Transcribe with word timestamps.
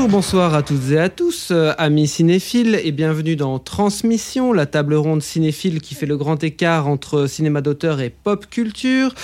Bonjour, 0.00 0.12
bonsoir 0.12 0.54
à 0.54 0.62
toutes 0.62 0.92
et 0.92 0.98
à 0.98 1.10
tous, 1.10 1.48
euh, 1.50 1.74
amis 1.76 2.08
cinéphiles, 2.08 2.80
et 2.82 2.90
bienvenue 2.90 3.36
dans 3.36 3.58
Transmission, 3.58 4.54
la 4.54 4.64
table 4.64 4.94
ronde 4.94 5.20
cinéphile 5.20 5.82
qui 5.82 5.94
fait 5.94 6.06
le 6.06 6.16
grand 6.16 6.42
écart 6.42 6.88
entre 6.88 7.26
cinéma 7.26 7.60
d'auteur 7.60 8.00
et 8.00 8.08
pop 8.08 8.46
culture. 8.48 9.14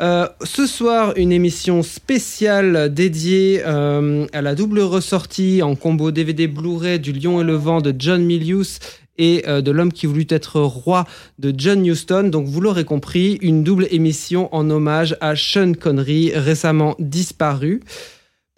Euh, 0.00 0.26
ce 0.42 0.66
soir, 0.66 1.12
une 1.16 1.32
émission 1.32 1.82
spéciale 1.82 2.94
dédiée 2.94 3.60
euh, 3.66 4.26
à 4.32 4.40
la 4.40 4.54
double 4.54 4.80
ressortie 4.80 5.60
en 5.60 5.74
combo 5.74 6.10
DVD 6.10 6.46
Blu-ray 6.46 6.98
du 6.98 7.12
Lion 7.12 7.42
et 7.42 7.44
le 7.44 7.56
Vent 7.56 7.82
de 7.82 7.94
John 7.98 8.24
Milius 8.24 8.78
et 9.18 9.42
de 9.46 9.70
l'homme 9.70 9.92
qui 9.92 10.06
voulut 10.06 10.26
être 10.30 10.58
roi 10.62 11.04
de 11.38 11.52
John 11.54 11.84
Huston. 11.84 12.30
Donc 12.32 12.46
vous 12.46 12.62
l'aurez 12.62 12.84
compris, 12.84 13.38
une 13.42 13.62
double 13.62 13.86
émission 13.90 14.48
en 14.54 14.70
hommage 14.70 15.14
à 15.20 15.36
Sean 15.36 15.74
Connery, 15.74 16.32
récemment 16.34 16.96
disparu 16.98 17.82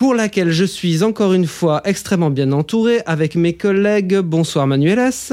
pour 0.05 0.15
laquelle 0.15 0.51
je 0.51 0.67
suis 0.67 1.03
encore 1.03 1.33
une 1.33 1.47
fois 1.47 1.81
extrêmement 1.87 2.29
bien 2.29 2.53
entouré 2.53 3.01
avec 3.07 3.37
mes 3.37 3.55
collègues. 3.55 4.19
Bonsoir 4.19 4.67
Manuelas. 4.67 5.33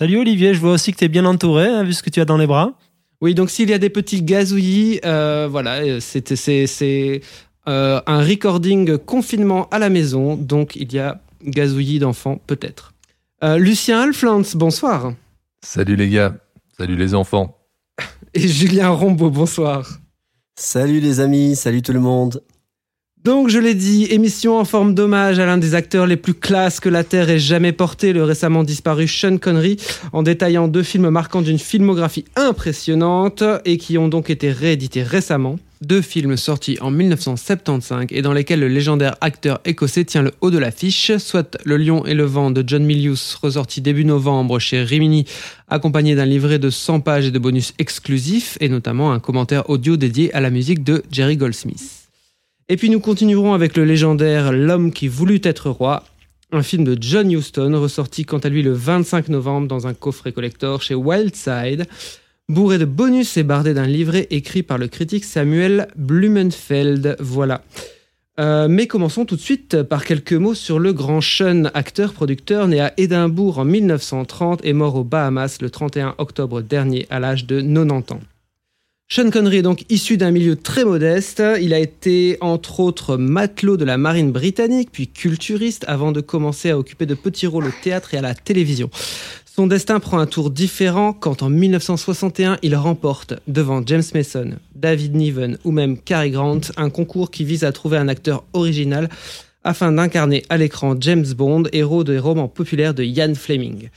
Salut 0.00 0.18
Olivier, 0.18 0.54
je 0.54 0.60
vois 0.60 0.74
aussi 0.74 0.92
que 0.92 0.98
tu 0.98 1.06
es 1.06 1.08
bien 1.08 1.24
entouré, 1.24 1.66
hein, 1.66 1.82
vu 1.82 1.92
ce 1.92 2.00
que 2.00 2.08
tu 2.08 2.20
as 2.20 2.24
dans 2.24 2.36
les 2.36 2.46
bras. 2.46 2.74
Oui, 3.20 3.34
donc 3.34 3.50
s'il 3.50 3.68
y 3.68 3.72
a 3.72 3.78
des 3.78 3.90
petits 3.90 4.22
gazouillis, 4.22 5.00
euh, 5.04 5.48
voilà, 5.50 5.78
euh, 5.80 5.98
c'est 5.98 6.36
c'est- 6.36 6.68
c'est, 6.68 7.20
euh, 7.66 8.00
un 8.06 8.22
recording 8.22 8.96
confinement 8.96 9.68
à 9.72 9.80
la 9.80 9.88
maison, 9.90 10.36
donc 10.36 10.76
il 10.76 10.92
y 10.92 11.00
a 11.00 11.20
gazouillis 11.44 11.98
d'enfants 11.98 12.40
peut-être. 12.46 12.94
Euh, 13.42 13.56
Lucien 13.58 14.02
Alflans, 14.02 14.42
bonsoir. 14.54 15.14
Salut 15.62 15.96
les 15.96 16.10
gars, 16.10 16.36
salut 16.78 16.94
les 16.94 17.12
enfants. 17.12 17.58
Et 18.34 18.46
Julien 18.46 18.90
Rombaud, 18.90 19.30
bonsoir. 19.30 19.98
Salut 20.54 21.00
les 21.00 21.18
amis, 21.18 21.56
salut 21.56 21.82
tout 21.82 21.92
le 21.92 21.98
monde. 21.98 22.40
Donc, 23.22 23.50
je 23.50 23.58
l'ai 23.58 23.74
dit, 23.74 24.06
émission 24.06 24.56
en 24.58 24.64
forme 24.64 24.94
d'hommage 24.94 25.38
à 25.38 25.44
l'un 25.44 25.58
des 25.58 25.74
acteurs 25.74 26.06
les 26.06 26.16
plus 26.16 26.32
classes 26.32 26.80
que 26.80 26.88
la 26.88 27.04
Terre 27.04 27.28
ait 27.28 27.38
jamais 27.38 27.72
porté, 27.72 28.14
le 28.14 28.24
récemment 28.24 28.64
disparu 28.64 29.06
Sean 29.06 29.36
Connery, 29.36 29.76
en 30.14 30.22
détaillant 30.22 30.68
deux 30.68 30.82
films 30.82 31.10
marquants 31.10 31.42
d'une 31.42 31.58
filmographie 31.58 32.24
impressionnante 32.34 33.44
et 33.66 33.76
qui 33.76 33.98
ont 33.98 34.08
donc 34.08 34.30
été 34.30 34.50
réédités 34.50 35.02
récemment. 35.02 35.58
Deux 35.82 36.00
films 36.00 36.38
sortis 36.38 36.78
en 36.80 36.90
1975 36.90 38.06
et 38.08 38.22
dans 38.22 38.32
lesquels 38.32 38.60
le 38.60 38.68
légendaire 38.68 39.16
acteur 39.20 39.60
écossais 39.66 40.04
tient 40.04 40.22
le 40.22 40.32
haut 40.40 40.50
de 40.50 40.58
l'affiche, 40.58 41.14
soit 41.18 41.58
Le 41.64 41.76
Lion 41.76 42.06
et 42.06 42.14
le 42.14 42.24
Vent 42.24 42.50
de 42.50 42.64
John 42.66 42.84
Milius, 42.84 43.34
ressorti 43.34 43.82
début 43.82 44.06
novembre 44.06 44.58
chez 44.58 44.82
Rimini, 44.82 45.26
accompagné 45.68 46.14
d'un 46.14 46.26
livret 46.26 46.58
de 46.58 46.70
100 46.70 47.00
pages 47.00 47.26
et 47.26 47.30
de 47.30 47.38
bonus 47.38 47.74
exclusifs, 47.78 48.56
et 48.60 48.70
notamment 48.70 49.12
un 49.12 49.20
commentaire 49.20 49.68
audio 49.68 49.98
dédié 49.98 50.32
à 50.32 50.40
la 50.40 50.48
musique 50.48 50.84
de 50.84 51.02
Jerry 51.10 51.36
Goldsmith. 51.36 51.99
Et 52.72 52.76
puis 52.76 52.88
nous 52.88 53.00
continuerons 53.00 53.52
avec 53.52 53.76
le 53.76 53.84
légendaire 53.84 54.52
L'homme 54.52 54.92
qui 54.92 55.08
voulut 55.08 55.40
être 55.42 55.70
roi, 55.70 56.04
un 56.52 56.62
film 56.62 56.84
de 56.84 56.96
John 57.00 57.28
Huston, 57.28 57.72
ressorti 57.74 58.24
quant 58.24 58.38
à 58.38 58.48
lui 58.48 58.62
le 58.62 58.72
25 58.72 59.28
novembre 59.28 59.66
dans 59.66 59.88
un 59.88 59.92
coffret 59.92 60.30
collector 60.30 60.80
chez 60.80 60.94
Wildside, 60.94 61.86
bourré 62.48 62.78
de 62.78 62.84
bonus 62.84 63.36
et 63.36 63.42
bardé 63.42 63.74
d'un 63.74 63.88
livret 63.88 64.28
écrit 64.30 64.62
par 64.62 64.78
le 64.78 64.86
critique 64.86 65.24
Samuel 65.24 65.88
Blumenfeld. 65.96 67.16
Voilà. 67.18 67.62
Euh, 68.38 68.68
mais 68.68 68.86
commençons 68.86 69.24
tout 69.24 69.34
de 69.34 69.40
suite 69.40 69.82
par 69.82 70.04
quelques 70.04 70.34
mots 70.34 70.54
sur 70.54 70.78
le 70.78 70.92
grand 70.92 71.20
Sean, 71.20 71.64
acteur-producteur 71.74 72.68
né 72.68 72.78
à 72.78 72.94
Édimbourg 72.96 73.58
en 73.58 73.64
1930 73.64 74.60
et 74.64 74.74
mort 74.74 74.94
aux 74.94 75.02
Bahamas 75.02 75.58
le 75.60 75.70
31 75.70 76.14
octobre 76.18 76.60
dernier 76.60 77.08
à 77.10 77.18
l'âge 77.18 77.46
de 77.46 77.60
90 77.60 78.12
ans. 78.14 78.20
Sean 79.12 79.28
Connery 79.28 79.56
est 79.56 79.62
donc 79.62 79.84
issu 79.88 80.16
d'un 80.16 80.30
milieu 80.30 80.54
très 80.54 80.84
modeste. 80.84 81.42
Il 81.60 81.74
a 81.74 81.80
été 81.80 82.38
entre 82.40 82.78
autres 82.78 83.16
matelot 83.16 83.76
de 83.76 83.84
la 83.84 83.98
marine 83.98 84.30
britannique, 84.30 84.90
puis 84.92 85.08
culturiste, 85.08 85.84
avant 85.88 86.12
de 86.12 86.20
commencer 86.20 86.70
à 86.70 86.78
occuper 86.78 87.06
de 87.06 87.16
petits 87.16 87.48
rôles 87.48 87.66
au 87.66 87.72
théâtre 87.82 88.14
et 88.14 88.18
à 88.18 88.20
la 88.20 88.36
télévision. 88.36 88.88
Son 89.44 89.66
destin 89.66 89.98
prend 89.98 90.20
un 90.20 90.26
tour 90.26 90.48
différent 90.48 91.12
quand 91.12 91.42
en 91.42 91.50
1961 91.50 92.58
il 92.62 92.76
remporte, 92.76 93.34
devant 93.48 93.82
James 93.84 94.04
Mason, 94.14 94.52
David 94.76 95.16
Niven 95.16 95.58
ou 95.64 95.72
même 95.72 95.98
Cary 95.98 96.30
Grant, 96.30 96.60
un 96.76 96.88
concours 96.88 97.32
qui 97.32 97.44
vise 97.44 97.64
à 97.64 97.72
trouver 97.72 97.96
un 97.96 98.06
acteur 98.06 98.44
original 98.52 99.08
afin 99.64 99.90
d'incarner 99.90 100.44
à 100.50 100.56
l'écran 100.56 100.94
James 101.00 101.26
Bond, 101.36 101.64
héros 101.72 102.04
des 102.04 102.20
romans 102.20 102.46
populaires 102.46 102.94
de 102.94 103.02
Ian 103.02 103.34
Fleming. 103.34 103.88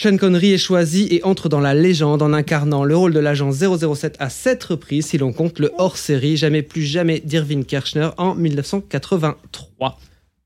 Sean 0.00 0.16
Connery 0.16 0.52
est 0.52 0.58
choisi 0.58 1.08
et 1.10 1.24
entre 1.24 1.48
dans 1.48 1.58
la 1.58 1.74
légende 1.74 2.22
en 2.22 2.32
incarnant 2.32 2.84
le 2.84 2.96
rôle 2.96 3.12
de 3.12 3.18
l'agent 3.18 3.50
007 3.50 4.14
à 4.20 4.30
sept 4.30 4.62
reprises 4.62 5.06
si 5.06 5.18
l'on 5.18 5.32
compte 5.32 5.58
le 5.58 5.72
hors-série 5.76 6.36
Jamais 6.36 6.62
plus 6.62 6.82
jamais 6.82 7.18
d'Irving 7.18 7.64
Kershner 7.64 8.10
en 8.16 8.36
1983. 8.36 9.98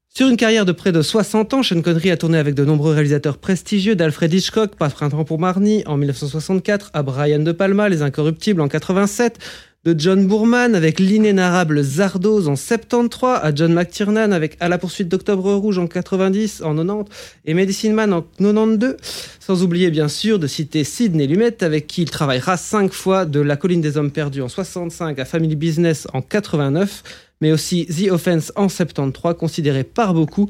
Sur 0.08 0.28
une 0.28 0.38
carrière 0.38 0.64
de 0.64 0.72
près 0.72 0.90
de 0.90 1.02
60 1.02 1.52
ans, 1.52 1.62
Sean 1.62 1.82
Connery 1.82 2.10
a 2.10 2.16
tourné 2.16 2.38
avec 2.38 2.54
de 2.54 2.64
nombreux 2.64 2.94
réalisateurs 2.94 3.36
prestigieux, 3.36 3.94
d'Alfred 3.94 4.32
Hitchcock, 4.32 4.74
Pas 4.76 4.88
printemps 4.88 5.24
pour 5.24 5.38
Marnie 5.38 5.82
en 5.84 5.98
1964, 5.98 6.90
à 6.94 7.02
Brian 7.02 7.40
De 7.40 7.52
Palma, 7.52 7.90
Les 7.90 8.00
Incorruptibles 8.00 8.62
en 8.62 8.68
87, 8.68 9.38
de 9.84 9.98
John 9.98 10.28
Boorman 10.28 10.76
avec 10.76 11.00
l'inénarrable 11.00 11.82
Zardoz 11.82 12.46
en 12.46 12.54
73, 12.54 13.40
à 13.42 13.52
John 13.52 13.72
McTiernan 13.74 14.32
avec 14.32 14.56
À 14.60 14.68
la 14.68 14.78
poursuite 14.78 15.08
d'Octobre 15.08 15.52
Rouge 15.54 15.78
en 15.78 15.88
90, 15.88 16.62
en 16.62 16.76
90, 16.76 17.10
et 17.46 17.54
Medicine 17.54 17.92
Man 17.92 18.12
en 18.12 18.22
92, 18.22 18.96
sans 19.40 19.62
oublier 19.64 19.90
bien 19.90 20.06
sûr 20.06 20.38
de 20.38 20.46
citer 20.46 20.84
Sidney 20.84 21.26
Lumet 21.26 21.64
avec 21.64 21.88
qui 21.88 22.02
il 22.02 22.10
travaillera 22.10 22.56
cinq 22.56 22.92
fois 22.92 23.24
de 23.24 23.40
La 23.40 23.56
colline 23.56 23.80
des 23.80 23.96
hommes 23.96 24.12
perdus 24.12 24.42
en 24.42 24.48
65 24.48 25.18
à 25.18 25.24
Family 25.24 25.56
Business 25.56 26.06
en 26.12 26.22
89, 26.22 27.02
mais 27.40 27.50
aussi 27.50 27.86
The 27.86 28.12
Offense 28.12 28.52
en 28.54 28.68
73, 28.68 29.34
considéré 29.36 29.82
par 29.82 30.14
beaucoup 30.14 30.48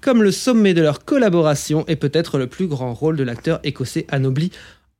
comme 0.00 0.22
le 0.22 0.30
sommet 0.30 0.72
de 0.72 0.80
leur 0.80 1.04
collaboration 1.04 1.84
et 1.88 1.96
peut-être 1.96 2.38
le 2.38 2.46
plus 2.46 2.68
grand 2.68 2.94
rôle 2.94 3.16
de 3.16 3.22
l'acteur 3.22 3.60
écossais 3.64 4.06
anobli 4.08 4.50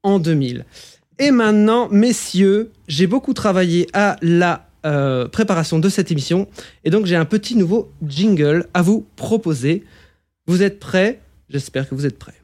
en 0.03 0.19
2000. 0.19 0.67
Et 1.19 1.31
maintenant, 1.31 1.89
messieurs, 1.91 2.73
j'ai 2.89 3.07
beaucoup 3.07 3.35
travaillé 3.35 3.87
à 3.93 4.17
la 4.23 4.67
euh, 4.85 5.29
préparation 5.29 5.79
de 5.79 5.89
cette 5.89 6.11
émission 6.11 6.49
et 6.85 6.91
donc 6.91 7.07
j'ai 7.07 7.17
un 7.17 7.25
petit 7.25 7.57
nouveau 7.57 7.93
jingle 8.07 8.67
à 8.75 8.83
vous 8.83 9.07
proposer. 9.17 9.85
Vous 10.47 10.63
êtes 10.63 10.81
prêts? 10.81 11.21
J'espère 11.49 11.89
que 11.89 11.95
vous 11.95 12.07
êtes 12.07 12.19
prêts. 12.19 12.35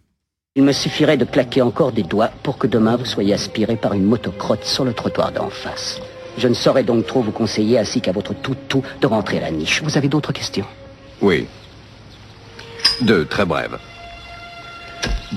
Il 0.55 0.65
me 0.65 0.73
suffirait 0.73 1.17
de 1.17 1.25
claquer 1.25 1.63
encore 1.63 1.93
des 1.93 2.03
doigts 2.03 2.31
pour 2.43 2.59
que 2.59 2.67
demain 2.67 2.97
vous 2.97 3.05
soyez 3.05 3.35
aspiré 3.35 3.77
par 3.77 3.95
une 3.95 4.05
motocrotte 4.05 4.65
sur 4.65 4.85
le 4.85 4.93
trottoir 4.93 5.33
d'en 5.33 5.51
face. 5.51 6.01
Je 6.37 6.47
ne 6.47 6.55
saurais 6.55 6.85
donc 6.85 7.07
trop 7.07 7.21
vous 7.21 7.33
conseiller, 7.33 7.79
ainsi 7.79 8.01
qu'à 8.01 8.13
votre 8.13 8.33
tout-tout, 8.33 8.83
de 9.01 9.07
rentrer 9.07 9.39
à 9.39 9.41
la 9.41 9.51
niche. 9.51 9.83
Vous 9.83 9.97
avez 9.97 10.09
d'autres 10.09 10.33
questions? 10.33 10.67
Oui. 11.21 11.47
Deux, 13.01 13.25
très 13.25 13.45
brèves. 13.45 13.79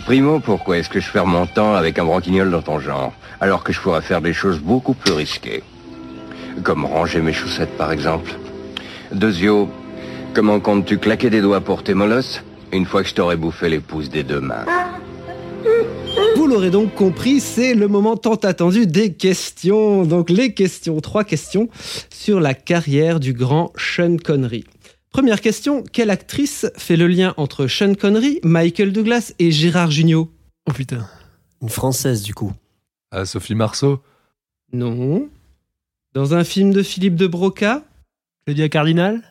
Primo, 0.05 0.39
pourquoi 0.39 0.77
est-ce 0.77 0.89
que 0.89 0.99
je 0.99 1.11
perds 1.11 1.25
mon 1.25 1.47
temps 1.47 1.73
avec 1.73 1.97
un 1.99 2.05
branquignol 2.05 2.49
dans 2.49 2.61
ton 2.61 2.79
genre, 2.79 3.13
alors 3.41 3.63
que 3.63 3.74
je 3.74 3.81
pourrais 3.81 4.02
faire 4.02 4.22
des 4.22 4.34
choses 4.34 4.59
beaucoup 4.59 4.94
plus 4.94 5.12
risquées 5.12 5.63
Comme 6.63 6.85
ranger 6.85 7.22
mes 7.22 7.34
chaussettes, 7.34 7.75
par 7.75 7.91
exemple. 7.91 8.32
Deuxio, 9.11 9.70
comment 10.34 10.59
comptes-tu 10.59 10.99
claquer 10.99 11.29
des 11.29 11.41
doigts 11.41 11.61
pour 11.61 11.84
tes 11.84 11.96
molosses 11.96 12.43
une 12.72 12.85
fois 12.85 13.03
que 13.03 13.09
je 13.09 13.16
t'aurai 13.16 13.35
bouffé 13.35 13.67
les 13.67 13.79
pouces 13.82 14.09
des 14.09 14.23
deux 14.23 14.40
mains 14.40 14.66
Vous 16.38 16.47
l'aurez 16.47 16.70
donc 16.70 16.96
compris, 16.96 17.40
c'est 17.40 17.73
le 17.73 17.88
moment 17.88 18.16
tant 18.16 18.35
attendu 18.35 18.88
des 18.88 19.14
questions. 19.14 20.05
Donc 20.05 20.29
les 20.29 20.53
questions, 20.53 20.99
trois 21.02 21.23
questions 21.23 21.67
sur 22.09 22.40
la 22.40 22.53
carrière 22.53 23.20
du 23.20 23.34
grand 23.34 23.73
Sean 23.76 24.17
Connery. 24.17 24.64
Première 25.11 25.41
question, 25.41 25.84
quelle 25.91 26.09
actrice 26.09 26.67
fait 26.78 26.96
le 26.96 27.08
lien 27.08 27.34
entre 27.35 27.67
Sean 27.67 27.96
Connery, 27.96 28.40
Michael 28.44 28.94
Douglas 28.94 29.34
et 29.40 29.52
Gérard 29.52 29.91
Jugnot 29.91 30.32
Oh 30.70 30.73
putain. 30.73 31.08
Une 31.61 31.70
française 31.70 32.23
du 32.23 32.34
coup. 32.34 32.53
Ah, 33.11 33.25
Sophie 33.25 33.55
Marceau? 33.55 34.02
Non. 34.72 35.29
Dans 36.13 36.34
un 36.34 36.46
film 36.46 36.72
de 36.72 36.81
Philippe 36.81 37.16
de 37.16 37.28
Broca? 37.28 37.84
Claudia 38.46 38.69
Cardinal? 38.69 39.22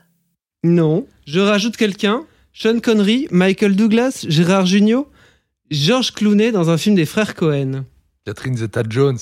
Non. 0.62 1.06
Je 1.26 1.40
rajoute 1.40 1.78
quelqu'un. 1.78 2.26
Sean 2.52 2.80
Connery, 2.80 3.26
Michael 3.30 3.76
Douglas, 3.76 4.26
Gérard 4.28 4.66
Jugnot, 4.66 5.10
George 5.70 6.12
Clooney 6.12 6.52
dans 6.52 6.68
un 6.68 6.76
film 6.76 6.94
des 6.94 7.06
frères 7.06 7.34
Cohen. 7.34 7.84
Catherine 8.26 8.56
Zeta-Jones 8.56 9.18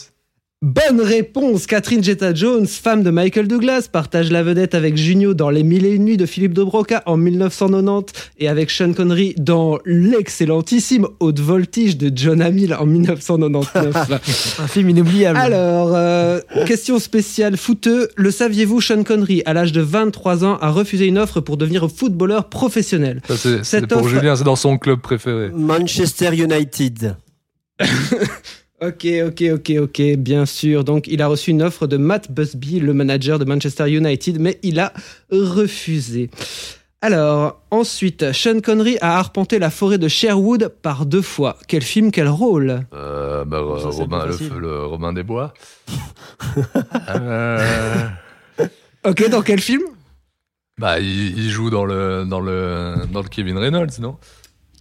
Bonne 0.63 1.01
réponse 1.01 1.69
Catherine 1.69 2.03
Jetta-Jones, 2.03 2.67
femme 2.67 3.05
de 3.05 3.11
Michael 3.11 3.47
Douglas, 3.47 3.87
partage 3.93 4.33
la 4.33 4.43
vedette 4.43 4.75
avec 4.75 4.97
Junio 4.97 5.33
dans 5.33 5.51
Les 5.51 5.63
Mille 5.63 5.87
et 5.87 5.93
Une 5.93 6.03
Nuits 6.05 6.17
de 6.17 6.27
Philippe 6.27 6.53
de 6.53 6.65
Broca 6.65 7.01
en 7.07 7.17
1990 7.17 8.13
et 8.39 8.49
avec 8.49 8.69
Sean 8.73 8.93
Connery 8.93 9.37
dans 9.39 9.79
l'excellentissime 9.85 11.07
Haute 11.21 11.39
Voltige 11.39 11.97
de 11.97 12.11
John 12.13 12.43
Hamill 12.43 12.75
en 12.75 12.87
1999. 12.87 13.95
Un 14.59 14.67
film 14.67 14.91
inoubliable. 14.91 15.39
Alors, 15.39 15.93
euh, 15.95 16.41
question 16.67 16.99
spéciale 16.99 17.57
fouteux. 17.57 18.09
Le 18.17 18.33
saviez-vous, 18.33 18.81
Sean 18.81 19.05
Connery, 19.05 19.43
à 19.47 19.53
l'âge 19.53 19.71
de 19.71 19.81
23 19.81 20.45
ans, 20.45 20.59
a 20.61 20.71
refusé 20.71 21.07
une 21.07 21.19
offre 21.19 21.41
pour 21.41 21.57
devenir 21.57 21.89
footballeur 21.89 22.49
professionnel? 22.49 23.21
Ça, 23.29 23.37
c'est- 23.37 23.59
c'est 23.59 23.65
Cette 23.81 23.87
pour 23.91 24.03
offre- 24.03 24.09
Julien, 24.09 24.35
c'est 24.35 24.43
dans 24.43 24.57
son 24.57 24.77
club 24.77 24.99
préféré. 25.03 25.51
Manchester 25.55 26.31
United. 26.35 27.15
Ok, 28.81 29.07
ok, 29.27 29.43
ok, 29.55 29.73
ok, 29.83 30.03
bien 30.19 30.47
sûr. 30.47 30.85
Donc, 30.85 31.09
il 31.09 31.21
a 31.21 31.27
reçu 31.27 31.51
une 31.51 31.63
offre 31.63 31.89
de 31.89 31.97
Matt 31.97 32.31
Busby, 32.31 32.79
le 32.79 32.95
manager 32.95 33.41
de 33.41 33.45
Manchester 33.45 33.91
United, 33.91 34.39
mais 34.41 34.61
il 34.63 34.79
a 34.79 34.93
refusé. 35.33 36.31
Alors, 37.01 37.61
ensuite, 37.71 38.33
Sean 38.33 38.61
Connery 38.61 38.99
a 39.01 39.19
arpenté 39.19 39.59
la 39.59 39.71
forêt 39.71 39.99
de 39.99 40.07
Sherwood 40.09 40.69
par 40.83 41.07
deux 41.07 41.23
fois. 41.23 41.57
Quel 41.67 41.83
film, 41.83 42.13
quel 42.13 42.29
rôle? 42.29 42.87
Euh, 42.93 43.45
bah, 43.45 43.63
Ça, 43.81 43.89
Robin, 43.89 44.27
le, 44.57 44.85
Robin 44.85 45.13
des 45.13 45.23
Bois. 45.23 45.55
Euh, 47.09 48.07
Ok, 49.05 49.29
dans 49.31 49.43
quel 49.43 49.61
film? 49.61 49.83
Bah, 50.79 50.99
il, 51.01 51.39
il 51.39 51.51
joue 51.51 51.71
dans 51.71 51.85
le, 51.85 52.25
dans, 52.25 52.41
le, 52.41 52.95
dans 53.13 53.23
le 53.23 53.29
Kevin 53.29 53.59
Reynolds, 53.59 54.01
non? 54.01 54.17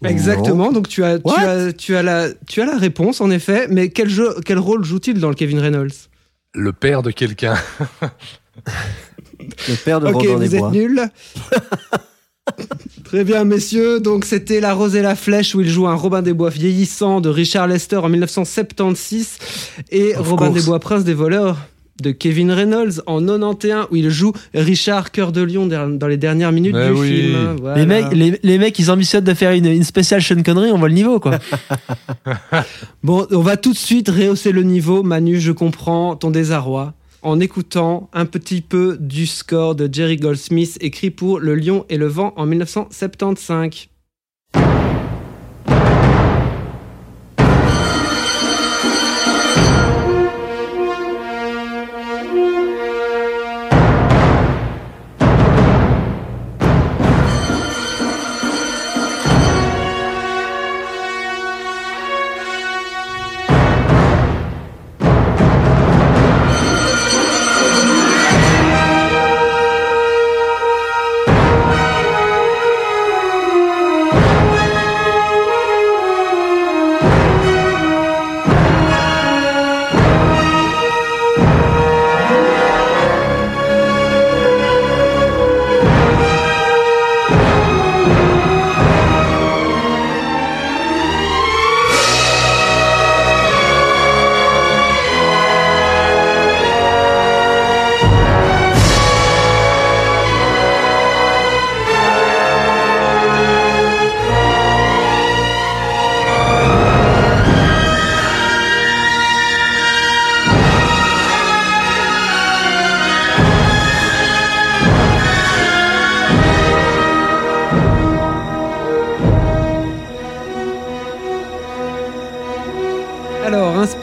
Exactement, 0.05 0.71
donc 0.71 0.87
tu 0.87 1.03
as, 1.03 1.17
tu, 1.19 1.29
as, 1.31 1.73
tu, 1.73 1.95
as 1.95 2.03
la, 2.03 2.27
tu 2.47 2.61
as 2.61 2.65
la 2.65 2.77
réponse, 2.77 3.19
en 3.21 3.31
effet, 3.31 3.67
mais 3.69 3.89
quel, 3.89 4.09
jeu, 4.09 4.35
quel 4.45 4.59
rôle 4.59 4.83
joue-t-il 4.85 5.19
dans 5.19 5.29
le 5.29 5.35
Kevin 5.35 5.59
Reynolds? 5.59 5.91
Le 6.53 6.71
père 6.73 7.01
de 7.03 7.11
quelqu'un. 7.11 7.55
Le 9.67 9.75
père 9.83 9.99
de 9.99 10.07
Ok, 10.07 10.15
Robin 10.15 10.33
vous 10.33 10.39
des 10.39 10.55
êtes 10.55 10.59
Bois. 10.59 10.71
nuls. 10.71 11.01
Très 13.03 13.23
bien, 13.23 13.43
messieurs. 13.43 13.99
Donc, 13.99 14.25
c'était 14.25 14.59
La 14.59 14.73
Rose 14.73 14.95
et 14.95 15.01
la 15.01 15.15
Flèche 15.15 15.53
où 15.55 15.61
il 15.61 15.69
joue 15.69 15.87
un 15.87 15.95
Robin 15.95 16.21
des 16.21 16.33
Bois 16.33 16.49
vieillissant 16.49 17.21
de 17.21 17.29
Richard 17.29 17.67
Lester 17.67 17.97
en 17.97 18.09
1976 18.09 19.37
et 19.91 20.15
Of 20.15 20.27
Robin 20.29 20.47
course. 20.47 20.59
des 20.59 20.65
Bois 20.65 20.79
Prince 20.79 21.03
des 21.03 21.13
voleurs 21.13 21.57
de 22.01 22.11
Kevin 22.11 22.51
Reynolds 22.51 23.01
en 23.05 23.19
91 23.19 23.87
où 23.91 23.95
il 23.95 24.09
joue 24.09 24.33
Richard 24.53 25.11
Cœur 25.11 25.31
de 25.31 25.41
Lion 25.41 25.67
dans 25.67 26.07
les 26.07 26.17
dernières 26.17 26.51
minutes 26.51 26.75
Mais 26.75 26.87
du 26.87 26.93
oui. 26.93 27.07
film. 27.07 27.55
Voilà. 27.59 27.77
Les, 27.77 27.85
mecs, 27.85 28.13
les, 28.13 28.39
les 28.41 28.57
mecs, 28.57 28.77
ils 28.79 28.91
ambitionnent 28.91 29.23
de 29.23 29.33
faire 29.33 29.51
une, 29.51 29.65
une 29.65 29.83
spéciale 29.83 30.21
Sean 30.21 30.41
Connery, 30.43 30.71
on 30.71 30.77
voit 30.77 30.89
le 30.89 30.93
niveau, 30.95 31.19
quoi. 31.19 31.39
Bon, 33.03 33.25
on 33.31 33.41
va 33.41 33.57
tout 33.57 33.71
de 33.71 33.77
suite 33.77 34.09
rehausser 34.09 34.51
le 34.51 34.63
niveau. 34.63 35.03
Manu, 35.03 35.39
je 35.39 35.51
comprends 35.51 36.15
ton 36.15 36.31
désarroi 36.31 36.93
en 37.21 37.39
écoutant 37.39 38.09
un 38.13 38.25
petit 38.25 38.61
peu 38.61 38.97
du 38.99 39.27
score 39.27 39.75
de 39.75 39.89
Jerry 39.91 40.17
Goldsmith 40.17 40.77
écrit 40.81 41.11
pour 41.11 41.39
Le 41.39 41.55
Lion 41.55 41.85
et 41.89 41.97
le 41.97 42.07
Vent 42.07 42.33
en 42.37 42.45
1975. 42.45 43.87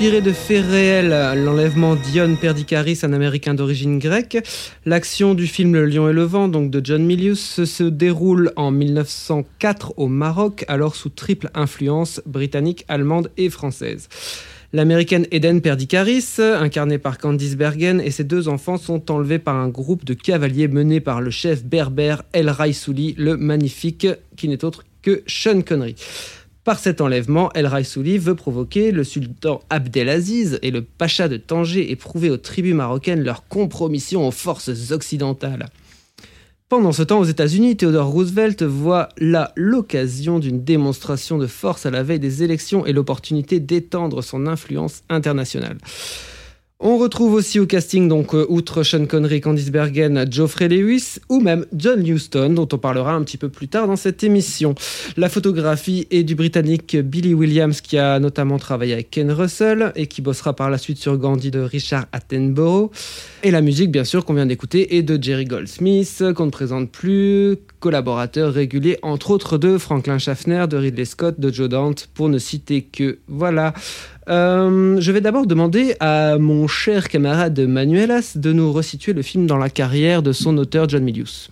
Inspiré 0.05 0.21
de 0.21 0.33
faits 0.33 0.67
réels, 0.67 1.43
l'enlèvement 1.47 1.97
d'Ion 1.97 2.37
Perdicaris, 2.37 2.99
un 3.05 3.15
Américain 3.15 3.55
d'origine 3.55 3.99
grecque, 3.99 4.37
l'action 4.85 5.33
du 5.33 5.47
film 5.47 5.73
Le 5.73 5.87
Lion 5.87 6.11
et 6.11 6.13
le 6.13 6.25
Vent, 6.25 6.49
donc 6.49 6.71
de 6.71 6.83
John 6.85 7.03
Milius, 7.03 7.65
se 7.65 7.85
déroule 7.85 8.53
en 8.57 8.71
1904 8.71 9.95
au 9.97 10.09
Maroc, 10.09 10.67
alors 10.69 10.95
sous 10.95 11.09
triple 11.09 11.49
influence 11.55 12.21
britannique, 12.27 12.85
allemande 12.87 13.31
et 13.39 13.49
française. 13.49 14.11
L'américaine 14.75 15.27
Eden 15.31 15.63
Perdicaris, 15.63 16.35
incarnée 16.39 16.99
par 16.99 17.17
Candice 17.17 17.57
Bergen, 17.57 18.03
et 18.03 18.11
ses 18.11 18.25
deux 18.25 18.49
enfants 18.49 18.77
sont 18.77 19.11
enlevés 19.11 19.39
par 19.39 19.57
un 19.57 19.71
groupe 19.71 20.05
de 20.05 20.13
cavaliers 20.13 20.69
mené 20.69 21.01
par 21.01 21.23
le 21.23 21.31
chef 21.31 21.65
berbère 21.65 22.25
El 22.35 22.51
Raisouli, 22.51 23.15
le 23.17 23.39
magnifique, 23.39 24.07
qui 24.37 24.49
n'est 24.49 24.67
autre 24.67 24.85
que 25.01 25.23
Sean 25.27 25.63
Connery. 25.63 25.95
Par 26.65 26.79
cet 26.79 27.03
enlèvement, 27.03 27.53
El 27.53 27.67
Raisouli 27.67 28.17
veut 28.17 28.35
provoquer 28.35 28.91
le 28.91 29.05
sultan 29.05 29.61
Abdelaziz 29.69 30.59
et 30.63 30.71
le 30.71 30.81
pacha 30.81 31.29
de 31.29 31.37
Tanger 31.37 31.91
et 31.91 31.97
prouver 31.97 32.31
aux 32.31 32.39
tribus 32.39 32.75
marocaines 32.75 33.23
leur 33.23 33.47
compromission 33.49 34.27
aux 34.27 34.31
forces 34.31 34.91
occidentales. 34.91 35.67
Pendant 36.71 36.93
ce 36.93 37.03
temps, 37.03 37.21
aux 37.21 37.25
États-Unis, 37.25 37.77
Theodore 37.77 38.09
Roosevelt 38.09 38.63
voit 38.63 39.11
là 39.19 39.53
l'occasion 39.57 40.39
d'une 40.39 40.65
démonstration 40.65 41.37
de 41.37 41.47
force 41.47 41.85
à 41.85 41.91
la 41.91 42.03
veille 42.03 42.19
des 42.19 42.43
élections 42.43 42.87
et 42.87 42.95
l'opportunité 42.95 43.61
d'étendre 43.61 44.23
son 44.23 44.47
influence 44.47 45.03
internationale. 45.11 45.77
On 46.81 46.99
retrouve 46.99 47.35
aussi 47.35 47.61
au 47.61 47.67
casting, 47.67 48.09
donc, 48.09 48.35
euh, 48.35 48.45
outre 48.49 48.83
Sean 48.83 49.07
Connery, 49.07 49.41
Candice 49.41 49.71
Bergen, 49.71 50.27
Geoffrey 50.29 50.67
Lewis 50.67 51.19
ou 51.29 51.39
même 51.39 51.67
John 51.73 52.05
Huston, 52.05 52.51
dont 52.51 52.69
on 52.73 52.79
parlera 52.79 53.15
un 53.15 53.23
petit 53.23 53.39
peu 53.39 53.49
plus 53.49 53.69
tard 53.69 53.87
dans 53.87 53.95
cette 53.95 54.25
émission. 54.25 54.75
La 55.17 55.29
photographie 55.29 56.09
est 56.11 56.25
du 56.25 56.35
Britannique 56.35 56.97
Billy 56.97 57.33
Williams, 57.33 57.81
qui 57.81 57.97
a 57.97 58.19
notamment 58.19 58.59
travaillé 58.59 58.93
avec 58.93 59.11
Ken 59.11 59.31
Russell 59.31 59.93
et 59.95 60.09
qui 60.09 60.21
bossera 60.21 60.57
par 60.57 60.69
la 60.69 60.77
suite 60.77 60.99
sur 60.99 61.17
Gandhi 61.17 61.53
de 61.53 61.61
Richard 61.61 62.07
Attenborough. 62.11 62.91
Et 63.45 63.53
la 63.53 63.61
musique, 63.61 63.93
bien 63.93 64.05
sûr, 64.05 64.25
qu'on 64.25 64.35
vient 64.35 64.47
d'écouter, 64.47 64.97
est 64.97 65.03
de 65.03 65.23
Jerry 65.23 65.45
Goldsmith, 65.45 66.25
qu'on 66.35 66.47
ne 66.47 66.51
présente 66.51 66.91
plus, 66.91 67.57
collaborateur 67.79 68.53
régulier, 68.53 68.99
entre 69.03 69.31
autres 69.31 69.59
de 69.59 69.79
Franklin 69.79 70.19
Schaffner, 70.19 70.67
de 70.69 70.77
Ridley 70.77 71.05
Scott, 71.05 71.39
de 71.39 71.53
Joe 71.53 71.69
Dante, 71.69 72.09
pour 72.15 72.29
ne 72.29 72.39
citer 72.39 72.83
que. 72.83 73.19
Voilà. 73.29 73.75
Euh, 74.29 75.01
je 75.01 75.13
vais 75.13 75.21
d'abord 75.21 75.47
demander 75.47 75.97
à 76.01 76.39
mon 76.39 76.67
cher 76.67 77.09
camarade 77.09 77.59
Manuelas 77.61 78.33
de 78.37 78.53
nous 78.53 78.73
resituer 78.73 79.13
le 79.13 79.23
film 79.23 79.47
dans 79.47 79.59
la 79.59 79.69
carrière 79.69 80.23
de 80.23 80.33
son 80.33 80.57
auteur 80.57 80.89
John 80.89 81.05
Milius. 81.05 81.51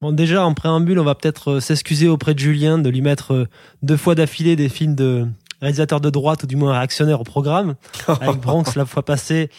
Bon, 0.00 0.12
déjà, 0.12 0.44
en 0.44 0.54
préambule, 0.54 1.00
on 1.00 1.04
va 1.04 1.16
peut-être 1.16 1.54
euh, 1.54 1.60
s'excuser 1.60 2.06
auprès 2.06 2.32
de 2.34 2.38
Julien 2.38 2.78
de 2.78 2.88
lui 2.88 3.00
mettre 3.00 3.34
euh, 3.34 3.48
deux 3.82 3.96
fois 3.96 4.14
d'affilée 4.14 4.54
des 4.54 4.68
films 4.68 4.94
de 4.94 5.26
réalisateurs 5.60 6.00
de 6.00 6.08
droite 6.08 6.44
ou 6.44 6.46
du 6.46 6.54
moins 6.54 6.72
réactionnaires 6.72 7.20
au 7.20 7.24
programme. 7.24 7.74
Avec 8.06 8.36
Bronx 8.40 8.76
la 8.76 8.86
fois 8.86 9.04
passée 9.04 9.50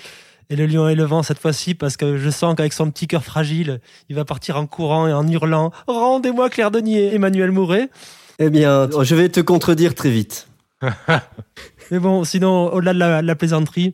et 0.50 0.56
Le 0.56 0.66
Lion 0.66 0.88
et 0.88 0.96
le 0.96 1.04
Vent 1.04 1.24
cette 1.24 1.40
fois-ci 1.40 1.76
parce 1.76 1.98
que 1.98 2.18
je 2.18 2.30
sens 2.30 2.56
qu'avec 2.56 2.72
son 2.72 2.90
petit 2.90 3.08
cœur 3.08 3.24
fragile, 3.24 3.82
il 4.08 4.16
va 4.16 4.24
partir 4.24 4.56
en 4.56 4.66
courant 4.66 5.08
et 5.08 5.14
en 5.14 5.28
hurlant 5.28 5.72
«Rendez-moi 5.88 6.50
Claire 6.50 6.72
Denier, 6.72 7.14
Emmanuel 7.14 7.52
Mouret!» 7.52 7.90
Eh 8.40 8.50
bien, 8.50 8.90
je 9.02 9.16
vais 9.16 9.28
te 9.28 9.42
contredire 9.42 9.94
très 9.94 10.10
vite. 10.10 10.49
Mais 11.92 12.00
bon, 12.00 12.24
sinon, 12.24 12.72
au-delà 12.74 12.94
de 12.94 13.00
la, 13.00 13.22
la 13.22 13.36
plaisanterie, 13.36 13.94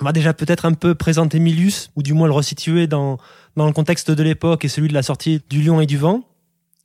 on 0.00 0.04
va 0.04 0.12
déjà 0.12 0.32
peut-être 0.32 0.64
un 0.64 0.72
peu 0.72 0.94
présenter 0.94 1.38
Milius, 1.40 1.90
ou 1.96 2.02
du 2.02 2.12
moins 2.12 2.28
le 2.28 2.32
resituer 2.32 2.86
dans, 2.86 3.18
dans 3.56 3.66
le 3.66 3.72
contexte 3.72 4.10
de 4.10 4.22
l'époque 4.22 4.64
et 4.64 4.68
celui 4.68 4.88
de 4.88 4.94
la 4.94 5.02
sortie 5.02 5.42
du 5.50 5.62
Lion 5.62 5.80
et 5.80 5.86
du 5.86 5.96
Vent. 5.96 6.22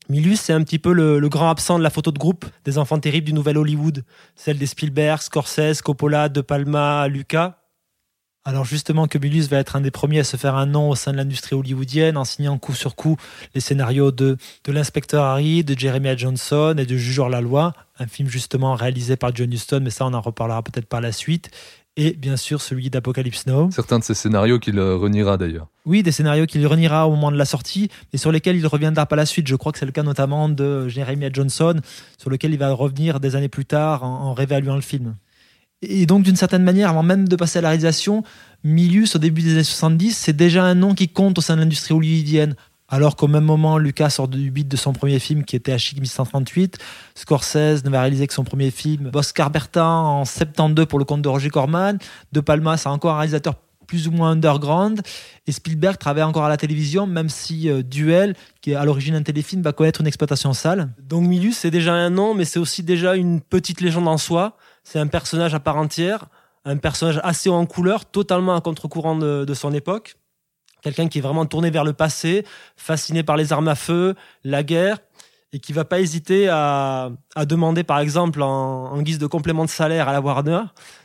Milius, 0.09 0.41
c'est 0.41 0.53
un 0.53 0.63
petit 0.63 0.79
peu 0.79 0.91
le, 0.91 1.19
le 1.19 1.29
grand 1.29 1.49
absent 1.49 1.77
de 1.77 1.83
la 1.83 1.89
photo 1.89 2.11
de 2.11 2.19
groupe 2.19 2.45
des 2.65 2.77
enfants 2.77 2.99
terribles 2.99 3.27
du 3.27 3.33
nouvel 3.33 3.57
Hollywood, 3.57 4.03
celle 4.35 4.57
des 4.57 4.65
Spielberg, 4.65 5.21
Scorsese, 5.21 5.81
Coppola, 5.81 6.27
De 6.27 6.41
Palma, 6.41 7.07
Lucas. 7.07 7.62
Alors 8.45 8.65
justement 8.65 9.07
que 9.07 9.17
Milius 9.17 9.47
va 9.47 9.57
être 9.57 9.77
un 9.77 9.81
des 9.81 9.91
premiers 9.91 10.19
à 10.19 10.23
se 10.25 10.35
faire 10.35 10.55
un 10.55 10.65
nom 10.65 10.89
au 10.89 10.95
sein 10.95 11.13
de 11.13 11.17
l'industrie 11.17 11.55
hollywoodienne 11.55 12.17
en 12.17 12.25
signant 12.25 12.57
coup 12.57 12.73
sur 12.73 12.95
coup 12.95 13.15
les 13.55 13.61
scénarios 13.61 14.11
de, 14.11 14.35
de 14.65 14.71
l'inspecteur 14.73 15.23
Harry, 15.23 15.63
de 15.63 15.79
Jeremiah 15.79 16.17
Johnson 16.17 16.75
et 16.77 16.85
de 16.85 16.97
Jugeur 16.97 17.29
la 17.29 17.39
loi, 17.39 17.73
un 17.99 18.07
film 18.07 18.27
justement 18.27 18.75
réalisé 18.75 19.15
par 19.15 19.33
John 19.33 19.51
Huston, 19.51 19.79
mais 19.81 19.91
ça 19.91 20.05
on 20.05 20.13
en 20.13 20.19
reparlera 20.19 20.61
peut-être 20.61 20.87
par 20.87 20.99
la 20.99 21.13
suite. 21.13 21.51
Et 21.95 22.13
bien 22.13 22.35
sûr 22.35 22.59
celui 22.59 22.89
d'Apocalypse 22.89 23.45
Now. 23.45 23.71
Certains 23.71 23.99
de 23.99 24.03
ces 24.03 24.15
scénarios 24.15 24.59
qu'il 24.59 24.77
euh, 24.77 24.97
reniera 24.97 25.37
d'ailleurs. 25.37 25.67
Oui, 25.85 26.03
des 26.03 26.11
scénarios 26.11 26.45
qu'il 26.45 26.65
reniera 26.67 27.07
au 27.07 27.11
moment 27.11 27.31
de 27.31 27.37
la 27.37 27.45
sortie, 27.45 27.89
mais 28.11 28.19
sur 28.19 28.33
lesquels 28.33 28.57
il 28.57 28.67
reviendra 28.67 29.05
par 29.05 29.15
la 29.15 29.25
suite. 29.25 29.47
Je 29.47 29.55
crois 29.55 29.71
que 29.71 29.77
c'est 29.77 29.85
le 29.85 29.91
cas 29.93 30.03
notamment 30.03 30.49
de 30.49 30.89
Jeremiah 30.89 31.29
Johnson, 31.31 31.79
sur 32.17 32.29
lequel 32.29 32.51
il 32.51 32.57
va 32.57 32.73
revenir 32.73 33.21
des 33.21 33.37
années 33.37 33.47
plus 33.47 33.65
tard 33.65 34.03
en, 34.03 34.23
en 34.23 34.33
réévaluant 34.33 34.75
le 34.75 34.81
film. 34.81 35.15
Et 35.85 36.05
donc, 36.05 36.23
d'une 36.23 36.35
certaine 36.35 36.63
manière, 36.63 36.89
avant 36.89 37.03
même 37.03 37.27
de 37.27 37.35
passer 37.35 37.59
à 37.59 37.61
la 37.61 37.69
réalisation, 37.69 38.23
Milius, 38.63 39.15
au 39.15 39.19
début 39.19 39.41
des 39.41 39.51
années 39.53 39.63
70, 39.63 40.15
c'est 40.15 40.33
déjà 40.33 40.63
un 40.63 40.75
nom 40.75 40.95
qui 40.95 41.09
compte 41.09 41.37
au 41.37 41.41
sein 41.41 41.55
de 41.55 41.61
l'industrie 41.61 41.93
hollywoodienne. 41.93 42.55
Alors 42.87 43.15
qu'au 43.15 43.27
même 43.27 43.43
moment, 43.43 43.77
Lucas 43.77 44.11
sort 44.11 44.27
du 44.27 44.51
beat 44.51 44.67
de 44.67 44.77
son 44.77 44.93
premier 44.93 45.19
film 45.19 45.43
qui 45.43 45.55
était 45.55 45.77
Chic 45.77 45.99
1138, 45.99 46.77
Scorsese 47.15 47.83
ne 47.83 47.89
va 47.89 48.01
réaliser 48.01 48.27
que 48.27 48.33
son 48.33 48.43
premier 48.43 48.71
film, 48.71 49.09
Oscar 49.13 49.49
Bertin 49.49 49.85
en 49.85 50.25
72 50.25 50.85
pour 50.85 50.99
le 50.99 51.05
compte 51.05 51.21
de 51.21 51.29
Roger 51.29 51.49
Corman, 51.49 51.97
De 52.31 52.39
Palma, 52.39 52.77
c'est 52.77 52.89
encore 52.89 53.15
un 53.15 53.17
réalisateur 53.17 53.55
plus 53.87 54.07
ou 54.07 54.11
moins 54.11 54.31
underground, 54.31 55.01
et 55.47 55.51
Spielberg 55.51 55.97
travaille 55.97 56.23
encore 56.23 56.45
à 56.45 56.49
la 56.49 56.57
télévision, 56.57 57.05
même 57.05 57.29
si 57.29 57.69
euh, 57.69 57.81
Duel, 57.83 58.35
qui 58.61 58.71
est 58.71 58.75
à 58.75 58.85
l'origine 58.85 59.15
un 59.15 59.23
téléfilm, 59.23 59.61
va 59.61 59.73
connaître 59.73 60.01
une 60.01 60.07
exploitation 60.07 60.53
sale. 60.53 60.89
Donc 60.99 61.27
Milius, 61.27 61.57
c'est 61.57 61.71
déjà 61.71 61.93
un 61.93 62.09
nom, 62.09 62.33
mais 62.33 62.45
c'est 62.45 62.59
aussi 62.59 62.83
déjà 62.83 63.15
une 63.15 63.41
petite 63.41 63.81
légende 63.81 64.07
en 64.07 64.17
soi. 64.17 64.57
C'est 64.83 64.99
un 64.99 65.07
personnage 65.07 65.53
à 65.53 65.59
part 65.59 65.77
entière, 65.77 66.25
un 66.65 66.77
personnage 66.77 67.19
assez 67.23 67.49
haut 67.49 67.53
en 67.55 67.65
couleur, 67.65 68.05
totalement 68.05 68.55
à 68.55 68.61
contre-courant 68.61 69.15
de, 69.15 69.45
de, 69.45 69.53
son 69.53 69.73
époque. 69.73 70.15
Quelqu'un 70.81 71.07
qui 71.07 71.19
est 71.19 71.21
vraiment 71.21 71.45
tourné 71.45 71.69
vers 71.69 71.83
le 71.83 71.93
passé, 71.93 72.45
fasciné 72.75 73.23
par 73.23 73.37
les 73.37 73.53
armes 73.53 73.67
à 73.67 73.75
feu, 73.75 74.15
la 74.43 74.63
guerre, 74.63 74.97
et 75.53 75.59
qui 75.59 75.71
va 75.71 75.85
pas 75.85 75.99
hésiter 75.99 76.49
à, 76.49 77.11
à 77.35 77.45
demander, 77.45 77.83
par 77.83 77.99
exemple, 77.99 78.41
en, 78.41 78.91
en, 78.91 79.01
guise 79.01 79.19
de 79.19 79.27
complément 79.27 79.65
de 79.65 79.69
salaire 79.69 80.09
à 80.09 80.13
la 80.13 80.19
Warner, 80.19 80.61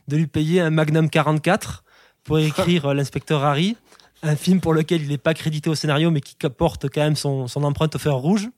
de 0.09 0.17
lui 0.17 0.27
payer 0.27 0.61
un 0.61 0.71
Magnum 0.71 1.11
44 1.11 1.85
pour 2.25 2.39
écrire 2.39 2.95
l'inspecteur 2.95 3.45
Harry, 3.45 3.77
un 4.23 4.37
film 4.37 4.61
pour 4.61 4.75
lequel 4.75 5.03
il 5.03 5.09
n'est 5.09 5.19
pas 5.19 5.35
crédité 5.35 5.71
au 5.71 5.75
scénario, 5.75 6.11
mais 6.11 6.21
qui 6.21 6.35
porte 6.49 6.89
quand 6.89 7.03
même 7.03 7.17
son, 7.17 7.47
son 7.47 7.63
empreinte 7.63 7.95
au 7.95 7.99
fer 7.99 8.15
rouge. 8.15 8.49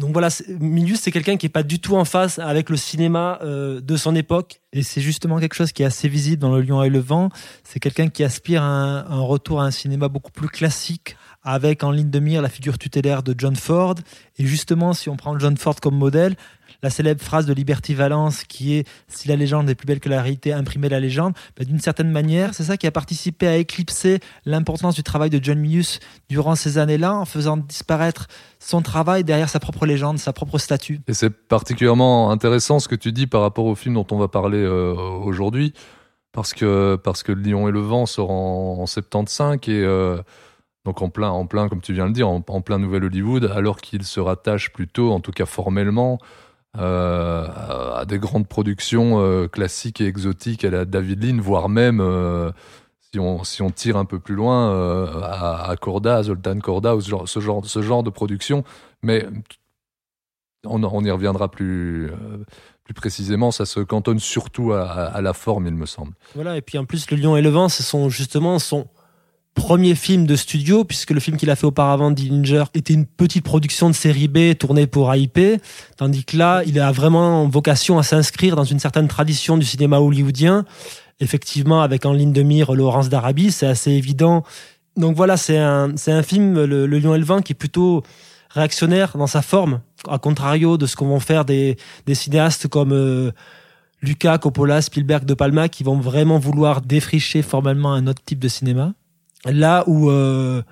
Donc 0.00 0.12
voilà, 0.12 0.28
Milius, 0.48 1.00
c'est 1.00 1.12
quelqu'un 1.12 1.36
qui 1.36 1.46
est 1.46 1.50
pas 1.50 1.62
du 1.62 1.78
tout 1.78 1.94
en 1.94 2.04
face 2.04 2.40
avec 2.40 2.68
le 2.68 2.76
cinéma 2.76 3.38
euh, 3.42 3.80
de 3.80 3.96
son 3.96 4.16
époque. 4.16 4.60
Et 4.72 4.82
c'est 4.82 5.00
justement 5.00 5.38
quelque 5.38 5.54
chose 5.54 5.70
qui 5.70 5.84
est 5.84 5.86
assez 5.86 6.08
visible 6.08 6.38
dans 6.38 6.54
Le 6.54 6.62
Lion 6.62 6.82
et 6.82 6.88
le 6.88 6.98
Vent. 6.98 7.28
C'est 7.62 7.78
quelqu'un 7.78 8.08
qui 8.08 8.24
aspire 8.24 8.62
à 8.64 8.66
un, 8.66 9.20
retour 9.20 9.60
à 9.60 9.66
un 9.66 9.70
cinéma 9.70 10.08
beaucoup 10.08 10.32
plus 10.32 10.48
classique, 10.48 11.16
avec 11.44 11.84
en 11.84 11.92
ligne 11.92 12.10
de 12.10 12.18
mire 12.18 12.42
la 12.42 12.48
figure 12.48 12.76
tutélaire 12.76 13.22
de 13.22 13.36
John 13.38 13.54
Ford. 13.54 13.94
Et 14.36 14.46
justement, 14.46 14.94
si 14.94 15.08
on 15.08 15.16
prend 15.16 15.38
John 15.38 15.56
Ford 15.56 15.76
comme 15.80 15.96
modèle, 15.96 16.34
la 16.84 16.90
célèbre 16.90 17.22
phrase 17.22 17.46
de 17.46 17.54
Liberty 17.54 17.94
Valence 17.94 18.44
qui 18.44 18.74
est 18.74 18.86
si 19.08 19.26
la 19.26 19.36
légende 19.36 19.68
est 19.70 19.74
plus 19.74 19.86
belle 19.86 20.00
que 20.00 20.08
la 20.08 20.22
réalité, 20.22 20.52
imprimez 20.52 20.88
la 20.88 21.00
légende, 21.00 21.32
ben, 21.56 21.66
d'une 21.66 21.80
certaine 21.80 22.10
manière, 22.10 22.54
c'est 22.54 22.64
ça 22.64 22.76
qui 22.76 22.86
a 22.86 22.92
participé 22.92 23.48
à 23.48 23.56
éclipser 23.56 24.20
l'importance 24.44 24.94
du 24.94 25.02
travail 25.02 25.30
de 25.30 25.42
John 25.42 25.58
Milius 25.58 25.98
durant 26.28 26.54
ces 26.54 26.78
années-là 26.78 27.14
en 27.14 27.24
faisant 27.24 27.56
disparaître 27.56 28.28
son 28.58 28.82
travail 28.82 29.24
derrière 29.24 29.48
sa 29.48 29.60
propre 29.60 29.86
légende, 29.86 30.18
sa 30.18 30.32
propre 30.32 30.58
statue. 30.58 31.00
Et 31.08 31.14
c'est 31.14 31.30
particulièrement 31.30 32.30
intéressant 32.30 32.78
ce 32.78 32.88
que 32.88 32.94
tu 32.94 33.12
dis 33.12 33.26
par 33.26 33.40
rapport 33.40 33.64
au 33.64 33.74
film 33.74 33.94
dont 33.94 34.06
on 34.10 34.18
va 34.18 34.28
parler 34.28 34.58
euh, 34.58 34.94
aujourd'hui 34.94 35.72
parce 36.32 36.52
que 36.52 36.96
parce 37.02 37.22
que 37.22 37.32
Lion 37.32 37.68
et 37.68 37.72
le 37.72 37.80
Vent 37.80 38.04
sort 38.04 38.30
en, 38.30 38.80
en 38.80 38.86
75 38.86 39.56
et 39.56 39.58
euh, 39.70 40.18
donc 40.84 41.00
en 41.00 41.08
plein, 41.08 41.30
en 41.30 41.46
plein, 41.46 41.68
comme 41.68 41.80
tu 41.80 41.94
viens 41.94 42.04
de 42.04 42.08
le 42.08 42.14
dire, 42.14 42.28
en, 42.28 42.44
en 42.46 42.60
plein 42.60 42.78
Nouvel 42.78 43.04
Hollywood, 43.04 43.50
alors 43.54 43.78
qu'il 43.78 44.04
se 44.04 44.20
rattache 44.20 44.70
plutôt, 44.70 45.12
en 45.12 45.20
tout 45.20 45.32
cas 45.32 45.46
formellement, 45.46 46.18
euh, 46.76 47.46
à 47.94 48.04
des 48.04 48.18
grandes 48.18 48.48
productions 48.48 49.20
euh, 49.20 49.46
classiques 49.46 50.00
et 50.00 50.06
exotiques 50.06 50.64
à 50.64 50.70
la 50.70 50.84
David 50.84 51.22
Lean, 51.24 51.40
voire 51.40 51.68
même 51.68 52.00
euh, 52.00 52.50
si 53.00 53.20
on 53.20 53.44
si 53.44 53.62
on 53.62 53.70
tire 53.70 53.96
un 53.96 54.04
peu 54.04 54.18
plus 54.18 54.34
loin 54.34 54.72
à, 55.22 55.70
à 55.70 55.76
Corda, 55.76 56.16
à 56.16 56.22
Zoltan 56.24 56.58
Corda, 56.58 56.96
ou 56.96 57.00
ce 57.00 57.40
genre 57.40 57.66
ce 57.66 57.82
genre 57.82 58.02
de 58.02 58.10
production. 58.10 58.64
Mais 59.02 59.26
on, 60.66 61.04
y 61.04 61.10
reviendra 61.10 61.50
plus 61.50 62.10
plus 62.84 62.94
précisément, 62.94 63.50
ça 63.50 63.66
se 63.66 63.80
cantonne 63.80 64.18
surtout 64.18 64.72
à, 64.72 65.20
la 65.22 65.32
forme, 65.32 65.66
il 65.66 65.74
me 65.74 65.86
semble. 65.86 66.12
Voilà, 66.34 66.56
et 66.56 66.60
puis 66.60 66.76
en 66.76 66.84
plus, 66.84 67.10
Le 67.10 67.16
Lion 67.16 67.36
et 67.36 67.42
le 67.42 67.48
Vent, 67.48 67.70
ce 67.70 67.82
sont 67.82 68.10
justement 68.10 68.58
premier 69.54 69.94
film 69.94 70.26
de 70.26 70.36
studio, 70.36 70.84
puisque 70.84 71.10
le 71.10 71.20
film 71.20 71.36
qu'il 71.36 71.50
a 71.50 71.56
fait 71.56 71.66
auparavant, 71.66 72.10
Dillinger, 72.10 72.64
était 72.74 72.92
une 72.92 73.06
petite 73.06 73.44
production 73.44 73.88
de 73.88 73.94
série 73.94 74.28
B 74.28 74.56
tournée 74.58 74.86
pour 74.86 75.12
AIP, 75.12 75.60
tandis 75.96 76.24
que 76.24 76.36
là, 76.36 76.62
il 76.66 76.78
a 76.80 76.92
vraiment 76.92 77.48
vocation 77.48 77.98
à 77.98 78.02
s'inscrire 78.02 78.56
dans 78.56 78.64
une 78.64 78.80
certaine 78.80 79.08
tradition 79.08 79.56
du 79.56 79.64
cinéma 79.64 80.00
hollywoodien. 80.00 80.64
Effectivement, 81.20 81.82
avec 81.82 82.04
en 82.04 82.12
ligne 82.12 82.32
de 82.32 82.42
mire 82.42 82.72
Laurence 82.74 83.08
d'Arabie, 83.08 83.52
c'est 83.52 83.66
assez 83.66 83.92
évident. 83.92 84.42
Donc 84.96 85.16
voilà, 85.16 85.36
c'est 85.36 85.58
un, 85.58 85.92
c'est 85.96 86.12
un 86.12 86.22
film, 86.22 86.64
le, 86.64 86.86
le 86.86 86.98
Lion 86.98 87.14
et 87.14 87.18
le 87.18 87.24
Vent, 87.24 87.40
qui 87.40 87.52
est 87.52 87.56
plutôt 87.56 88.02
réactionnaire 88.50 89.16
dans 89.16 89.26
sa 89.26 89.42
forme, 89.42 89.80
à 90.08 90.18
contrario 90.18 90.76
de 90.76 90.86
ce 90.86 90.96
qu'on 90.96 91.06
vont 91.06 91.20
faire 91.20 91.44
des, 91.44 91.76
des 92.06 92.14
cinéastes 92.14 92.68
comme 92.68 92.92
euh, 92.92 93.32
Lucas, 94.02 94.38
Coppola, 94.38 94.82
Spielberg, 94.82 95.24
De 95.24 95.34
Palma, 95.34 95.68
qui 95.68 95.82
vont 95.82 95.98
vraiment 95.98 96.38
vouloir 96.38 96.80
défricher 96.80 97.42
formellement 97.42 97.92
un 97.94 98.06
autre 98.06 98.22
type 98.24 98.38
de 98.38 98.48
cinéma. 98.48 98.92
Là 99.46 99.84
où 99.86 100.10
euh, 100.10 100.62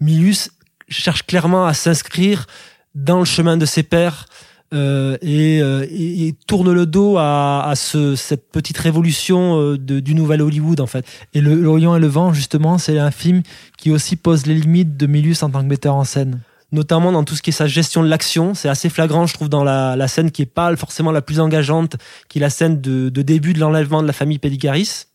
Milius 0.00 0.50
cherche 0.88 1.24
clairement 1.24 1.66
à 1.66 1.74
s'inscrire 1.74 2.46
dans 2.94 3.18
le 3.18 3.24
chemin 3.24 3.56
de 3.56 3.66
ses 3.66 3.82
pères 3.82 4.26
euh, 4.72 5.16
et, 5.20 5.60
euh, 5.60 5.84
et, 5.90 6.32
tourne 6.46 6.72
le 6.72 6.86
dos 6.86 7.16
à, 7.18 7.68
à 7.68 7.74
ce, 7.74 8.14
cette 8.14 8.52
petite 8.52 8.78
révolution 8.78 9.60
euh, 9.60 9.76
du 9.76 10.14
nouvel 10.14 10.42
Hollywood 10.42 10.80
en 10.80 10.86
fait. 10.86 11.04
Et 11.34 11.40
le 11.40 11.54
L'Orient 11.54 11.96
et 11.96 12.00
le 12.00 12.06
Vent 12.06 12.32
justement, 12.32 12.78
c'est 12.78 12.98
un 12.98 13.10
film 13.10 13.42
qui 13.78 13.90
aussi 13.90 14.14
pose 14.14 14.46
les 14.46 14.54
limites 14.54 14.96
de 14.96 15.06
Milius 15.06 15.42
en 15.42 15.50
tant 15.50 15.60
que 15.62 15.66
metteur 15.66 15.96
en 15.96 16.04
scène 16.04 16.40
notamment 16.72 17.10
dans 17.10 17.24
tout 17.24 17.34
ce 17.34 17.42
qui 17.42 17.50
est 17.50 17.52
sa 17.52 17.66
gestion 17.66 18.00
de 18.00 18.08
l'action. 18.08 18.54
C'est 18.54 18.68
assez 18.68 18.88
flagrant, 18.88 19.26
je 19.26 19.34
trouve, 19.34 19.48
dans 19.48 19.64
la, 19.64 19.96
la, 19.96 20.06
scène 20.06 20.30
qui 20.30 20.42
est 20.42 20.46
pas 20.46 20.76
forcément 20.76 21.10
la 21.10 21.20
plus 21.20 21.40
engageante, 21.40 21.96
qui 22.28 22.38
est 22.38 22.40
la 22.40 22.48
scène 22.48 22.80
de, 22.80 23.08
de 23.08 23.22
début 23.22 23.54
de 23.54 23.58
l'enlèvement 23.58 24.02
de 24.02 24.06
la 24.06 24.12
famille 24.12 24.38
Pédicaris, 24.38 25.06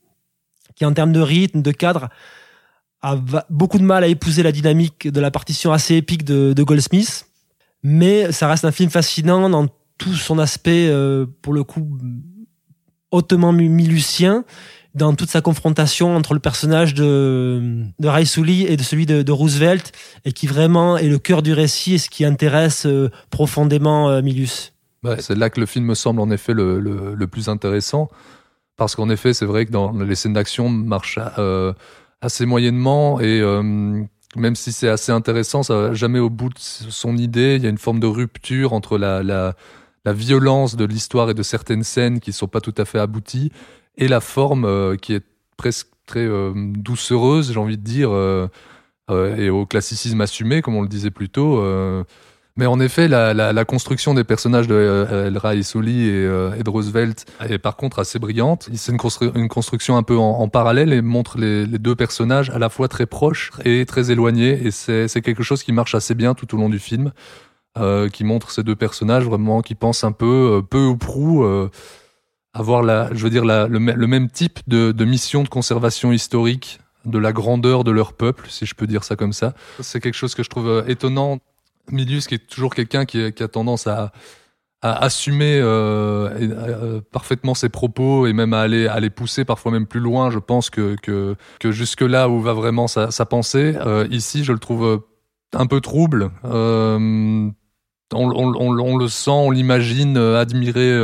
qui 0.76 0.84
en 0.84 0.92
termes 0.92 1.14
de 1.14 1.22
rythme, 1.22 1.62
de 1.62 1.72
cadre, 1.72 2.10
a 3.06 3.46
beaucoup 3.50 3.78
de 3.78 3.84
mal 3.84 4.04
à 4.04 4.08
épouser 4.08 4.42
la 4.44 4.52
dynamique 4.52 5.08
de 5.08 5.20
la 5.20 5.32
partition 5.32 5.72
assez 5.72 5.96
épique 5.96 6.24
de, 6.24 6.64
Goldsmith, 6.64 7.28
mais 7.84 8.32
ça 8.32 8.48
reste 8.48 8.66
un 8.66 8.72
film 8.72 8.90
fascinant 8.90 9.50
dans 9.50 9.68
tout 9.98 10.14
son 10.14 10.40
aspect, 10.40 10.88
euh, 10.90 11.26
pour 11.42 11.54
le 11.54 11.64
coup, 11.64 11.98
hautement 13.12 13.54
milucien, 13.54 14.44
dans 14.96 15.14
toute 15.14 15.30
sa 15.30 15.42
confrontation 15.42 16.16
entre 16.16 16.34
le 16.34 16.40
personnage 16.40 16.94
de, 16.94 17.84
de 18.00 18.08
Raisuli 18.08 18.66
et 18.66 18.78
de 18.78 18.82
celui 18.82 19.06
de, 19.06 19.32
Roosevelt, 19.32 19.92
et 20.24 20.32
qui 20.32 20.48
vraiment 20.48 20.98
est 20.98 21.08
le 21.08 21.20
cœur 21.20 21.44
du 21.44 21.54
récit 21.54 21.96
et 21.96 21.98
ce 21.98 22.10
qui 22.10 22.26
intéresse 22.26 22.86
euh, 22.86 23.12
profondément 23.30 24.10
euh, 24.10 24.22
Milius. 24.22 24.74
Ouais, 25.04 25.22
c'est 25.22 25.36
là 25.36 25.52
que 25.52 25.60
le 25.60 25.68
film 25.68 25.86
me 25.86 25.96
semble 25.96 26.22
en 26.22 26.32
effet 26.32 26.54
le, 26.54 26.80
le, 26.80 27.14
le 27.14 27.28
plus 27.28 27.50
intéressant, 27.50 28.10
parce 28.78 28.96
qu'en 28.96 29.10
effet, 29.10 29.34
c'est 29.34 29.46
vrai 29.46 29.66
que 29.66 29.72
dans 29.72 29.92
les 29.92 30.16
scènes 30.16 30.34
d'action 30.34 30.70
marchent 30.70 31.20
euh, 31.38 31.74
assez 32.26 32.46
moyennement 32.46 33.20
et 33.20 33.40
euh, 33.40 34.04
même 34.36 34.56
si 34.56 34.72
c'est 34.72 34.90
assez 34.90 35.12
intéressant, 35.12 35.64
ça 35.64 35.76
va 35.76 35.94
jamais 35.94 36.20
au 36.20 36.30
bout 36.30 36.50
de 36.50 36.60
son 36.60 37.18
idée. 37.18 37.56
Il 37.56 37.64
y 37.64 37.68
a 37.68 37.70
une 37.70 37.78
forme 37.78 38.00
de 38.00 38.08
rupture 38.08 38.74
entre 38.74 38.98
la, 38.98 39.24
la, 39.24 39.56
violence 40.08 40.76
de 40.76 40.86
l'histoire 40.86 41.32
et 41.32 41.34
de 41.34 41.42
certaines 41.42 41.84
scènes 41.84 42.20
qui 42.20 42.32
sont 42.32 42.48
pas 42.48 42.62
tout 42.62 42.76
à 42.78 42.86
fait 42.86 43.00
abouties 43.00 43.52
et 43.98 44.08
la 44.08 44.20
forme 44.20 44.66
euh, 44.66 44.98
qui 44.98 45.14
est 45.14 45.24
presque 45.58 45.88
très 46.06 46.26
euh, 46.26 46.54
doucereuse, 46.56 47.54
j'ai 47.54 47.60
envie 47.60 47.78
de 47.78 47.84
dire, 47.84 48.12
euh, 48.12 48.48
et 49.10 49.50
au 49.50 49.66
classicisme 49.66 50.22
assumé, 50.22 50.62
comme 50.62 50.76
on 50.76 50.82
le 50.82 50.88
disait 50.88 51.12
plus 51.12 51.30
tôt. 51.30 51.64
Euh, 52.56 52.60
mais 52.60 52.66
en 52.66 52.80
effet, 52.80 53.08
la, 53.08 53.34
la, 53.34 53.54
la, 53.54 53.66
construction 53.66 54.14
des 54.14 54.24
personnages 54.24 54.68
de 54.68 54.76
euh, 54.76 55.28
El 55.28 55.38
Raisuli 55.38 56.08
et, 56.08 56.12
euh, 56.12 56.56
et 56.58 56.64
de 56.64 56.70
Roosevelt 56.70 57.26
est 57.48 57.58
par 57.58 57.76
contre 57.76 58.00
assez 58.00 58.20
brillante. 58.20 58.70
C'est 58.74 58.92
une, 58.92 58.98
constru 58.98 59.32
une, 59.36 59.48
construction 59.48 59.98
un 59.98 60.04
peu 60.04 60.18
en, 60.18 60.48
parallèle 60.48 60.94
et 60.94 61.02
montre 61.02 61.38
les, 61.38 61.66
deux 61.68 61.96
personnages 61.96 62.50
à 62.50 62.60
la 62.60 62.70
fois 62.70 62.88
très 62.88 63.06
proches 63.06 63.52
et 63.64 63.86
très 63.86 64.12
éloignés. 64.12 64.66
Et 64.66 64.72
c'est 64.72 65.22
quelque 65.22 65.44
chose 65.44 65.64
qui 65.64 65.72
marche 65.72 65.96
assez 65.96 66.16
bien 66.16 66.34
tout 66.34 66.54
au 66.56 66.58
long 66.58 66.70
du 66.70 66.80
film, 66.80 67.12
euh, 67.78 68.10
qui 68.10 68.24
montre 68.24 68.52
ces 68.52 68.64
deux 68.64 68.76
personnages 68.76 69.26
vraiment 69.26 69.62
qui 69.62 69.76
pensent 69.76 70.04
un 70.04 70.14
peu, 70.14 70.58
euh, 70.58 70.62
peu 70.62 70.86
ou 70.86 70.98
prou, 70.98 71.44
euh, 71.44 71.70
avoir 72.54 72.84
la, 72.84 73.14
je 73.14 73.24
veux 73.24 73.30
dire, 73.30 73.44
le, 73.44 73.68
le, 73.68 74.08
même 74.08 74.30
type 74.30 74.60
de, 74.68 74.94
de 74.94 75.06
mission 75.06 75.44
de 75.44 75.50
conservation 75.50 76.14
historique 76.14 76.80
de 77.04 77.20
la 77.20 77.34
grandeur 77.34 77.84
de 77.84 77.92
leur 77.92 78.14
peuple, 78.14 78.46
si 78.50 78.66
je 78.66 78.74
peux 78.74 78.88
dire 78.88 79.04
ça 79.04 79.16
comme 79.16 79.34
ça. 79.34 79.54
C'est 79.82 80.00
quelque 80.00 80.16
chose 80.16 80.34
que 80.34 80.42
je 80.42 80.50
trouve 80.50 80.86
étonnant 80.88 81.40
Milius, 81.92 82.28
qui 82.28 82.36
est 82.36 82.48
toujours 82.48 82.74
quelqu'un 82.74 83.06
qui, 83.06 83.22
a 83.22 83.48
tendance 83.48 83.88
à, 83.88 84.12
assumer 84.82 85.60
euh, 85.60 86.30
euh, 86.40 87.02
parfaitement 87.12 87.56
ses 87.56 87.70
propos 87.70 88.28
et 88.28 88.34
même 88.34 88.54
à 88.54 88.62
aller 88.62 88.86
à 88.88 89.00
les 89.00 89.10
pousser 89.10 89.44
parfois 89.44 89.72
même 89.72 89.88
plus 89.88 90.00
loin 90.00 90.30
je 90.30 90.38
pense 90.38 90.70
que 90.70 90.96
que, 91.02 91.36
que 91.60 91.72
jusque 91.72 92.02
là 92.02 92.30
où 92.30 92.40
va 92.40 92.54
vraiment 92.54 92.88
sa, 92.88 93.10
pensée 93.26 93.74
Euh, 93.78 94.08
ici 94.12 94.44
je 94.44 94.52
le 94.52 94.60
trouve 94.60 95.02
un 95.54 95.66
peu 95.66 95.82
trouble 95.82 96.30
on, 96.44 97.52
le 98.14 99.08
sent 99.08 99.32
on 99.32 99.50
l'imagine 99.50 100.18
admirer 100.18 100.96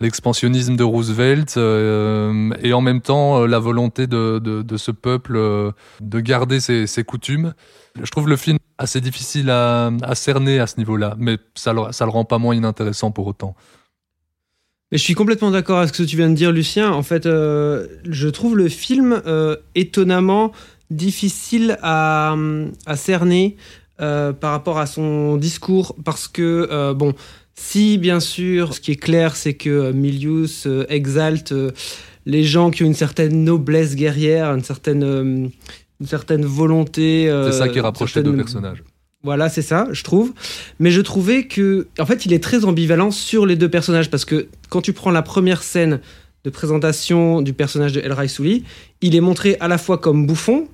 l'expansionnisme 0.00 0.76
de 0.76 0.84
Roosevelt 0.84 1.56
et 1.56 2.72
en 2.74 2.80
même 2.82 3.00
temps 3.00 3.46
la 3.46 3.58
volonté 3.58 4.06
de, 4.06 4.76
ce 4.76 4.90
peuple 4.90 5.72
de 6.02 6.20
garder 6.20 6.60
ses, 6.60 6.86
ses 6.86 7.04
coutumes. 7.04 7.54
Je 8.02 8.10
trouve 8.10 8.28
le 8.28 8.36
film 8.36 8.55
assez 8.78 9.00
difficile 9.00 9.50
à, 9.50 9.90
cerner 10.14 10.60
à 10.60 10.66
ce 10.66 10.76
niveau-là, 10.78 11.14
mais 11.18 11.38
ça 11.54 11.72
le, 11.72 11.82
le 11.82 12.10
rend 12.10 12.24
pas 12.24 12.38
moins 12.38 12.54
inintéressant 12.54 13.10
pour 13.10 13.26
autant. 13.26 13.54
Mais 14.92 14.98
je 14.98 15.02
suis 15.02 15.14
complètement 15.14 15.50
d'accord 15.50 15.78
avec 15.78 15.94
ce 15.94 16.02
que 16.02 16.08
tu 16.08 16.16
viens 16.16 16.30
de 16.30 16.34
dire, 16.34 16.52
Lucien. 16.52 16.92
En 16.92 17.02
fait, 17.02 17.26
euh, 17.26 17.88
je 18.08 18.28
trouve 18.28 18.56
le 18.56 18.68
film 18.68 19.20
euh, 19.26 19.56
étonnamment 19.74 20.52
difficile 20.90 21.76
à, 21.82 22.36
cerner 22.94 23.56
euh, 24.00 24.32
par 24.32 24.52
rapport 24.52 24.78
à 24.78 24.86
son 24.86 25.36
discours, 25.36 25.96
parce 26.04 26.28
que, 26.28 26.92
bon, 26.92 27.14
si 27.54 27.98
bien 27.98 28.20
sûr, 28.20 28.74
ce 28.74 28.80
qui 28.80 28.92
est 28.92 28.96
clair, 28.96 29.34
c'est 29.34 29.54
que 29.54 29.90
Milius 29.90 30.68
exalte 30.88 31.52
les 32.24 32.44
gens 32.44 32.70
qui 32.70 32.84
ont 32.84 32.86
une 32.86 32.94
certaine 32.94 33.42
noblesse 33.42 33.96
guerrière, 33.96 34.52
une 34.52 34.62
certaine, 34.62 35.50
une 36.00 36.06
certaine 36.06 36.44
volonté. 36.44 37.28
euh, 37.30 37.50
C'est 37.50 37.58
ça 37.58 37.68
qui 37.68 37.80
rapproche 37.80 38.14
les 38.14 38.22
deux 38.22 38.34
personnages. 38.36 38.82
voilà, 39.22 39.48
c'est 39.48 39.62
ça, 39.62 39.88
je 39.92 40.02
trouve. 40.04 40.32
Mais 40.78 40.90
je 40.90 41.00
trouvais 41.00 41.46
que, 41.46 41.88
en 41.98 42.06
fait, 42.06 42.26
il 42.26 42.32
est 42.32 42.42
très 42.42 42.64
ambivalent 42.64 43.10
sur 43.10 43.46
les 43.46 43.56
deux 43.56 43.68
personnages 43.70 44.10
parce 44.10 44.24
que 44.24 44.48
quand 44.68 44.82
tu 44.82 44.92
prends 44.92 45.10
la 45.10 45.22
première 45.22 45.62
scène 45.62 46.00
de 46.44 46.50
présentation 46.50 47.42
du 47.42 47.52
personnage 47.52 47.92
de 47.92 48.00
El 48.00 48.12
Raisouli, 48.12 48.64
il 49.00 49.16
est 49.16 49.20
montré 49.20 49.56
à 49.60 49.66
la 49.68 49.78
fois 49.78 49.98
comme 49.98 50.26
bouffon, 50.26 50.68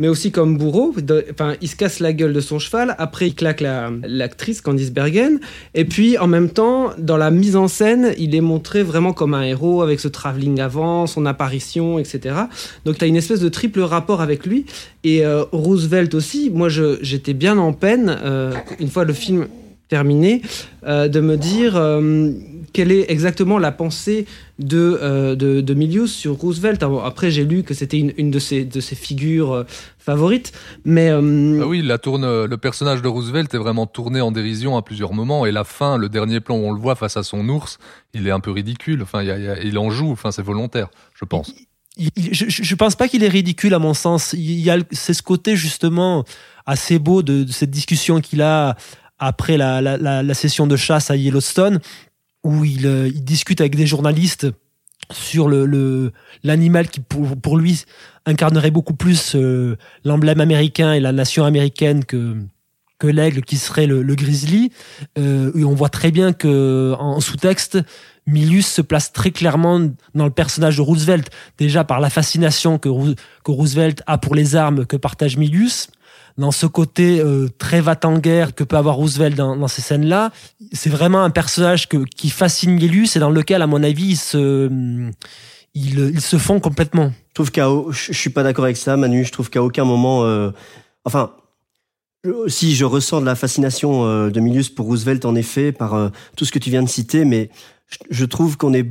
mais 0.00 0.06
aussi 0.06 0.30
comme 0.30 0.56
bourreau. 0.56 0.94
Enfin, 1.32 1.54
il 1.60 1.66
se 1.68 1.74
casse 1.74 1.98
la 1.98 2.12
gueule 2.12 2.32
de 2.32 2.40
son 2.40 2.60
cheval. 2.60 2.94
Après, 2.98 3.26
il 3.26 3.34
claque 3.34 3.60
la- 3.60 3.90
l'actrice 4.04 4.60
Candice 4.60 4.92
Bergen. 4.92 5.40
Et 5.74 5.84
puis, 5.84 6.16
en 6.18 6.28
même 6.28 6.50
temps, 6.50 6.90
dans 6.98 7.16
la 7.16 7.32
mise 7.32 7.56
en 7.56 7.66
scène, 7.66 8.14
il 8.16 8.34
est 8.36 8.40
montré 8.40 8.84
vraiment 8.84 9.12
comme 9.12 9.34
un 9.34 9.42
héros 9.42 9.82
avec 9.82 9.98
ce 9.98 10.06
travelling 10.06 10.60
avant, 10.60 11.08
son 11.08 11.26
apparition, 11.26 11.98
etc. 11.98 12.36
Donc, 12.84 12.98
tu 12.98 13.04
as 13.04 13.08
une 13.08 13.16
espèce 13.16 13.40
de 13.40 13.48
triple 13.48 13.80
rapport 13.80 14.20
avec 14.20 14.46
lui. 14.46 14.66
Et 15.02 15.26
euh, 15.26 15.42
Roosevelt 15.50 16.14
aussi, 16.14 16.50
moi 16.50 16.68
j'étais 16.68 17.34
bien 17.34 17.58
en 17.58 17.72
peine, 17.72 18.16
euh, 18.22 18.52
une 18.78 18.88
fois 18.88 19.04
le 19.04 19.12
film 19.12 19.48
terminé, 19.88 20.42
euh, 20.86 21.08
de 21.08 21.20
me 21.20 21.36
dire 21.36 21.76
euh, 21.76 22.32
quelle 22.72 22.92
est 22.92 23.10
exactement 23.10 23.58
la 23.58 23.72
pensée 23.72 24.26
de, 24.58 24.98
euh, 25.02 25.34
de, 25.34 25.60
de 25.62 25.74
Milius 25.74 26.12
sur 26.14 26.34
Roosevelt. 26.34 26.82
Alors, 26.82 27.06
après 27.06 27.30
j'ai 27.30 27.44
lu 27.44 27.62
que 27.62 27.72
c'était 27.74 27.98
une, 27.98 28.12
une 28.18 28.30
de, 28.30 28.38
ses, 28.38 28.64
de 28.64 28.80
ses 28.80 28.94
figures 28.94 29.52
euh, 29.52 29.64
favorites, 29.98 30.52
mais... 30.84 31.08
euh, 31.10 31.60
Ah 31.62 31.66
oui, 31.66 31.82
la 31.82 31.98
tourne, 31.98 32.44
le 32.44 32.56
personnage 32.58 33.00
de 33.02 33.08
Roosevelt 33.08 33.52
est 33.54 33.58
vraiment 33.58 33.86
tourné 33.86 34.20
en 34.20 34.30
dérision 34.32 34.76
à 34.76 34.82
plusieurs 34.82 35.12
moments, 35.14 35.46
et 35.46 35.52
la 35.52 35.64
fin, 35.64 35.96
le 35.96 36.08
dernier 36.08 36.40
plan 36.40 36.56
où 36.56 36.64
on 36.64 36.72
le 36.72 36.80
voit 36.80 36.94
face 36.94 37.16
à 37.16 37.22
son 37.22 37.48
ours, 37.48 37.78
il 38.14 38.26
est 38.26 38.30
un 38.30 38.40
peu 38.40 38.50
ridicule. 38.50 39.02
Enfin, 39.02 39.22
il, 39.22 39.28
y 39.28 39.30
a- 39.30 39.38
il 39.38 39.44
y 39.44 39.48
a- 39.48 39.62
il 39.62 39.78
en 39.78 39.90
joue. 39.90 40.10
Enfin, 40.12 40.30
c'est 40.32 40.42
volontaire, 40.42 40.88
je 41.14 41.24
pense. 41.24 41.52
il- 41.96 42.10
il- 42.16 42.32
je, 42.34 42.44
je 42.48 42.74
pense 42.74 42.94
pas 42.94 43.08
qu'il 43.08 43.24
est 43.24 43.28
ridicule 43.28 43.74
à 43.74 43.78
mon 43.78 43.94
sens. 43.94 44.32
Il 44.34 44.60
y 44.60 44.70
a, 44.70 44.76
le- 44.76 44.84
c'est 44.92 45.14
ce 45.14 45.22
côté 45.22 45.56
justement 45.56 46.24
assez 46.66 46.98
beau 46.98 47.22
de, 47.22 47.42
de 47.44 47.52
cette 47.52 47.70
discussion 47.70 48.20
qu'il 48.20 48.40
a 48.42 48.76
après 49.18 49.56
la, 49.56 49.80
la, 49.80 50.34
session 50.34 50.66
de 50.66 50.76
chasse 50.76 51.10
à 51.10 51.16
Yellowstone, 51.16 51.80
où 52.44 52.64
il, 52.64 52.86
euh, 52.86 53.10
discute 53.10 53.60
avec 53.60 53.76
des 53.76 53.86
journalistes 53.86 54.46
sur 55.10 55.48
l'animal 55.48 56.88
qui 56.88 57.00
pour, 57.00 57.36
pour 57.36 57.56
lui 57.56 57.84
incarnerait 58.26 58.70
beaucoup 58.70 58.94
plus 58.94 59.34
euh, 59.34 59.76
l'emblème 60.04 60.40
américain 60.40 60.92
et 60.92 61.00
la 61.00 61.12
nation 61.12 61.44
américaine 61.44 62.04
que 62.04 62.36
que 62.98 63.06
l'aigle 63.06 63.42
qui 63.42 63.56
serait 63.56 63.86
le, 63.86 64.02
grizzly. 64.14 64.72
Euh, 65.18 65.52
on 65.54 65.74
voit 65.74 65.88
très 65.88 66.10
bien 66.10 66.32
que 66.32 66.94
en 66.98 67.20
sous-texte, 67.20 67.78
Milius 68.26 68.66
se 68.66 68.82
place 68.82 69.12
très 69.12 69.30
clairement 69.30 69.80
dans 70.14 70.24
le 70.24 70.30
personnage 70.30 70.76
de 70.76 70.82
Roosevelt, 70.82 71.30
déjà 71.56 71.84
par 71.84 72.00
la 72.00 72.10
fascination 72.10 72.78
que, 72.78 72.88
que 73.44 73.50
Roosevelt 73.50 74.02
a 74.06 74.18
pour 74.18 74.34
les 74.34 74.56
armes 74.56 74.84
que 74.84 74.96
partage 74.96 75.36
Milius, 75.36 75.88
dans 76.38 76.52
ce 76.52 76.66
côté 76.66 77.20
euh, 77.20 77.48
très 77.58 77.80
va-t-en-guerre 77.80 78.54
que 78.54 78.64
peut 78.64 78.76
avoir 78.76 78.96
Roosevelt 78.96 79.36
dans, 79.36 79.68
ces 79.68 79.82
scènes-là. 79.82 80.30
C'est 80.72 80.90
vraiment 80.90 81.22
un 81.22 81.30
personnage 81.30 81.88
qui 81.88 82.30
fascine 82.30 82.74
Milius 82.74 83.16
et 83.16 83.18
dans 83.18 83.30
lequel, 83.30 83.60
à 83.60 83.66
mon 83.66 83.82
avis, 83.82 84.10
ils 84.10 84.16
se, 84.16 85.10
ils, 85.74 85.98
ils 85.98 86.20
se 86.20 86.38
font 86.38 86.60
complètement. 86.60 87.12
Je 87.28 87.34
trouve 87.34 87.50
qu'à, 87.50 87.68
je 87.90 88.12
suis 88.12 88.30
pas 88.30 88.42
d'accord 88.42 88.64
avec 88.64 88.76
ça, 88.76 88.96
Manu. 88.96 89.24
Je 89.24 89.32
trouve 89.32 89.50
qu'à 89.50 89.62
aucun 89.62 89.84
moment, 89.84 90.24
euh, 90.24 90.50
enfin, 91.04 91.32
si 92.48 92.74
je 92.74 92.84
ressens 92.84 93.20
de 93.20 93.26
la 93.26 93.34
fascination 93.34 94.04
euh, 94.04 94.30
de 94.30 94.40
Milius 94.40 94.70
pour 94.70 94.86
Roosevelt, 94.86 95.24
en 95.24 95.34
effet, 95.34 95.72
par 95.72 95.94
euh, 95.94 96.08
tout 96.36 96.44
ce 96.44 96.52
que 96.52 96.58
tu 96.58 96.70
viens 96.70 96.82
de 96.82 96.88
citer, 96.88 97.24
mais 97.24 97.50
je, 98.10 98.24
trouve 98.24 98.56
qu'on 98.56 98.74
est, 98.74 98.88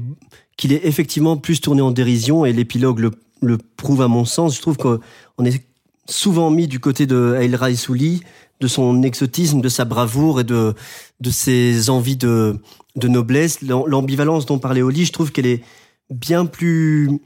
qu'il 0.56 0.72
est 0.72 0.86
effectivement 0.86 1.38
plus 1.38 1.60
tourné 1.60 1.82
en 1.82 1.92
dérision 1.92 2.46
et 2.46 2.54
l'épilogue 2.54 3.00
le, 3.00 3.12
le 3.42 3.58
prouve 3.58 4.02
à 4.02 4.08
mon 4.08 4.26
sens. 4.26 4.56
Je 4.56 4.62
trouve 4.62 4.78
qu'on 4.78 5.00
on 5.38 5.46
est 5.46 5.67
souvent 6.10 6.50
mis 6.50 6.67
du 6.67 6.80
côté 6.80 7.06
de 7.06 7.38
El 7.39 7.56
Raisouli, 7.56 8.22
de 8.60 8.67
son 8.67 9.04
exotisme, 9.04 9.62
de 9.62 9.70
sa 9.70 9.86
bravoure 9.86 10.39
et 10.39 10.43
de, 10.43 10.74
de 11.20 11.30
ses 11.30 11.89
envies 11.89 12.17
de, 12.17 12.60
de 12.96 13.08
noblesse. 13.08 13.62
L'am- 13.62 13.84
L'ambivalence 13.88 14.46
dont 14.46 14.60
parlait 14.60 14.82
Oli, 14.82 15.06
je 15.06 15.12
trouve 15.12 15.32
qu'elle 15.32 15.46
est 15.46 15.63
bien 16.10 16.46
plus 16.46 17.20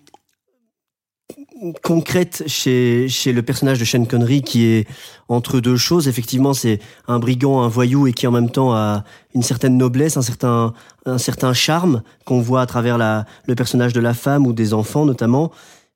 concrète 1.83 2.43
chez, 2.47 3.07
chez 3.07 3.31
le 3.33 3.43
personnage 3.43 3.79
de 3.79 3.85
Sean 3.85 4.03
Connery 4.05 4.41
qui 4.41 4.65
est 4.65 4.87
entre 5.29 5.59
deux 5.59 5.77
choses. 5.77 6.07
Effectivement, 6.07 6.53
c'est 6.55 6.79
un 7.07 7.19
brigand, 7.19 7.61
un 7.61 7.67
voyou 7.67 8.07
et 8.07 8.13
qui 8.13 8.25
en 8.25 8.31
même 8.31 8.49
temps 8.49 8.73
a 8.73 9.03
une 9.35 9.43
certaine 9.43 9.77
noblesse, 9.77 10.17
un 10.17 10.23
certain, 10.23 10.73
un 11.05 11.19
certain 11.19 11.53
charme 11.53 12.01
qu'on 12.25 12.41
voit 12.41 12.61
à 12.61 12.65
travers 12.65 12.97
la, 12.97 13.25
le 13.45 13.53
personnage 13.53 13.93
de 13.93 13.99
la 13.99 14.15
femme 14.15 14.47
ou 14.47 14.53
des 14.53 14.73
enfants 14.73 15.05
notamment. 15.05 15.51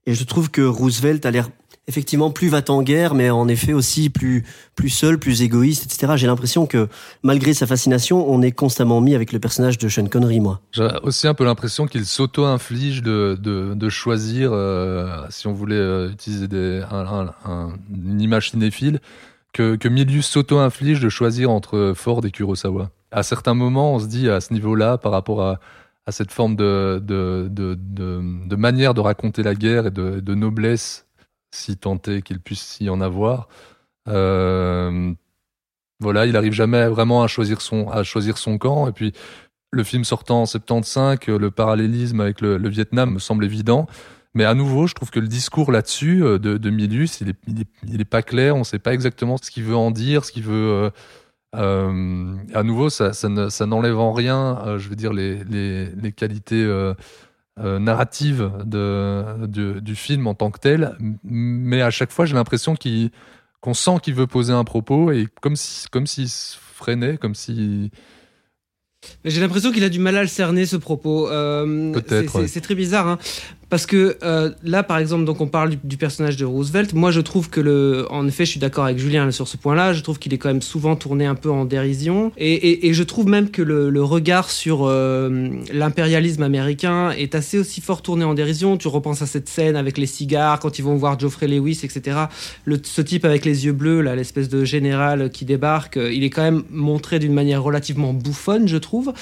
Et 0.05 0.13
je 0.13 0.23
trouve 0.23 0.51
que 0.51 0.61
Roosevelt 0.61 1.25
a 1.25 1.31
l'air 1.31 1.49
effectivement 1.87 2.31
plus 2.31 2.49
va-t-en-guerre, 2.49 3.13
mais 3.13 3.29
en 3.29 3.47
effet 3.47 3.73
aussi 3.73 4.09
plus, 4.09 4.43
seul, 4.87 5.19
plus 5.19 5.41
égoïste, 5.41 5.85
etc. 5.85 6.13
J'ai 6.15 6.27
l'impression 6.27 6.65
que 6.65 6.87
malgré 7.23 7.53
sa 7.53 7.67
fascination, 7.67 8.29
on 8.29 8.41
est 8.41 8.51
constamment 8.51 9.01
mis 9.01 9.15
avec 9.15 9.31
le 9.31 9.39
personnage 9.39 9.77
de 9.77 9.87
Sean 9.87 10.07
Connery, 10.07 10.39
moi. 10.39 10.61
J'ai 10.71 10.87
aussi 11.03 11.27
un 11.27 11.33
peu 11.33 11.45
l'impression 11.45 11.85
qu'il 11.85 12.05
s'auto-inflige 12.05 13.01
de, 13.03 13.89
choisir, 13.89 14.51
euh, 14.51 15.25
si 15.29 15.47
on 15.47 15.53
voulait 15.53 15.75
euh, 15.75 16.09
utiliser 16.11 16.47
une 16.51 18.21
image 18.21 18.51
cinéphile, 18.51 18.99
que, 19.53 19.75
que 19.75 19.87
Milius 19.87 20.27
s'auto-inflige 20.27 20.99
de 20.99 21.09
choisir 21.09 21.49
entre 21.49 21.93
Ford 21.95 22.25
et 22.25 22.31
Kurosawa. 22.31 22.89
À 23.11 23.23
certains 23.23 23.53
moments, 23.53 23.93
on 23.93 23.99
se 23.99 24.07
dit 24.07 24.29
à 24.29 24.41
ce 24.41 24.51
niveau-là, 24.53 24.97
par 24.97 25.11
rapport 25.11 25.41
à, 25.41 25.59
cette 26.09 26.31
forme 26.31 26.55
de, 26.55 26.99
manière 28.57 28.93
de 28.93 29.01
raconter 29.01 29.43
la 29.43 29.55
guerre 29.55 29.87
et 29.87 29.91
de 29.91 30.35
noblesse, 30.35 31.04
si 31.55 31.77
tant 31.77 31.99
est 32.07 32.21
qu'il 32.21 32.39
puisse 32.39 32.77
y 32.81 32.89
en 32.89 33.01
avoir, 33.01 33.47
euh, 34.07 35.13
voilà, 35.99 36.25
il 36.25 36.35
arrive 36.35 36.53
jamais 36.53 36.87
vraiment 36.87 37.23
à 37.23 37.27
choisir 37.27 37.61
son, 37.61 37.89
à 37.89 38.03
choisir 38.03 38.37
son 38.37 38.57
camp. 38.57 38.87
Et 38.87 38.91
puis, 38.91 39.13
le 39.71 39.83
film 39.83 40.03
sortant 40.03 40.41
en 40.41 40.45
75, 40.45 41.19
euh, 41.29 41.39
le 41.39 41.51
parallélisme 41.51 42.19
avec 42.21 42.41
le, 42.41 42.57
Vietnam 42.69 43.13
me 43.13 43.19
semble 43.19 43.45
évident. 43.45 43.87
Mais 44.33 44.43
à 44.43 44.53
nouveau, 44.53 44.87
je 44.87 44.93
trouve 44.93 45.11
que 45.11 45.19
le 45.19 45.27
discours 45.27 45.71
là-dessus 45.71 46.23
euh, 46.23 46.37
de, 46.37 46.57
de 46.57 46.69
Milius, 46.69 47.21
il 47.21 47.29
est, 47.29 47.37
il, 47.87 48.01
est, 48.01 48.05
pas 48.05 48.21
clair. 48.21 48.55
On 48.55 48.63
sait 48.63 48.79
pas 48.79 48.93
exactement 48.93 49.37
ce 49.37 49.49
qu'il 49.49 49.63
veut 49.63 49.75
en 49.75 49.91
dire, 49.91 50.25
ce 50.25 50.31
qu'il 50.31 50.43
veut. 50.43 50.91
euh, 51.55 52.35
à 52.53 52.63
nouveau, 52.63 52.89
ça, 52.89 53.13
ça, 53.13 53.29
ne- 53.29 53.65
n'enlève 53.65 53.97
en 53.97 54.11
rien, 54.11 54.77
je 54.77 54.89
veux 54.89 54.95
dire, 54.97 55.13
les, 55.13 55.43
les, 55.45 55.85
les 55.87 56.11
qualités 56.11 56.65
euh, 57.59 57.79
narratives 57.79 58.51
de, 58.65 59.45
de- 59.47 59.79
du 59.79 59.95
film 59.95 60.27
en 60.27 60.33
tant 60.33 60.51
que 60.51 60.59
tel. 60.59 60.95
Mais 61.23 61.81
à 61.81 61.89
chaque 61.91 62.11
fois, 62.11 62.25
j'ai 62.25 62.35
l'impression 62.35 62.75
qu'il 62.75 63.11
qu'on 63.61 63.73
sent 63.73 63.97
qu'il 64.03 64.13
veut 64.13 64.27
poser 64.27 64.53
un 64.53 64.63
propos 64.63 65.11
et 65.11 65.27
comme 65.41 65.55
si, 65.55 65.87
comme 65.89 66.05
s'il 66.05 66.29
se 66.29 66.55
freinait, 66.75 67.17
comme 67.17 67.33
si 67.33 67.89
J'ai 69.23 69.39
l'impression 69.41 69.71
qu'il 69.71 69.83
a 69.83 69.89
du 69.89 69.99
mal 69.99 70.15
à 70.17 70.21
le 70.21 70.27
cerner 70.27 70.65
ce 70.65 70.75
propos. 70.77 71.29
Euh, 71.29 71.91
ouais. 72.41 72.47
c'est 72.47 72.61
très 72.61 72.75
bizarre. 72.75 73.07
hein. 73.07 73.17
Parce 73.69 73.85
que 73.85 74.17
euh, 74.23 74.51
là, 74.63 74.83
par 74.83 74.97
exemple, 74.99 75.25
donc 75.25 75.41
on 75.41 75.47
parle 75.47 75.75
du, 75.83 75.97
personnage 75.97 76.37
de 76.37 76.45
Roosevelt. 76.45 76.93
Moi, 76.93 77.11
je 77.11 77.21
trouve 77.21 77.49
que 77.49 77.59
le, 77.59 78.05
en 78.09 78.27
effet, 78.27 78.45
je 78.45 78.51
suis 78.51 78.59
d'accord 78.59 78.85
avec 78.85 78.99
Julien 78.99 79.31
sur 79.31 79.47
ce 79.47 79.57
point-là. 79.57 79.93
Je 79.93 80.01
trouve 80.01 80.19
qu'il 80.19 80.33
est 80.33 80.37
quand 80.37 80.49
même 80.49 80.61
souvent 80.61 80.95
tourné 80.95 81.25
un 81.25 81.35
peu 81.35 81.49
en 81.49 81.65
dérision, 81.65 82.31
et, 82.37 82.93
je 82.93 83.03
trouve 83.03 83.27
même 83.27 83.49
que 83.49 83.61
le, 83.61 84.03
regard 84.03 84.51
sur 84.51 84.85
euh, 84.85 85.49
l'impérialisme 85.73 86.43
américain 86.43 87.11
est 87.11 87.33
assez 87.33 87.57
aussi 87.57 87.81
fort 87.81 88.01
tourné 88.01 88.23
en 88.23 88.33
dérision. 88.33 88.77
Tu 88.77 88.87
repenses 88.87 89.21
à 89.21 89.25
cette 89.25 89.49
scène 89.49 89.75
avec 89.75 89.97
les 89.97 90.05
cigares 90.05 90.59
quand 90.59 90.77
ils 90.77 90.83
vont 90.83 90.95
voir 90.95 91.19
Geoffrey 91.19 91.47
Lewis, 91.47 91.81
etc. 91.83 92.17
Ce 92.83 93.01
type 93.01 93.25
avec 93.25 93.45
les 93.45 93.65
yeux 93.65 93.73
bleus, 93.73 94.01
l'espèce 94.01 94.47
de 94.47 94.63
général 94.63 95.31
qui 95.31 95.45
débarque, 95.45 95.97
euh, 95.97 96.13
il 96.13 96.23
est 96.23 96.29
quand 96.29 96.43
même 96.43 96.63
montré 96.69 97.19
d'une 97.19 97.33
manière 97.33 97.63
relativement 97.63 98.13
bouffonne, 98.13 98.67
je 98.67 98.77
trouve, 98.77 99.13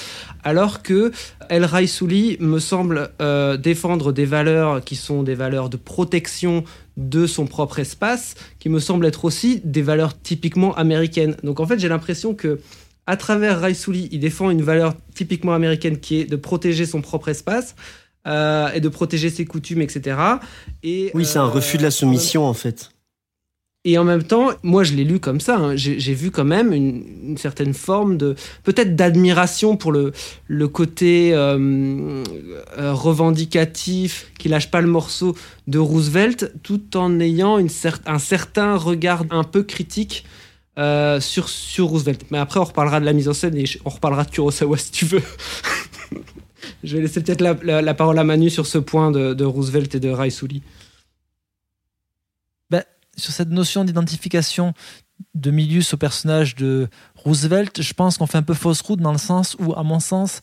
alors 0.43 0.81
que 0.83 1.11
El 1.49 1.65
Raisouli 1.65 2.37
me 2.39 2.59
semble 2.59 3.09
euh, 3.21 3.57
défendre 3.57 4.11
des 4.11 4.25
valeurs 4.25 4.83
qui 4.83 4.95
sont 4.95 5.23
des 5.23 5.35
valeurs 5.35 5.69
de 5.69 5.77
protection 5.77 6.63
de 6.97 7.25
son 7.25 7.45
propre 7.45 7.79
espace, 7.79 8.35
qui 8.59 8.69
me 8.69 8.79
semblent 8.79 9.05
être 9.05 9.25
aussi 9.25 9.61
des 9.63 9.81
valeurs 9.81 10.19
typiquement 10.19 10.75
américaines. 10.75 11.35
Donc 11.43 11.59
en 11.59 11.67
fait, 11.67 11.79
j'ai 11.79 11.89
l'impression 11.89 12.33
que 12.33 12.59
à 13.05 13.17
travers 13.17 13.59
Raisouli, 13.59 14.07
il 14.11 14.19
défend 14.19 14.49
une 14.49 14.61
valeur 14.61 14.95
typiquement 15.13 15.53
américaine 15.53 15.99
qui 15.99 16.19
est 16.19 16.25
de 16.25 16.35
protéger 16.35 16.85
son 16.85 17.01
propre 17.01 17.29
espace. 17.29 17.75
euh, 18.27 18.71
et 18.73 18.79
de 18.79 18.89
protéger 18.89 19.29
ses 19.29 19.45
coutumes, 19.45 19.81
etc. 19.81 20.17
Et, 20.81 21.11
Oui, 21.13 21.25
c'est 21.25 21.39
un 21.39 21.45
euh, 21.45 21.49
refus 21.49 21.77
de 21.77 21.83
la 21.83 21.91
soumission, 21.91 22.45
en 22.45 22.53
fait. 22.53 22.91
Et 23.85 23.97
en 23.97 24.03
même 24.05 24.23
temps, 24.23 24.51
moi 24.63 24.83
je 24.83 24.93
l'ai 24.93 25.03
lu 25.03 25.19
comme 25.19 25.39
ça. 25.41 25.57
hein. 25.57 25.75
J'ai 25.75 26.13
vu 26.13 26.31
quand 26.31 26.45
même 26.45 26.71
une, 26.71 27.37
certaine 27.37 27.73
forme 27.73 28.17
de 28.17 28.35
peut-être 28.63 28.95
d'admiration 28.95 29.75
pour 29.75 29.91
le, 29.91 30.13
le 30.47 30.67
côté 30.69 31.33
euh, 31.33 32.23
euh, 32.77 32.93
revendicatif 32.93 34.31
qui 34.39 34.47
lâche 34.49 34.71
pas 34.71 34.79
le 34.81 34.87
morceau 34.87 35.35
de 35.67 35.79
Roosevelt, 35.79 36.53
tout 36.63 36.95
en 36.95 37.19
ayant 37.19 37.57
une 37.57 37.67
cer- 37.67 37.99
un 38.05 38.19
certain 38.19 38.75
regard 38.77 39.25
un 39.31 39.43
peu 39.43 39.63
critique 39.63 40.25
euh, 40.77 41.19
sur, 41.19 41.49
sur 41.49 41.87
Roosevelt. 41.87 42.21
Mais 42.31 42.37
après, 42.37 42.59
on 42.59 42.63
reparlera 42.65 42.99
de 43.01 43.05
la 43.05 43.13
mise 43.13 43.27
en 43.27 43.33
scène 43.33 43.57
et 43.57 43.65
on 43.85 43.89
reparlera 43.89 44.23
de 44.23 44.29
Kurosawa 44.31 44.77
si 44.77 44.91
tu 44.91 45.05
veux. 45.05 45.21
je 46.83 46.95
vais 46.95 47.01
laisser 47.01 47.21
peut-être 47.21 47.41
la, 47.41 47.81
la- 47.81 47.93
parole 47.93 48.17
à 48.17 48.23
Manu 48.23 48.49
sur 48.49 48.65
ce 48.65 48.77
point 48.77 49.11
de, 49.11 49.33
de 49.33 49.43
Roosevelt 49.45 49.93
et 49.95 49.99
de 49.99 50.09
Raisouli. 50.09 50.61
Sur 53.15 53.33
cette 53.33 53.49
notion 53.49 53.83
d'identification 53.83 54.73
de 55.35 55.51
Milius 55.51 55.93
au 55.93 55.97
personnage 55.97 56.55
de 56.55 56.89
Roosevelt, 57.15 57.81
je 57.81 57.93
pense 57.93 58.17
qu'on 58.17 58.27
fait 58.27 58.37
un 58.37 58.43
peu 58.43 58.53
fausse 58.53 58.81
route 58.81 58.99
dans 58.99 59.11
le 59.11 59.17
sens 59.17 59.55
où, 59.59 59.73
à 59.73 59.83
mon 59.83 59.99
sens, 59.99 60.41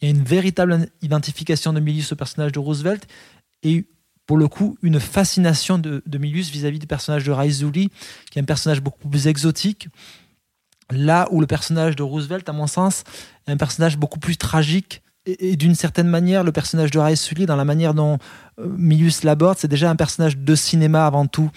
il 0.00 0.08
y 0.08 0.12
a 0.12 0.14
une 0.14 0.24
véritable 0.24 0.88
identification 1.00 1.72
de 1.72 1.80
Milius 1.80 2.12
au 2.12 2.16
personnage 2.16 2.52
de 2.52 2.58
Roosevelt 2.58 3.06
et 3.62 3.86
pour 4.26 4.36
le 4.36 4.48
coup 4.48 4.76
une 4.82 5.00
fascination 5.00 5.78
de, 5.78 6.02
Milius 6.18 6.50
vis-à-vis 6.50 6.78
du 6.78 6.86
personnage 6.86 7.24
de 7.24 7.32
Raizuli, 7.32 7.90
qui 8.30 8.38
est 8.38 8.42
un 8.42 8.46
personnage 8.46 8.80
beaucoup 8.80 9.08
plus 9.08 9.26
exotique. 9.26 9.88
Là 10.90 11.28
où 11.30 11.40
le 11.40 11.46
personnage 11.46 11.96
de 11.96 12.02
Roosevelt, 12.02 12.48
à 12.48 12.52
mon 12.52 12.66
sens, 12.66 13.04
est 13.46 13.52
un 13.52 13.56
personnage 13.56 13.96
beaucoup 13.96 14.18
plus 14.18 14.36
tragique. 14.36 15.02
Et, 15.24 15.54
d'une 15.56 15.76
certaine 15.76 16.08
manière, 16.08 16.42
le 16.42 16.50
personnage 16.50 16.90
de 16.90 16.98
Raizuli, 16.98 17.46
dans 17.46 17.54
la 17.54 17.64
manière 17.64 17.94
dont 17.94 18.18
euh, 18.58 18.66
Milius 18.76 19.22
l'aborde, 19.22 19.56
c'est 19.56 19.68
déjà 19.68 19.88
un 19.88 19.94
personnage 19.94 20.36
de 20.36 20.54
cinéma 20.56 21.06
avant 21.06 21.26
tout 21.26 21.50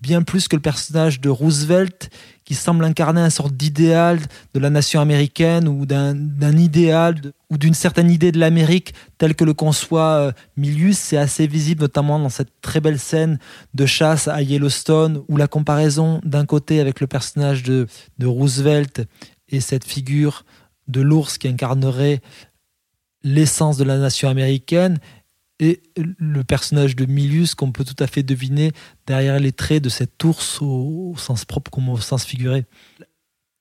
bien 0.00 0.22
plus 0.22 0.48
que 0.48 0.56
le 0.56 0.62
personnage 0.62 1.20
de 1.20 1.28
Roosevelt 1.28 2.10
qui 2.44 2.54
semble 2.54 2.84
incarner 2.84 3.20
un 3.20 3.30
sorte 3.30 3.54
d'idéal 3.54 4.18
de 4.52 4.58
la 4.58 4.68
nation 4.68 5.00
américaine 5.00 5.68
ou 5.68 5.86
d'un 5.86 6.56
idéal 6.56 7.20
ou 7.50 7.58
d'une 7.58 7.74
certaine 7.74 8.10
idée 8.10 8.32
de 8.32 8.40
l'Amérique 8.40 8.94
telle 9.18 9.36
que 9.36 9.44
le 9.44 9.54
conçoit 9.54 10.16
euh, 10.16 10.32
Milius. 10.56 10.98
C'est 10.98 11.18
assez 11.18 11.46
visible 11.46 11.82
notamment 11.82 12.18
dans 12.18 12.30
cette 12.30 12.60
très 12.62 12.80
belle 12.80 12.98
scène 12.98 13.38
de 13.74 13.86
chasse 13.86 14.26
à 14.26 14.42
Yellowstone 14.42 15.22
où 15.28 15.36
la 15.36 15.46
comparaison 15.46 16.20
d'un 16.24 16.46
côté 16.46 16.80
avec 16.80 17.00
le 17.00 17.06
personnage 17.06 17.62
de 17.62 17.86
Roosevelt 18.22 19.02
et 19.50 19.60
cette 19.60 19.84
figure 19.84 20.44
de 20.88 21.00
l'ours 21.00 21.38
qui 21.38 21.46
incarnerait 21.46 22.20
l'essence 23.24 23.76
de 23.76 23.84
la 23.84 23.98
nation 23.98 24.28
américaine 24.28 24.98
et 25.60 25.80
le 25.96 26.42
personnage 26.42 26.96
de 26.96 27.04
Milius 27.06 27.54
qu'on 27.54 27.70
peut 27.72 27.84
tout 27.84 27.96
à 28.02 28.06
fait 28.06 28.22
deviner 28.22 28.72
derrière 29.06 29.38
les 29.38 29.52
traits 29.52 29.82
de 29.82 29.88
cet 29.88 30.22
ours 30.24 30.60
au, 30.60 31.12
au 31.14 31.16
sens 31.18 31.44
propre 31.44 31.70
comme 31.70 31.88
au 31.88 31.98
sens 32.00 32.24
figuré. 32.24 32.64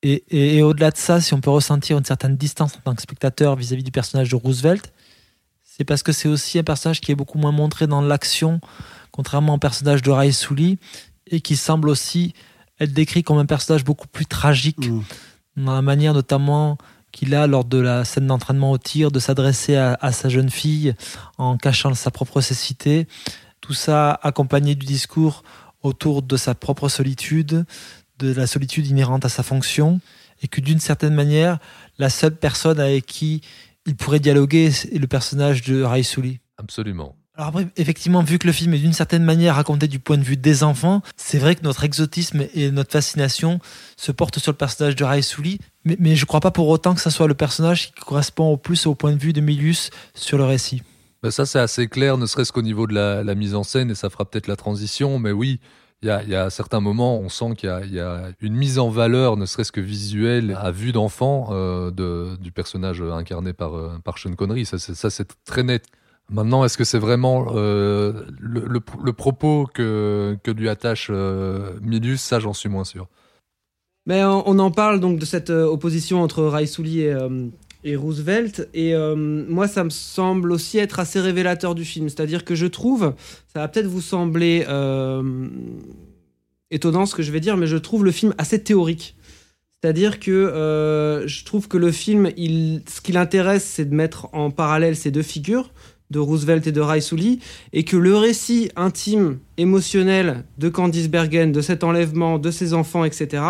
Et, 0.04 0.24
et- 0.30 0.58
et 0.58 0.64
au-delà 0.64 0.90
de 0.92 0.98
ça, 0.98 1.22
si 1.22 1.34
on 1.36 1.42
peut 1.42 1.52
ressentir 1.52 1.98
une 1.98 2.06
certaine 2.06 2.36
distance 2.38 2.76
en 2.76 2.80
tant 2.80 2.96
que 2.96 3.02
spectateur 3.04 3.56
vis-à-vis 3.56 3.84
du 3.84 3.92
personnage 3.92 4.30
de 4.30 4.36
Roosevelt, 4.36 4.92
c'est 5.64 5.84
parce 5.84 6.02
que 6.02 6.12
c'est 6.12 6.28
aussi 6.28 6.58
un 6.60 6.64
personnage 6.64 7.02
qui 7.02 7.12
est 7.12 7.16
beaucoup 7.16 7.38
moins 7.38 7.52
montré 7.52 7.86
dans 7.88 8.02
l'action, 8.02 8.60
contrairement 9.12 9.56
au 9.56 9.58
personnage 9.60 10.02
de 10.02 10.10
Raisuli, 10.10 10.80
et 11.28 11.40
qui 11.42 11.56
semble 11.56 11.88
aussi 11.90 12.34
être 12.80 12.94
décrit 12.94 13.22
comme 13.24 13.38
un 13.38 13.46
personnage 13.46 13.84
beaucoup 13.84 14.08
plus 14.08 14.26
tragique, 14.26 14.88
Mm. 14.90 15.04
dans 15.58 15.74
la 15.76 15.82
manière 15.84 16.14
notamment 16.16 16.78
qu'il 17.12 17.36
a 17.36 17.48
lors 17.48 17.66
de 17.66 17.78
la 17.78 18.06
scène 18.06 18.28
d'entraînement 18.28 18.72
au 18.72 18.78
tir 18.78 19.12
de 19.12 19.20
s'adresser 19.20 19.76
à, 19.76 19.98
à 20.02 20.12
sa 20.12 20.30
jeune 20.30 20.50
fille 20.50 20.94
en 21.38 21.58
cachant 21.58 21.94
sa 21.94 22.12
propre 22.12 22.42
cécité. 22.42 23.08
Tout 23.60 23.74
ça 23.74 24.20
accompagné 24.24 24.76
du 24.76 24.86
discours 24.86 25.44
autour 25.82 26.22
de 26.22 26.38
sa 26.38 26.56
propre 26.56 26.90
solitude, 26.90 27.66
de 28.20 28.34
la 28.34 28.48
solitude 28.48 28.88
inhérente 28.88 29.26
à 29.26 29.30
sa 29.30 29.44
fonction, 29.44 30.00
et 30.42 30.48
que 30.48 30.62
d'une 30.62 30.80
certaine 30.80 31.14
manière, 31.14 31.60
la 31.98 32.10
seule 32.10 32.36
personne 32.36 32.80
avec 32.80 33.06
qui 33.06 33.42
il 33.86 33.96
pourrait 33.96 34.20
dialoguer 34.20 34.66
est 34.68 35.00
le 35.00 35.08
personnage 35.08 35.64
de 35.64 35.82
Raisuli. 35.82 36.40
Absolument. 36.58 37.16
Alors 37.36 37.50
après, 37.50 37.68
effectivement, 37.78 38.22
vu 38.22 38.38
que 38.38 38.46
le 38.46 38.54
film 38.54 38.74
est 38.74 38.80
d'une 38.80 38.94
certaine 38.94 39.24
manière 39.24 39.56
raconté 39.56 39.88
du 39.88 40.00
point 40.00 40.18
de 40.18 40.24
vue 40.24 40.38
des 40.38 40.64
enfants, 40.64 41.02
c'est 41.16 41.40
vrai 41.40 41.56
que 41.56 41.64
notre 41.64 41.84
exotisme 41.84 42.46
et 42.54 42.72
notre 42.72 42.92
fascination 42.92 43.60
se 43.98 44.12
portent 44.12 44.40
sur 44.40 44.52
le 44.52 44.58
personnage 44.58 44.96
de 44.96 45.04
Raisuli, 45.04 45.60
mais, 45.86 45.98
mais 46.00 46.16
je 46.16 46.26
crois 46.26 46.40
pas 46.40 46.52
pour 46.52 46.68
autant 46.70 46.94
que 46.94 47.02
ça 47.02 47.10
soit 47.10 47.28
le 47.28 47.34
personnage 47.34 47.94
qui 47.94 48.02
correspond 48.02 48.52
au 48.52 48.58
plus 48.58 48.86
au 48.86 48.96
point 48.96 49.14
de 49.14 49.20
vue 49.20 49.34
de 49.34 49.42
Milius 49.42 49.90
sur 50.14 50.38
le 50.38 50.44
récit. 50.46 50.84
Ben 51.24 51.30
ça, 51.30 51.46
c'est 51.46 51.60
assez 51.60 51.88
clair, 51.88 52.18
ne 52.18 52.26
serait-ce 52.26 52.52
qu'au 52.52 52.64
niveau 52.64 52.88
de 52.88 52.94
la, 52.94 53.36
mise 53.36 53.54
en 53.54 53.64
scène, 53.64 53.92
et 53.92 53.96
ça 53.96 54.10
fera 54.10 54.26
peut-être 54.26 54.48
la 54.48 54.56
transition, 54.56 55.20
mais 55.20 55.32
oui, 55.32 55.60
il 56.02 56.08
y 56.08 56.12
a, 56.12 56.24
y 56.24 56.34
a 56.34 56.50
certains 56.50 56.80
moments, 56.80 57.20
on 57.20 57.30
sent 57.30 57.54
qu'il 57.58 57.70
y 57.70 58.00
a, 58.00 58.32
une 58.42 58.56
mise 58.56 58.80
en 58.80 58.90
valeur, 58.90 59.38
ne 59.38 59.46
serait-ce 59.46 59.72
que 59.72 59.82
visuelle, 59.82 60.58
à 60.60 60.72
vue 60.72 60.92
d'enfant, 60.92 61.50
euh, 61.52 61.92
du 62.38 62.52
personnage 62.52 63.04
incarné 63.04 63.54
par, 63.54 63.76
euh, 63.76 64.00
par 64.04 64.18
Sean 64.18 64.34
Connery. 64.34 64.66
Ça, 64.66 64.80
c'est, 64.80 65.28
très 65.46 65.62
net. 65.62 65.86
Maintenant, 66.32 66.64
est-ce 66.64 66.78
que 66.78 66.86
c'est 66.86 66.98
vraiment 66.98 67.54
euh, 67.54 68.26
le 68.40 69.14
propos 69.14 69.68
que, 69.72 70.38
que 70.44 70.50
lui 70.50 70.70
attache 70.70 71.10
euh, 71.12 71.74
Milius? 71.82 72.22
Ça, 72.22 72.40
j'en 72.40 72.54
suis 72.54 72.70
moins 72.70 72.86
sûr. 72.86 73.08
Mais 74.08 74.24
on, 74.24 74.58
en 74.58 74.72
parle 74.72 75.00
donc 75.00 75.20
de 75.20 75.26
cette 75.26 75.52
euh, 75.52 75.66
opposition 75.66 76.24
entre 76.24 76.44
Raisouli 76.44 77.02
et, 77.02 77.14
euh, 77.14 77.48
et 77.84 77.96
Roosevelt. 77.96 78.68
Et 78.74 78.96
euh, 78.96 79.16
moi, 79.16 79.68
ça 79.68 79.84
me 79.84 79.92
semble 79.92 80.52
aussi 80.52 80.80
être 80.80 81.00
assez 81.00 81.20
révélateur 81.20 81.76
du 81.76 81.86
film. 81.86 82.10
C'est-à-dire 82.10 82.44
que 82.44 82.56
je 82.56 82.66
trouve, 82.66 83.14
ça 83.54 83.60
va 83.60 83.68
peut-être 83.68 83.88
vous 83.88 84.02
sembler 84.02 84.66
étonnant 86.72 87.06
ce 87.06 87.16
que 87.16 87.22
je 87.22 87.32
vais 87.32 87.42
dire, 87.42 87.58
mais 87.58 87.68
je 87.68 87.78
trouve 87.78 88.04
le 88.06 88.12
film 88.12 88.34
assez 88.38 88.64
théorique. 88.64 89.16
C'est-à-dire 89.82 90.20
que 90.20 91.24
je 91.26 91.44
trouve 91.44 91.68
que 91.68 91.78
le 91.78 91.92
film, 91.92 92.32
il, 92.38 92.82
ce 92.88 93.02
qui 93.02 93.12
l'intéresse, 93.12 93.66
c'est 93.66 93.86
de 93.86 93.94
mettre 93.94 94.30
en 94.34 94.52
parallèle 94.52 94.96
ces 94.96 95.12
deux 95.12 95.22
figures, 95.22 95.72
de 96.12 96.20
Roosevelt 96.20 96.66
et 96.68 96.72
de 96.72 96.82
Raisouli, 96.82 97.40
et 97.74 97.84
que 97.84 97.98
le 97.98 98.16
récit 98.16 98.70
intime, 98.76 99.40
émotionnel 99.58 100.44
de 100.58 100.70
Candice 100.70 101.10
Bergen, 101.10 101.52
de 101.52 101.62
cet 101.62 101.84
enlèvement, 101.84 102.38
de 102.40 102.52
ses 102.52 102.74
enfants, 102.74 103.04
etc., 103.04 103.42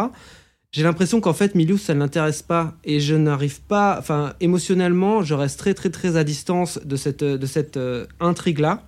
j'ai 0.72 0.84
l'impression 0.84 1.20
qu'en 1.20 1.34
fait, 1.34 1.54
Milius, 1.54 1.82
ça 1.82 1.94
ne 1.94 2.00
l'intéresse 2.00 2.42
pas. 2.42 2.78
Et 2.86 3.02
je 3.02 3.16
n'arrive 3.16 3.60
pas, 3.62 3.98
enfin, 4.00 4.34
émotionnellement, 4.40 5.22
je 5.22 5.34
reste 5.34 5.60
très, 5.60 5.74
très, 5.74 5.90
très 5.90 6.16
à 6.16 6.24
distance 6.24 6.80
de 6.86 6.96
cette, 6.96 7.24
de 7.24 7.46
cette 7.46 7.76
euh, 7.76 8.06
intrigue-là. 8.22 8.88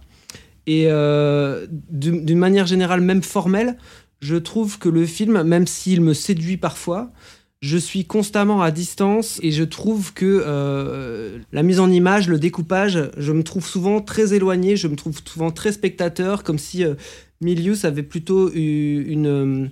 Et 0.65 0.85
euh, 0.87 1.67
d'une 1.69 2.37
manière 2.37 2.65
générale, 2.65 3.01
même 3.01 3.21
formelle, 3.21 3.77
je 4.21 4.37
trouve 4.37 4.79
que 4.79 4.87
le 4.87 5.05
film, 5.05 5.43
même 5.43 5.67
s'il 5.67 5.99
me 5.99 6.13
séduit 6.13 6.55
parfois, 6.55 7.11
je 7.61 7.77
suis 7.77 8.05
constamment 8.05 8.61
à 8.61 8.71
distance 8.71 9.39
et 9.41 9.51
je 9.51 9.63
trouve 9.63 10.13
que 10.13 10.41
euh, 10.45 11.39
la 11.51 11.63
mise 11.63 11.81
en 11.81 11.91
image, 11.91 12.29
le 12.29 12.39
découpage, 12.39 13.09
je 13.17 13.31
me 13.33 13.43
trouve 13.43 13.67
souvent 13.67 13.99
très 13.99 14.33
éloigné, 14.33 14.77
je 14.77 14.87
me 14.87 14.95
trouve 14.95 15.19
souvent 15.25 15.51
très 15.51 15.73
spectateur, 15.73 16.43
comme 16.43 16.59
si 16.59 16.85
Milius 17.41 17.83
avait 17.83 18.03
plutôt 18.03 18.49
eu 18.53 19.03
une... 19.09 19.69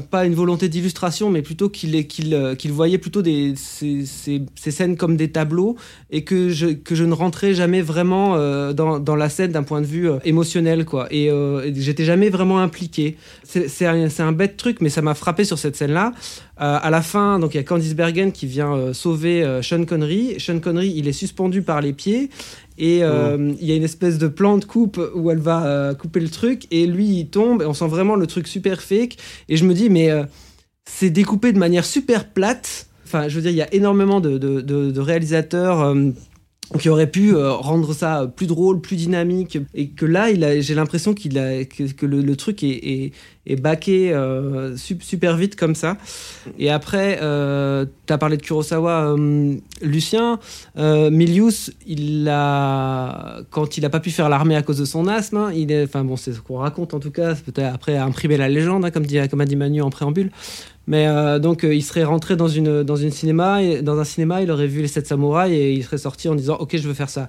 pas 0.00 0.24
une 0.24 0.34
volonté 0.34 0.68
d'illustration, 0.68 1.30
mais 1.30 1.42
plutôt 1.42 1.68
qu'il 1.68 1.94
euh, 2.34 2.54
voyait 2.70 2.98
plutôt 2.98 3.22
des, 3.22 3.54
ces, 3.56 4.04
ces- 4.06 4.42
scènes 4.70 4.96
comme 4.96 5.16
des 5.16 5.30
tableaux 5.30 5.76
et 6.10 6.24
que 6.24 6.48
je, 6.48 6.68
que 6.68 6.94
je 6.94 7.04
ne 7.04 7.12
rentrais 7.12 7.54
jamais 7.54 7.82
vraiment 7.82 8.36
euh, 8.36 8.72
dans, 8.72 8.98
dans 8.98 9.16
la 9.16 9.28
scène 9.28 9.52
d'un 9.52 9.62
point 9.62 9.80
de 9.80 9.86
vue 9.86 10.08
euh, 10.10 10.18
émotionnel. 10.24 10.84
quoi. 10.84 11.06
Et, 11.10 11.30
j'étais 11.76 12.04
jamais 12.04 12.30
vraiment 12.30 12.60
impliqué. 12.60 13.16
C'est 13.44 13.86
un, 13.86 14.08
un 14.18 14.32
bête 14.32 14.56
truc, 14.56 14.80
mais 14.80 14.88
ça 14.88 15.02
m'a 15.02 15.14
frappé 15.14 15.44
sur 15.44 15.58
cette 15.58 15.76
scène-là. 15.76 16.12
À 16.56 16.88
la 16.88 17.02
fin, 17.02 17.40
donc 17.40 17.54
il 17.54 17.56
y 17.56 17.60
a 17.60 17.64
Candice 17.64 17.96
Bergen 17.96 18.30
qui 18.30 18.46
vient 18.46 18.92
sauver 18.92 19.60
Sean 19.62 19.84
Connery. 19.84 20.36
Sean 20.38 20.60
Connery, 20.60 20.92
il 20.96 21.08
est 21.08 21.12
suspendu 21.12 21.62
par 21.62 21.80
les 21.80 21.92
pieds 21.92 22.30
Et 22.76 23.04
euh, 23.04 23.52
il 23.60 23.66
y 23.66 23.72
a 23.72 23.76
une 23.76 23.84
espèce 23.84 24.18
de 24.18 24.26
plan 24.26 24.58
de 24.58 24.64
coupe 24.64 25.00
où 25.14 25.30
elle 25.30 25.38
va 25.38 25.66
euh, 25.66 25.94
couper 25.94 26.18
le 26.20 26.28
truc 26.28 26.66
et 26.72 26.86
lui 26.86 27.06
il 27.20 27.26
tombe 27.28 27.62
et 27.62 27.66
on 27.66 27.74
sent 27.74 27.86
vraiment 27.86 28.16
le 28.16 28.26
truc 28.26 28.48
super 28.48 28.82
fake. 28.82 29.16
Et 29.48 29.56
je 29.56 29.64
me 29.64 29.74
dis, 29.74 29.90
mais 29.90 30.10
euh, 30.10 30.24
c'est 30.84 31.10
découpé 31.10 31.52
de 31.52 31.58
manière 31.58 31.84
super 31.84 32.28
plate. 32.28 32.86
Enfin, 33.04 33.28
je 33.28 33.36
veux 33.36 33.42
dire, 33.42 33.52
il 33.52 33.56
y 33.56 33.62
a 33.62 33.72
énormément 33.72 34.20
de, 34.20 34.38
de- 34.38 34.60
de- 34.60 34.90
de 34.90 35.00
réalisateurs 35.00 35.94
qui 36.80 36.88
auraient 36.88 37.10
pu 37.10 37.34
euh, 37.34 37.52
rendre 37.52 37.92
ça 37.94 38.26
plus 38.34 38.46
drôle, 38.46 38.80
plus 38.80 38.96
dynamique. 38.96 39.58
Et 39.74 39.90
que 39.90 40.06
là, 40.06 40.28
j'ai 40.60 40.74
l'impression 40.74 41.14
qu'il 41.14 41.38
a, 41.38 41.64
que, 41.64 41.84
que 41.92 42.06
le, 42.06 42.22
le 42.22 42.36
truc 42.36 42.64
est, 42.64 42.68
est, 42.68 43.12
est 43.46 43.56
baqué 43.56 44.12
euh, 44.12 44.76
sup- 44.76 45.02
super 45.02 45.36
vite 45.36 45.56
comme 45.56 45.74
ça. 45.74 45.96
Et 46.58 46.70
après, 46.70 47.18
euh, 47.22 47.84
tu 48.06 48.12
as 48.12 48.18
parlé 48.18 48.36
de 48.36 48.42
Kurosawa, 48.42 49.14
euh, 49.16 49.54
Lucien. 49.82 50.38
Euh, 50.78 51.10
Milius, 51.10 51.72
il 51.86 52.28
a, 52.30 53.40
quand 53.50 53.76
il 53.76 53.84
a 53.84 53.90
pas 53.90 54.00
pu 54.00 54.10
faire 54.10 54.28
l'armée 54.28 54.56
à 54.56 54.62
cause 54.62 54.78
de 54.78 54.84
son 54.84 55.06
asthme, 55.08 55.36
hein, 55.36 55.52
il 55.54 55.70
est, 55.70 55.84
enfin 55.84 56.04
bon, 56.04 56.16
c'est 56.16 56.32
ce 56.32 56.40
qu'on 56.40 56.58
raconte 56.58 56.94
en 56.94 57.00
tout 57.00 57.10
cas, 57.10 57.34
peut-être 57.34 57.74
après 57.74 57.96
imprimer 57.96 58.36
la 58.36 58.48
légende, 58.48 58.84
hein, 58.84 58.90
comme, 58.90 59.06
dit, 59.06 59.18
comme 59.28 59.40
a 59.40 59.44
dit 59.44 59.56
Manu 59.56 59.82
en 59.82 59.90
préambule. 59.90 60.30
Mais 60.86 61.06
donc, 61.40 61.62
il 61.62 61.82
serait 61.82 62.04
rentré 62.04 62.36
dans 62.36 62.46
une, 62.48 62.82
dans 62.82 62.96
une 62.96 63.10
cinéma, 63.10 63.62
et, 63.62 63.80
dans 63.80 63.98
un 63.98 64.04
cinéma, 64.04 64.42
il 64.42 64.50
aurait 64.50 64.66
vu 64.66 64.82
les 64.82 64.88
sept 64.88 65.06
samouraïs 65.06 65.54
et 65.54 65.72
il 65.72 65.82
serait 65.82 65.96
sorti 65.96 66.28
en 66.28 66.34
disant, 66.34 66.56
ok, 66.56 66.76
je 66.76 66.86
veux 66.86 66.92
faire 66.92 67.08
ça. 67.08 67.28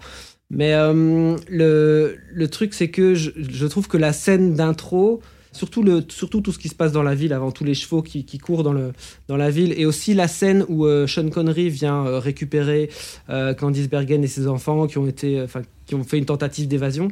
Mais 0.50 0.74
le, 0.74 2.18
le 2.34 2.48
truc, 2.50 2.74
c'est 2.74 2.90
que 2.90 3.16
je, 3.16 3.32
je 3.38 3.66
trouve 3.66 3.88
que 3.88 3.96
la 3.98 4.12
scène 4.12 4.56
d'intro, 4.56 5.22
surtout, 5.56 5.82
le, 5.82 6.04
surtout 6.10 6.42
tout 6.42 6.52
ce 6.52 6.60
qui 6.60 6.70
se 6.70 6.76
passe 6.76 6.92
dans 6.92 7.02
la 7.04 7.16
ville, 7.16 7.34
avant 7.34 7.52
tous 7.52 7.64
les 7.64 7.74
chevaux 7.74 8.02
qui, 8.02 8.26
qui 8.26 8.38
courent 8.38 8.64
dans, 8.64 8.74
le, 8.74 8.92
dans 9.28 9.38
la 9.38 9.50
ville, 9.50 9.74
et 9.78 9.86
aussi 9.86 10.14
la 10.14 10.28
scène 10.28 10.66
où 10.68 10.86
euh, 10.86 11.08
Sean 11.08 11.30
Connery 11.30 11.70
vient 11.70 12.06
euh, 12.06 12.20
récupérer 12.20 12.90
euh, 13.30 13.54
Candice 13.54 13.90
Bergen 13.90 14.24
et 14.24 14.28
ses 14.28 14.48
enfants 14.48 14.86
qui 14.88 14.98
ont, 14.98 15.08
été, 15.08 15.42
enfin, 15.42 15.62
qui 15.86 15.96
ont 15.96 16.04
fait 16.04 16.18
une 16.18 16.26
tentative 16.26 16.68
d'évasion. 16.68 17.08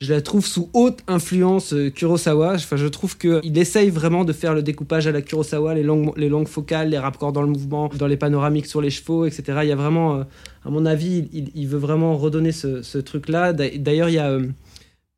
Je 0.00 0.12
la 0.12 0.20
trouve 0.20 0.44
sous 0.44 0.68
haute 0.72 0.98
influence 1.06 1.72
Kurosawa. 1.94 2.54
Enfin, 2.54 2.76
je 2.76 2.88
trouve 2.88 3.16
qu'il 3.16 3.56
essaye 3.56 3.88
vraiment 3.88 4.24
de 4.24 4.32
faire 4.32 4.52
le 4.52 4.62
découpage 4.62 5.06
à 5.06 5.12
la 5.12 5.22
Kurosawa, 5.22 5.74
les 5.74 5.84
longues, 5.84 6.12
les 6.16 6.28
longues 6.28 6.48
focales, 6.48 6.88
les 6.88 6.98
raccords 6.98 7.32
dans 7.32 7.42
le 7.42 7.48
mouvement, 7.48 7.88
dans 7.96 8.08
les 8.08 8.16
panoramiques 8.16 8.66
sur 8.66 8.80
les 8.80 8.90
chevaux, 8.90 9.26
etc. 9.26 9.60
Il 9.62 9.68
y 9.68 9.72
a 9.72 9.76
vraiment, 9.76 10.24
à 10.64 10.70
mon 10.70 10.86
avis, 10.86 11.28
il, 11.54 11.68
veut 11.68 11.78
vraiment 11.78 12.16
redonner 12.16 12.50
ce, 12.50 12.82
ce 12.82 12.98
truc-là. 12.98 13.52
D'a- 13.52 13.78
D'ailleurs, 13.78 14.08
il 14.08 14.14
y 14.16 14.18
a, 14.18 14.38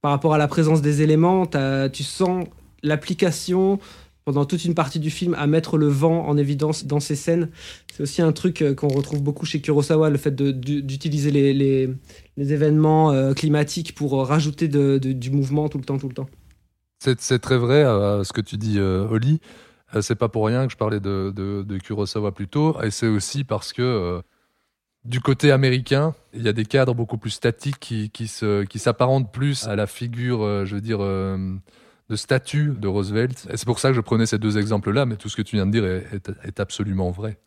par 0.02 0.10
rapport 0.10 0.34
à 0.34 0.38
la 0.38 0.48
présence 0.48 0.82
des 0.82 1.00
éléments, 1.00 1.46
tu 1.90 2.02
sens 2.02 2.44
l'application 2.84 3.80
pendant 4.24 4.44
toute 4.44 4.64
une 4.64 4.74
partie 4.74 5.00
du 5.00 5.10
film 5.10 5.34
à 5.34 5.46
mettre 5.46 5.76
le 5.76 5.86
vent 5.86 6.26
en 6.26 6.36
évidence 6.36 6.86
dans 6.86 7.00
ces 7.00 7.14
scènes. 7.14 7.50
C'est 7.92 8.02
aussi 8.02 8.22
un 8.22 8.32
truc 8.32 8.62
euh, 8.62 8.74
qu'on 8.74 8.88
retrouve 8.88 9.22
beaucoup 9.22 9.46
chez 9.46 9.60
Kurosawa, 9.60 10.10
le 10.10 10.16
fait 10.16 10.34
d'utiliser 10.34 11.30
les, 11.30 11.90
événements 12.36 13.12
euh, 13.12 13.34
climatiques 13.34 13.94
pour 13.94 14.18
euh, 14.18 14.24
rajouter 14.24 14.68
du 14.68 15.30
mouvement 15.30 15.68
tout 15.68 15.78
le 15.78 15.84
temps, 15.84 15.98
tout 15.98 16.08
le 16.08 16.14
temps. 16.14 16.28
C'est 17.00 17.38
très 17.38 17.58
vrai 17.58 17.82
ce 18.24 18.32
que 18.32 18.40
tu 18.40 18.56
dis, 18.56 18.78
euh, 18.78 19.06
Oli. 19.10 19.40
Euh, 19.94 20.00
c'est 20.00 20.14
pas 20.14 20.30
pour 20.30 20.46
rien 20.46 20.66
que 20.66 20.72
je 20.72 20.78
parlais 20.78 21.00
de, 21.00 21.30
de, 21.36 21.78
Kurosawa 21.78 22.32
plus 22.32 22.48
tôt. 22.48 22.80
Et 22.82 22.90
c'est 22.90 23.06
aussi 23.06 23.44
parce 23.44 23.74
que 23.74 24.22
du 25.04 25.20
côté 25.20 25.52
américain, 25.52 26.14
il 26.32 26.42
y 26.42 26.48
a 26.48 26.54
des 26.54 26.64
cadres 26.64 26.94
beaucoup 26.94 27.18
plus 27.18 27.30
statiques 27.30 27.78
qui, 27.78 28.78
s'apparentent 28.78 29.30
plus 29.30 29.66
à 29.66 29.76
la 29.76 29.86
figure, 29.86 30.64
je 30.64 30.74
veux 30.74 30.80
dire, 30.80 31.00
de 32.10 32.16
statue 32.16 32.72
de 32.78 32.86
Roosevelt. 32.88 33.46
Et 33.50 33.56
c'est 33.56 33.64
pour 33.66 33.78
ça 33.78 33.88
que 33.88 33.94
je 33.94 34.00
prenais 34.00 34.26
ces 34.26 34.38
deux 34.38 34.58
exemples-là, 34.58 35.06
mais 35.06 35.16
tout 35.16 35.28
ce 35.28 35.36
que 35.36 35.42
tu 35.42 35.56
viens 35.56 35.66
de 35.66 35.72
dire 35.72 35.84
est, 35.84 36.06
est- 36.12 36.30
est 36.44 36.60
absolument 36.60 37.10
vrai. 37.10 37.38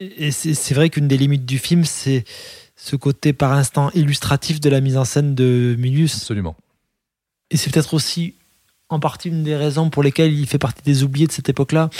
Et 0.00 0.32
c'est 0.32 0.74
vrai 0.74 0.90
qu'une 0.90 1.06
des 1.06 1.16
limites 1.16 1.46
du 1.46 1.58
film, 1.58 1.84
c'est 1.84 2.24
ce 2.76 2.96
côté 2.96 3.32
par 3.32 3.52
instant 3.52 3.90
illustratif 3.92 4.60
de 4.60 4.68
la 4.68 4.80
mise 4.80 4.96
en 4.96 5.04
scène 5.04 5.34
de 5.36 5.76
Milius. 5.78 6.16
Absolument. 6.16 6.56
Et 7.50 7.56
c'est 7.56 7.70
peut-être 7.70 7.94
aussi 7.94 8.34
en 8.88 8.98
partie 8.98 9.28
une 9.28 9.44
des 9.44 9.54
raisons 9.56 9.90
pour 9.90 10.02
lesquelles 10.02 10.32
il 10.32 10.46
fait 10.46 10.58
partie 10.58 10.82
des 10.82 11.04
oubliés 11.04 11.26
de 11.28 11.32
cette 11.32 11.48
époque-là. 11.48 11.90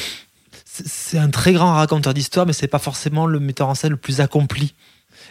C'est 0.65 0.89
c'est 0.89 1.19
un 1.19 1.31
très 1.31 1.53
grand 1.53 1.73
raconteur 1.75 2.15
d'histoire, 2.15 2.47
mais 2.47 2.53
c'est 2.53 2.67
pas 2.67 2.81
forcément 2.81 3.27
le 3.27 3.39
metteur 3.39 3.69
en 3.69 3.75
scène 3.77 3.91
le 3.93 3.97
plus 3.97 4.21
accompli. 4.21 4.75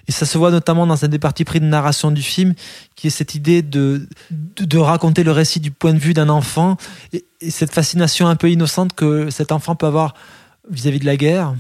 Et 0.08 0.12
ça 0.12 0.26
se 0.26 0.38
voit 0.38 0.52
notamment 0.52 0.86
dans 0.86 1.06
un 1.06 1.08
des 1.08 1.20
parties 1.20 1.46
pris 1.46 1.60
de 1.60 1.66
narration 1.66 2.12
du 2.12 2.22
film, 2.22 2.54
qui 2.96 3.08
est 3.08 3.10
cette 3.10 3.36
idée 3.36 3.62
de, 3.62 4.08
de, 4.32 4.78
raconter 4.78 5.24
le 5.24 5.32
récit 5.32 5.60
du 5.60 5.72
point 5.72 5.94
de 5.94 6.00
vue 6.00 6.14
d'un 6.14 6.30
enfant, 6.30 6.78
et, 7.14 7.26
et 7.42 7.52
cette 7.52 7.72
fascination 7.74 8.28
un 8.28 8.36
peu 8.36 8.52
innocente 8.52 8.94
que 8.94 9.30
cet 9.30 9.52
enfant 9.52 9.76
peut 9.76 9.86
avoir 9.86 10.14
vis-à-vis 10.70 11.00
de 11.00 11.06
la 11.06 11.18
guerre. 11.18 11.56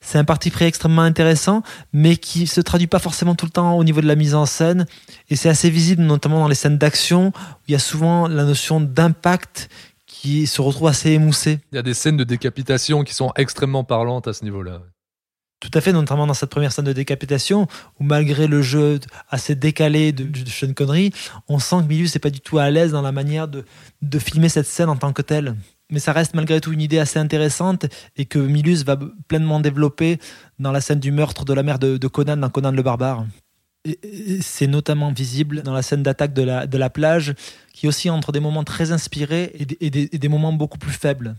C'est 0.00 0.18
un 0.18 0.24
parti 0.24 0.50
pris 0.50 0.64
extrêmement 0.64 1.02
intéressant, 1.02 1.62
mais 1.92 2.16
qui 2.16 2.46
se 2.46 2.60
traduit 2.60 2.86
pas 2.86 2.98
forcément 2.98 3.34
tout 3.34 3.46
le 3.46 3.50
temps 3.50 3.76
au 3.76 3.84
niveau 3.84 4.00
de 4.00 4.06
la 4.06 4.16
mise 4.16 4.34
en 4.34 4.46
scène. 4.46 4.86
Et 5.28 5.36
c'est 5.36 5.48
assez 5.48 5.70
visible, 5.70 6.02
notamment 6.02 6.40
dans 6.40 6.48
les 6.48 6.54
scènes 6.54 6.78
d'action, 6.78 7.28
où 7.28 7.62
il 7.68 7.72
y 7.72 7.74
a 7.74 7.80
souvent 7.80 8.28
la 8.28 8.44
notion 8.44 8.80
d'impact 8.80 9.68
qui 10.06 10.46
se 10.46 10.60
retrouve 10.60 10.88
assez 10.88 11.10
émoussée. 11.10 11.60
Il 11.72 11.76
y 11.76 11.78
a 11.78 11.82
des 11.82 11.94
scènes 11.94 12.16
de 12.16 12.24
décapitation 12.24 13.04
qui 13.04 13.14
sont 13.14 13.32
extrêmement 13.36 13.84
parlantes 13.84 14.26
à 14.28 14.32
ce 14.32 14.44
niveau-là. 14.44 14.82
Tout 15.60 15.70
à 15.74 15.80
fait, 15.80 15.92
notamment 15.92 16.26
dans 16.26 16.34
cette 16.34 16.50
première 16.50 16.70
scène 16.70 16.84
de 16.84 16.92
décapitation, 16.92 17.66
où 17.98 18.04
malgré 18.04 18.46
le 18.46 18.62
jeu 18.62 19.00
assez 19.28 19.56
décalé 19.56 20.12
de, 20.12 20.22
de 20.24 20.48
Sean 20.48 20.72
Connery, 20.72 21.12
on 21.48 21.58
sent 21.58 21.78
que 21.82 21.88
Milius 21.88 22.14
n'est 22.14 22.20
pas 22.20 22.30
du 22.30 22.40
tout 22.40 22.58
à 22.58 22.70
l'aise 22.70 22.92
dans 22.92 23.02
la 23.02 23.10
manière 23.10 23.48
de, 23.48 23.64
filmer 24.18 24.48
cette 24.48 24.66
scène 24.66 24.88
en 24.88 24.96
tant 24.96 25.12
que 25.12 25.22
telle. 25.22 25.56
Mais 25.90 25.98
ça 25.98 26.12
reste 26.12 26.34
malgré 26.34 26.60
tout 26.60 26.72
une 26.72 26.80
idée 26.80 26.98
assez 26.98 27.18
intéressante 27.18 27.86
et 28.16 28.24
que 28.24 28.38
Milius 28.38 28.84
va 28.84 28.98
pleinement 29.26 29.58
développer 29.58 30.20
dans 30.60 30.70
la 30.70 30.80
scène 30.80 31.00
du 31.00 31.10
meurtre 31.10 31.44
de 31.44 31.54
la 31.54 31.62
mère 31.64 31.80
de, 31.80 32.06
Conan 32.06 32.36
dans 32.36 32.50
Conan 32.50 32.70
le 32.70 32.82
barbare. 32.82 33.26
C'est 34.40 34.66
notamment 34.66 35.10
visible 35.12 35.62
dans 35.62 35.72
la 35.72 35.82
scène 35.82 36.02
d'attaque 36.04 36.34
de 36.34 36.42
la, 36.42 36.90
plage, 36.90 37.34
qui 37.72 37.88
aussi 37.88 38.10
entre 38.10 38.30
des 38.30 38.40
moments 38.40 38.64
très 38.64 38.92
inspirés 38.92 39.52
et 39.80 39.90
des 39.90 40.28
moments 40.28 40.52
beaucoup 40.52 40.78
plus 40.78 40.92
faibles. 40.92 41.34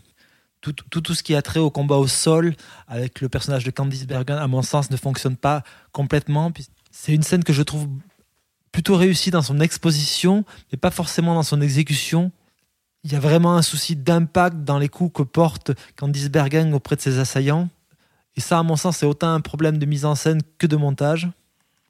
Tout, 0.61 0.73
tout, 0.73 1.01
tout 1.01 1.15
ce 1.15 1.23
qui 1.23 1.35
a 1.35 1.41
trait 1.41 1.59
au 1.59 1.69
combat 1.69 1.95
au 1.95 2.07
sol 2.07 2.55
avec 2.87 3.21
le 3.21 3.29
personnage 3.29 3.63
de 3.63 3.71
Candice 3.71 4.05
Bergen, 4.05 4.37
à 4.37 4.47
mon 4.47 4.61
sens, 4.61 4.91
ne 4.91 4.97
fonctionne 4.97 5.37
pas 5.37 5.63
complètement. 5.91 6.51
C'est 6.91 7.13
une 7.13 7.23
scène 7.23 7.43
que 7.43 7.53
je 7.53 7.63
trouve 7.63 7.87
plutôt 8.71 8.95
réussie 8.95 9.31
dans 9.31 9.41
son 9.41 9.59
exposition, 9.59 10.43
mais 10.71 10.77
pas 10.77 10.91
forcément 10.91 11.35
dans 11.35 11.43
son 11.43 11.61
exécution. 11.61 12.31
Il 13.03 13.13
y 13.13 13.15
a 13.15 13.19
vraiment 13.19 13.55
un 13.55 13.61
souci 13.61 13.95
d'impact 13.95 14.63
dans 14.63 14.77
les 14.77 14.89
coups 14.89 15.13
que 15.13 15.23
porte 15.23 15.71
Candice 15.95 16.29
Bergen 16.29 16.73
auprès 16.73 16.95
de 16.97 17.01
ses 17.01 17.19
assaillants. 17.19 17.69
Et 18.35 18.41
ça, 18.41 18.59
à 18.59 18.63
mon 18.63 18.75
sens, 18.75 18.97
c'est 18.97 19.05
autant 19.05 19.33
un 19.33 19.41
problème 19.41 19.77
de 19.77 19.85
mise 19.85 20.05
en 20.05 20.15
scène 20.15 20.41
que 20.57 20.67
de 20.67 20.75
montage. 20.75 21.29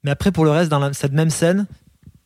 Mais 0.03 0.11
après, 0.11 0.31
pour 0.31 0.45
le 0.45 0.51
reste, 0.51 0.69
dans 0.69 0.93
cette 0.93 1.11
même 1.11 1.29
scène, 1.29 1.67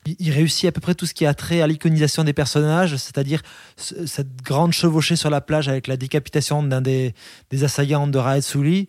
il, 0.06 0.32
réussit 0.32 0.66
à 0.66 0.72
peu 0.72 0.82
près 0.82 0.96
tout 0.96 1.06
ce 1.06 1.14
qui 1.14 1.26
a 1.26 1.34
trait 1.34 1.62
à 1.62 1.68
l'iconisation 1.68 2.24
des 2.24 2.34
personnages, 2.34 2.96
c'est-à-dire 2.98 3.42
ce- 3.78 4.06
cette 4.06 4.42
grande 4.42 4.72
chevauchée 4.74 5.16
sur 5.16 5.30
la 5.30 5.42
plage 5.42 5.68
avec 5.70 5.88
la 5.88 5.98
décapitation 5.98 6.64
d'un 6.64 6.82
des, 6.82 7.14
des 7.50 7.64
assaillants 7.64 8.08
de 8.08 8.18
Raed 8.18 8.44
Souli. 8.44 8.88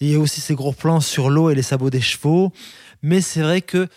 Et 0.00 0.06
il 0.06 0.08
y 0.10 0.14
a 0.14 0.18
aussi 0.18 0.40
ces 0.40 0.54
gros 0.54 0.72
plans 0.72 1.00
sur 1.00 1.30
l'eau 1.30 1.50
et 1.50 1.54
les 1.54 1.62
sabots 1.62 1.90
des 1.90 2.00
chevaux. 2.00 2.52
Mais 3.02 3.20
c'est 3.20 3.42
vrai 3.42 3.62
que, 3.62 3.88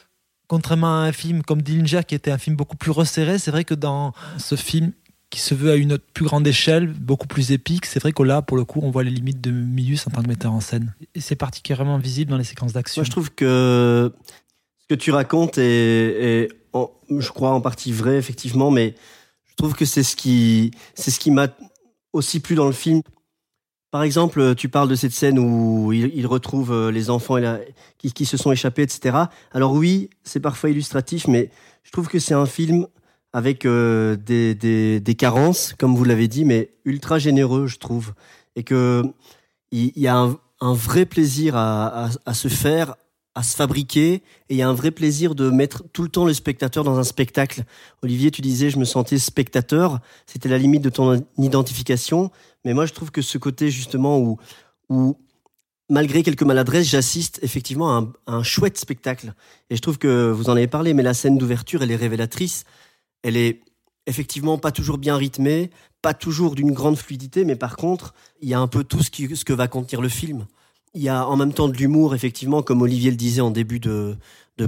contrairement 0.47 1.01
à 1.01 1.05
un 1.05 1.11
film 1.11 1.41
comme 1.41 1.61
Dillinger, 1.61 2.01
qui 2.07 2.15
était 2.15 2.31
un 2.31 2.37
film 2.37 2.55
beaucoup 2.55 2.77
plus 2.77 2.91
resserré, 2.91 3.39
c'est 3.39 3.51
vrai 3.51 3.63
que 3.63 3.73
dans 3.73 4.13
ce 4.37 4.55
film, 4.55 4.91
qui 5.31 5.39
se 5.41 5.55
veut 5.55 5.71
à 5.71 5.75
une 5.75 5.93
autre 5.93 6.05
plus 6.13 6.23
grande 6.25 6.47
échelle, 6.47 6.87
beaucoup 6.87 7.27
plus 7.27 7.51
épique, 7.51 7.85
c'est 7.87 7.99
vrai 7.99 8.13
que 8.13 8.23
là, 8.23 8.41
pour 8.41 8.55
le 8.55 8.63
coup, 8.63 8.79
on 8.83 8.91
voit 8.91 9.03
les 9.03 9.09
limites 9.09 9.41
de 9.41 9.51
Milius 9.51 10.07
en 10.07 10.11
tant 10.11 10.21
que 10.21 10.27
metteur 10.27 10.53
en 10.53 10.61
scène. 10.61 10.93
Et 11.13 11.19
c'est 11.19 11.35
particulièrement 11.35 11.97
visible 11.97 12.31
dans 12.31 12.37
les 12.37 12.43
séquences 12.43 12.73
d'action. 12.73 13.01
Moi, 13.01 13.05
je 13.05 13.11
trouve 13.11 13.31
que 13.31 14.13
ce 14.87 14.95
que 14.95 14.99
tu 14.99 15.11
racontes 15.11 15.57
est, 15.57 16.49
je 17.09 17.29
crois, 17.31 17.51
en 17.51 17.61
partie 17.61 17.91
vrai, 17.91 18.17
effectivement, 18.17 18.69
mais 18.69 18.93
je 19.45 19.55
trouve 19.55 19.73
que 19.73 19.85
c'est 19.85 20.03
ce 20.03 20.15
qui, 20.15 20.71
ce 20.95 21.17
qui 21.17 21.31
m'a 21.31 21.47
aussi 22.13 22.39
plu 22.39 22.55
dans 22.55 22.67
le 22.67 22.71
film. 22.71 23.01
Par 23.89 24.03
exemple, 24.03 24.53
tu 24.53 24.69
parles 24.69 24.89
de 24.89 24.95
cette 24.95 25.13
scène 25.13 25.39
où 25.39 25.91
il, 25.91 26.11
il 26.13 26.27
retrouve 26.27 26.71
euh, 26.71 26.91
les 26.91 27.09
enfants 27.09 27.37
qui, 27.97 28.25
se 28.25 28.37
sont 28.37 28.51
échappés, 28.51 28.83
etc. 28.83 29.17
Alors 29.53 29.73
oui, 29.73 30.09
c'est 30.23 30.39
parfois 30.39 30.69
illustratif, 30.69 31.27
mais 31.27 31.49
je 31.83 31.91
trouve 31.91 32.07
que 32.07 32.19
c'est 32.19 32.33
un 32.33 32.45
film 32.45 32.87
avec 33.33 33.65
euh, 33.65 34.15
des, 34.15 34.53
des, 34.99 35.15
carences, 35.15 35.73
comme 35.79 35.95
vous 35.95 36.03
l'avez 36.03 36.27
dit, 36.27 36.45
mais 36.45 36.71
ultra 36.85 37.17
généreux, 37.17 37.65
je 37.65 37.77
trouve. 37.77 38.13
Et 38.55 38.63
que 38.63 39.03
il 39.71 39.91
y 39.95 40.07
a 40.07 40.29
un, 40.61 40.73
vrai 40.73 41.05
plaisir 41.05 41.55
à, 41.55 42.09
à 42.25 42.33
se 42.33 42.49
faire, 42.49 42.95
à 43.35 43.43
se 43.43 43.55
fabriquer, 43.55 44.13
et 44.13 44.23
il 44.49 44.57
y 44.57 44.61
a 44.61 44.69
un 44.69 44.73
vrai 44.73 44.91
plaisir 44.91 45.35
de 45.35 45.49
mettre 45.49 45.83
tout 45.91 46.03
le 46.03 46.09
temps 46.09 46.25
le 46.25 46.33
spectateur 46.33 46.85
dans 46.85 46.97
un 46.97 47.03
spectacle. 47.03 47.65
Olivier, 48.01 48.31
tu 48.31 48.41
disais, 48.41 48.69
je 48.69 48.79
me 48.79 48.85
sentais 48.85 49.17
spectateur, 49.19 49.99
c'était 50.25 50.49
la 50.49 50.57
limite 50.57 50.81
de 50.81 50.89
ton 50.89 51.25
identification, 51.37 52.31
mais 52.63 52.73
moi 52.73 52.85
je 52.85 52.93
trouve 52.93 53.11
que 53.11 53.21
ce 53.21 53.37
côté 53.37 53.69
justement 53.69 54.19
où, 54.19 54.37
où 54.89 55.17
malgré 55.89 56.23
quelques 56.23 56.43
maladresses, 56.43 56.87
j'assiste 56.87 57.39
effectivement 57.43 57.97
à 57.97 58.07
un, 58.27 58.43
chouette 58.43 58.77
spectacle. 58.77 59.33
Et 59.69 59.75
je 59.75 59.81
trouve 59.81 59.97
que 59.97 60.31
vous 60.31 60.49
en 60.49 60.55
avez 60.55 60.67
parlé, 60.67 60.93
mais 60.93 61.03
la 61.03 61.13
scène 61.13 61.37
d'ouverture, 61.37 61.83
elle 61.83 61.91
est 61.91 61.95
révélatrice. 61.95 62.63
Elle 63.23 63.37
est 63.37 63.61
effectivement 64.07 64.57
pas 64.57 64.71
toujours 64.71 64.97
bien 64.97 65.17
rythmée, 65.17 65.71
pas 66.01 66.13
toujours 66.13 66.55
d'une 66.55 66.71
grande 66.71 66.97
fluidité, 66.97 67.43
mais 67.43 67.55
par 67.55 67.75
contre, 67.75 68.13
il 68.41 68.49
y 68.49 68.53
a 68.53 68.59
un 68.59 68.67
peu 68.67 68.83
tout 68.83 69.01
ce, 69.01 69.35
ce 69.35 69.45
que 69.45 69.53
va 69.53 69.67
contenir 69.67 70.01
le 70.01 70.09
film. 70.09 70.45
Il 70.95 71.01
y 71.01 71.09
a 71.09 71.27
en 71.27 71.35
même 71.35 71.51
temps 71.51 71.67
de 71.67 71.75
l'humour, 71.75 72.15
effectivement, 72.15 72.63
comme 72.63 72.81
Olivier 72.81 73.11
le 73.11 73.17
disait 73.17 73.41
en 73.41 73.51
début 73.51 73.81
de, 73.81 74.15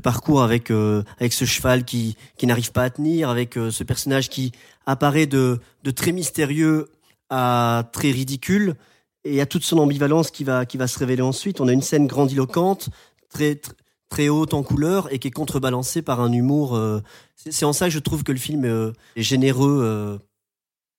parcours, 0.04 0.44
avec, 0.44 0.72
euh, 0.72 1.02
avec 1.20 1.32
ce 1.32 1.46
cheval 1.46 1.86
qui, 1.86 2.18
qui 2.38 2.46
n'arrive 2.48 2.74
pas 2.74 2.84
à 2.84 2.90
tenir, 2.90 3.30
avec 3.30 3.58
euh, 3.58 3.72
ce 3.72 3.86
personnage 3.86 4.28
qui 4.28 4.52
apparaît 4.86 5.26
de, 5.26 5.62
de 5.84 5.92
très 5.92 6.12
mystérieux 6.12 6.90
à 7.30 7.90
très 7.94 8.12
ridicule, 8.12 8.76
et 9.24 9.40
a 9.40 9.46
toute 9.46 9.64
son 9.64 9.78
ambivalence 9.78 10.30
qui 10.30 10.44
va, 10.44 10.66
qui 10.66 10.76
va 10.76 10.88
se 10.88 11.00
révéler 11.00 11.22
ensuite. 11.22 11.62
On 11.62 11.70
a 11.70 11.72
une 11.72 11.82
scène 11.82 12.08
grandiloquente, 12.08 12.90
très, 13.30 13.62
très, 14.10 14.28
haute 14.28 14.54
en 14.54 14.64
couleur, 14.64 15.12
et 15.14 15.20
qui 15.20 15.30
est 15.30 15.32
contrebalancée 15.32 16.02
par 16.02 16.20
un 16.20 16.34
humour. 16.34 16.76
Euh, 16.76 17.00
c'est 17.38 17.66
en 17.66 17.72
ça 17.72 17.86
que 17.86 17.94
je 17.94 18.00
trouve 18.00 18.26
que 18.26 18.34
le 18.34 18.38
film 18.38 18.66
est 19.16 19.24
généreux. 19.24 20.20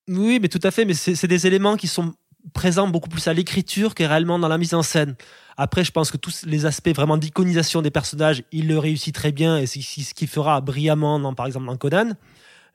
Oui, 0.09 0.39
mais 0.41 0.49
tout 0.49 0.61
à 0.63 0.71
fait, 0.71 0.87
mais 0.87 0.95
c'est 0.95 1.27
des 1.27 1.47
éléments 1.47 1.77
qui 1.77 1.87
sont 1.87 2.15
présent 2.53 2.89
beaucoup 2.89 3.09
plus 3.09 3.27
à 3.29 3.33
l'écriture 3.33 3.95
que 3.95 4.05
réellement 4.05 4.39
dans 4.39 4.49
la 4.49 4.59
mise 4.59 4.75
en 4.75 4.83
scène. 4.83 5.15
Après, 5.57 5.83
je 5.85 5.91
pense 5.91 6.11
que 6.11 6.17
tous 6.17 6.45
les 6.47 6.67
aspects 6.67 6.95
vraiment 6.95 7.17
d'iconisation 7.17 7.83
des 7.83 7.91
personnages, 7.91 8.45
il 8.53 8.69
le 8.69 8.79
réussit 8.79 9.15
très 9.15 9.33
bien 9.33 9.59
et 9.59 9.67
c'est 9.67 9.81
ce 9.81 10.15
qu'il 10.15 10.29
fera 10.29 10.61
brillamment, 10.61 11.19
dans, 11.19 11.35
par 11.35 11.47
exemple, 11.47 11.67
dans 11.67 11.77
Conan. 11.77 12.15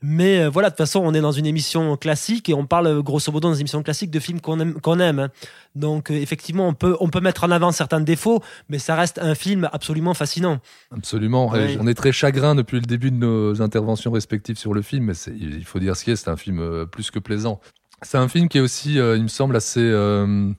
Mais 0.06 0.42
euh, 0.42 0.50
voilà, 0.50 0.70
de 0.70 0.74
toute 0.74 0.80
façon, 0.80 1.00
on 1.02 1.14
est 1.14 1.22
dans 1.22 1.32
une 1.32 1.46
émission 1.46 1.96
classique 1.96 2.50
et 2.50 2.54
on 2.54 2.66
parle 2.66 2.88
euh, 2.88 3.02
grosso 3.02 3.32
modo 3.32 3.48
dans 3.48 3.54
une 3.54 3.62
émission 3.62 3.82
classique 3.84 4.12
de 4.12 4.20
films 4.20 4.42
qu'on 4.42 5.00
aime. 5.00 5.20
Hein. 5.20 5.30
Donc 5.76 6.12
euh, 6.12 6.16
effectivement, 6.16 6.68
on 6.68 6.74
peut, 6.74 6.98
on 7.00 7.08
peut 7.08 7.22
mettre 7.22 7.46
en 7.46 7.52
avant 7.52 7.72
certains 7.72 8.02
défauts, 8.02 8.44
mais 8.68 8.80
ça 8.80 8.98
reste 8.98 9.18
un 9.18 9.34
film 9.34 9.70
absolument 9.72 10.14
fascinant. 10.14 10.60
Absolument. 10.92 11.54
on 11.80 11.88
est 11.88 11.94
très 11.94 12.12
chagrin 12.12 12.54
depuis 12.54 12.82
le 12.82 12.86
début 12.86 13.12
de 13.12 13.16
nos 13.16 13.62
interventions 13.62 14.12
respectives 14.12 14.58
sur 14.58 14.74
le 14.74 14.82
film, 14.82 15.06
mais 15.06 15.14
il 15.40 15.64
faut 15.64 15.80
dire 15.80 15.96
ce 15.96 16.04
qu'il 16.04 16.12
est, 16.12 16.18
c'est 16.18 16.30
un 16.30 16.36
film 16.36 16.86
plus 16.88 17.10
que 17.10 17.20
plaisant. 17.20 17.62
C'est 18.04 18.18
un 18.18 18.28
film 18.28 18.50
qui 18.50 18.58
est 18.58 18.62
aussi, 18.62 19.00
euh, 19.00 19.18
il 19.18 19.24
me 19.24 19.28
semble, 19.28 19.56
assez, 19.56 19.82
euh, 19.82 20.54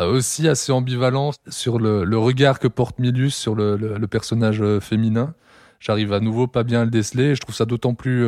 aussi 0.00 0.48
assez 0.48 0.72
ambivalent 0.72 1.32
sur 1.48 1.78
le, 1.78 2.16
regard 2.16 2.58
que 2.58 2.68
porte 2.68 2.98
Milius 2.98 3.34
sur 3.34 3.54
le, 3.54 3.98
personnage 4.06 4.62
euh, 4.62 4.80
féminin. 4.80 5.34
J'arrive 5.80 6.12
à 6.12 6.20
nouveau 6.20 6.46
pas 6.46 6.62
bien 6.62 6.82
à 6.82 6.84
le 6.84 6.90
déceler. 6.90 7.34
je 7.34 7.40
trouve 7.40 7.54
ça 7.54 7.66
d'autant 7.66 7.94
plus 7.94 8.26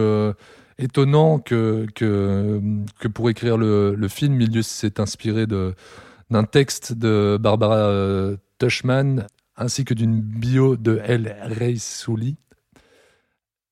étonnant 0.79 1.39
que, 1.39 1.87
que, 1.95 3.09
pour 3.09 3.31
écrire 3.31 3.57
le, 3.57 4.09
film, 4.09 4.35
Milius 4.35 4.67
s'est 4.67 5.01
inspiré 5.01 5.47
d'un 5.47 6.45
texte 6.45 6.93
de 6.93 7.39
Barbara 7.41 8.37
Tushman 8.59 9.27
ainsi 9.57 9.85
que 9.85 9.95
d'une 9.95 10.21
bio 10.21 10.77
de 10.77 11.01
El 11.03 11.79
Souli 11.81 12.37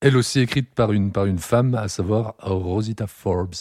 elle 0.00 0.16
aussi 0.16 0.40
écrite 0.40 0.74
par 0.74 0.92
une, 0.92 1.10
par 1.10 1.26
une 1.26 1.38
femme, 1.38 1.74
à 1.74 1.88
savoir 1.88 2.34
Rosita 2.40 3.06
Forbes. 3.06 3.54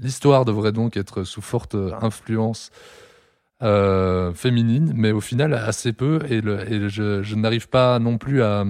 L'histoire 0.00 0.44
devrait 0.44 0.72
donc 0.72 0.96
être 0.96 1.24
sous 1.24 1.42
forte 1.42 1.76
influence 2.00 2.70
euh, 3.60 4.32
féminine, 4.34 4.92
mais 4.94 5.10
au 5.10 5.20
final 5.20 5.52
assez 5.52 5.92
peu, 5.92 6.20
et, 6.30 6.40
je, 6.40 7.34
n'arrive 7.34 7.68
pas 7.68 7.98
non 7.98 8.16
plus 8.16 8.40
à, 8.40 8.64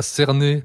cerner 0.00 0.64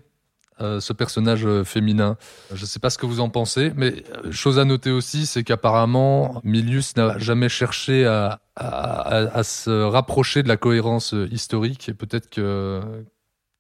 euh, 0.62 0.80
ce 0.80 0.94
personnage 0.94 1.46
féminin. 1.64 2.16
Je 2.54 2.62
ne 2.62 2.66
sais 2.66 2.80
pas 2.80 2.90
ce 2.90 2.98
que 2.98 3.06
vous 3.06 3.20
en 3.20 3.30
pensez, 3.30 3.74
mais 3.76 4.04
euh, 4.24 4.32
chose 4.32 4.58
à 4.58 4.64
noter 4.64 4.92
aussi, 4.92 5.26
c'est 5.26 5.44
qu'apparemment, 5.44 6.40
Milius 6.46 6.96
n'a 6.96 7.18
jamais 7.18 7.50
cherché 7.50 8.06
à, 8.06 8.40
à, 8.56 9.44
se 9.44 9.84
rapprocher 9.84 10.44
de 10.44 10.48
la 10.48 10.56
cohérence 10.56 11.14
historique, 11.30 11.90
et 11.90 11.94
peut-être 11.94 12.30
que 12.30 12.82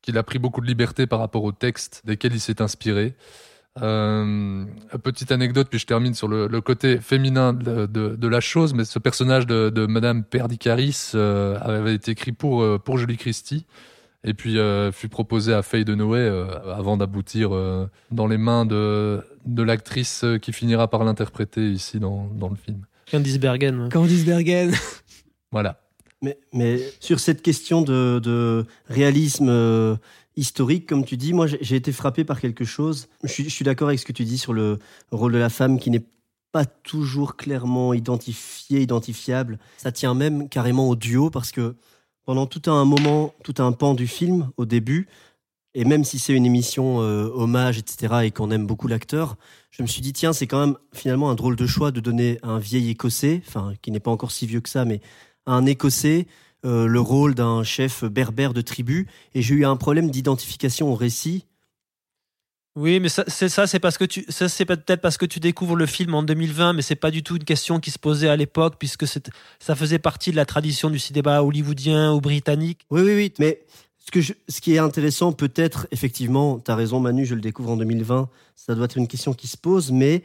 qu'il 0.02 0.18
a 0.18 0.24
pris 0.24 0.40
beaucoup 0.40 0.62
de 0.62 0.68
liberté 0.68 1.06
par 1.06 1.20
rapport 1.20 1.44
aux 1.44 1.52
textes 1.52 2.02
desquels 2.06 2.34
il 2.34 2.40
s'est 2.40 2.62
inspiré. 2.62 3.14
Euh, 3.80 4.66
petite 5.02 5.32
anecdote, 5.32 5.68
puis 5.70 5.80
je 5.80 5.86
termine 5.86 6.14
sur 6.14 6.28
le, 6.28 6.62
côté 6.62 6.98
féminin 6.98 7.54
de, 7.54 8.28
la 8.28 8.40
chose, 8.42 8.74
mais 8.74 8.84
ce 8.84 9.00
personnage 9.00 9.48
de, 9.48 9.86
Madame 9.86 10.24
Perdicaris 10.24 11.12
euh, 11.16 11.58
avait 11.62 11.96
été 11.96 12.12
écrit 12.12 12.34
pour, 12.34 12.62
euh, 12.62 12.78
pour 12.78 12.98
Julie 12.98 13.18
Christie, 13.18 13.66
et 14.24 14.34
puis 14.34 14.60
euh, 14.60 14.92
fut 14.92 15.08
proposé 15.08 15.54
à 15.54 15.62
Faye 15.62 15.86
de 15.86 15.96
Noé 15.96 16.28
avant 16.68 16.98
d'aboutir 16.98 17.52
dans 18.12 18.28
les 18.28 18.38
mains 18.38 18.66
de, 18.66 19.22
de 19.46 19.64
l'actrice 19.64 20.26
qui 20.42 20.52
finira 20.52 20.90
par 20.90 21.04
l'interpréter 21.04 21.70
ici 21.72 22.00
dans, 22.00 22.28
dans 22.28 22.50
le 22.50 22.58
film. 22.58 22.86
Candice 23.10 23.40
Bergen. 23.40 23.90
Candice 23.90 24.26
Bergen. 24.26 24.72
voilà. 25.52 25.82
Mais, 26.24 26.38
mais 26.54 26.80
sur 27.00 27.20
cette 27.20 27.42
question 27.42 27.82
de, 27.82 28.20
de 28.20 28.66
réalisme 28.88 29.50
euh, 29.50 29.96
historique, 30.36 30.88
comme 30.88 31.06
tu 31.06 31.18
dis, 31.18 31.34
moi 31.34 31.48
j'ai 31.48 31.76
été 31.76 31.92
frappé 31.92 32.24
par 32.24 32.40
quelque 32.40 32.66
chose. 32.66 33.08
Je 33.24 33.44
suis, 33.50 33.64
d'accord 33.64 33.90
avec 33.90 34.00
ce 34.00 34.06
que 34.06 34.14
tu 34.14 34.24
dis 34.24 34.38
sur 34.38 34.54
le 34.54 34.80
rôle 35.12 35.34
de 35.34 35.38
la 35.38 35.50
femme 35.50 35.80
qui 35.80 35.90
n'est 35.90 36.06
pas 36.52 36.66
toujours 36.66 37.38
clairement 37.38 37.94
identifié, 37.94 38.82
identifiable. 38.82 39.60
Ça 39.78 39.92
tient 39.92 40.14
même 40.14 40.50
carrément 40.50 40.90
au 40.90 40.96
duo 40.96 41.30
parce 41.30 41.52
que 41.52 41.76
pendant 42.26 42.46
tout 42.46 42.70
un 42.70 42.86
moment, 42.86 43.34
tout 43.44 43.56
un 43.60 43.72
pan 43.72 43.94
du 43.94 44.08
film, 44.08 44.52
au 44.58 44.66
début, 44.66 45.08
et 45.74 45.86
même 45.86 46.04
si 46.04 46.20
c'est 46.20 46.34
une 46.34 46.46
émission 46.46 47.02
euh, 47.02 47.30
hommage, 47.34 47.78
etc., 47.78 48.26
et 48.26 48.32
qu'on 48.32 48.52
aime 48.52 48.68
beaucoup 48.68 48.88
l'acteur, 48.88 49.38
je 49.70 49.82
me 49.82 49.88
suis 49.88 50.02
dit, 50.02 50.12
tiens, 50.12 50.34
c'est 50.34 50.46
quand 50.46 50.60
même 50.60 50.76
finalement 50.94 51.30
un 51.30 51.36
drôle 51.36 51.56
de 51.56 51.66
choix 51.66 51.92
de 51.92 52.02
donner 52.02 52.40
un 52.44 52.60
vieil 52.60 52.90
écossais, 52.90 53.42
enfin, 53.48 53.74
qui 53.82 53.92
n'est 53.92 54.02
pas 54.02 54.12
encore 54.12 54.32
si 54.32 54.46
vieux 54.46 54.60
que 54.60 54.70
ça, 54.70 54.84
mais 54.84 55.00
un 55.46 55.66
Écossais 55.66 56.28
euh, 56.66 56.86
le 56.86 57.00
rôle 57.00 57.36
d'un 57.36 57.64
chef 57.64 58.04
berbère 58.04 58.54
de 58.54 58.62
tribu, 58.62 59.08
et 59.34 59.42
j'ai 59.42 59.56
eu 59.56 59.66
un 59.66 59.76
problème 59.76 60.12
d'identification 60.12 60.92
au 60.92 60.96
récit. 60.96 61.46
Oui, 62.78 63.02
mais 63.02 63.10
c'est 63.10 63.50
ça, 63.50 63.68
c'est 63.68 63.80
parce 63.80 63.98
que 63.98 64.06
tu, 64.06 64.26
ça 64.30 64.48
c'est 64.48 64.64
peut-être 64.64 65.02
parce 65.02 65.18
que 65.18 65.26
tu 65.26 65.42
découvres 65.42 65.76
le 65.76 65.86
film 65.86 66.14
en 66.14 66.24
2020, 66.24 66.74
mais 66.74 66.82
c'est 66.82 66.96
pas 66.96 67.12
du 67.12 67.22
tout 67.22 67.36
une 67.36 67.44
question 67.44 67.82
qui 67.82 67.92
se 67.92 68.00
posait 68.00 68.30
à 68.30 68.38
l'époque, 68.38 68.76
puisque 68.80 69.06
ça 69.06 69.76
faisait 69.76 70.00
partie 70.00 70.32
de 70.32 70.38
la 70.38 70.46
tradition 70.46 70.90
du 70.90 70.98
cinéma 70.98 71.42
hollywoodien 71.42 72.14
ou 72.14 72.22
britannique. 72.22 72.86
Oui, 72.90 73.02
oui, 73.02 73.16
oui, 73.16 73.34
mais 73.40 73.62
ce, 73.98 74.12
que 74.12 74.22
ce 74.22 74.62
qui 74.62 74.74
est 74.74 74.78
intéressant, 74.78 75.34
peut-être, 75.34 75.88
effectivement, 75.92 76.60
tu 76.60 76.72
as 76.72 76.76
raison 76.76 77.02
Manu, 77.02 77.26
je 77.26 77.36
le 77.36 77.42
découvre 77.42 77.72
en 77.72 77.78
2020, 77.78 78.30
ça 78.56 78.74
doit 78.74 78.86
être 78.86 78.98
une 78.98 79.08
question 79.08 79.34
qui 79.34 79.48
se 79.48 79.58
pose, 79.58 79.92
mais 79.92 80.24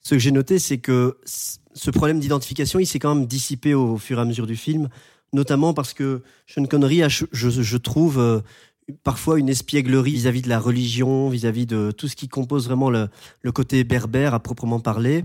ce 0.00 0.10
que 0.10 0.18
j'ai 0.20 0.30
noté, 0.30 0.60
c'est 0.60 0.78
que 0.78 1.18
ce 1.24 1.90
problème 1.90 2.20
d'identification, 2.20 2.78
il 2.78 2.86
s'est 2.86 3.00
quand 3.00 3.14
même 3.14 3.26
dissipé 3.26 3.74
au 3.74 3.98
fur 3.98 4.18
et 4.18 4.22
à 4.22 4.24
mesure 4.24 4.46
du 4.46 4.56
film, 4.56 4.88
notamment 5.32 5.74
parce 5.74 5.94
que 5.94 6.22
Sean 6.46 6.64
Connery 6.66 7.02
a, 7.02 7.08
je, 7.08 7.76
trouve, 7.76 8.18
euh, 8.18 8.40
parfois 9.02 9.38
une 9.38 9.48
espièglerie 9.48 10.12
vis-à-vis 10.12 10.42
de 10.42 10.48
la 10.48 10.58
religion, 10.58 11.28
vis-à-vis 11.28 11.66
de 11.66 11.90
tout 11.90 12.08
ce 12.08 12.16
qui 12.16 12.28
compose 12.28 12.66
vraiment 12.66 12.90
le, 12.90 13.08
côté 13.52 13.84
berbère 13.84 14.34
à 14.34 14.40
proprement 14.40 14.80
parler. 14.80 15.24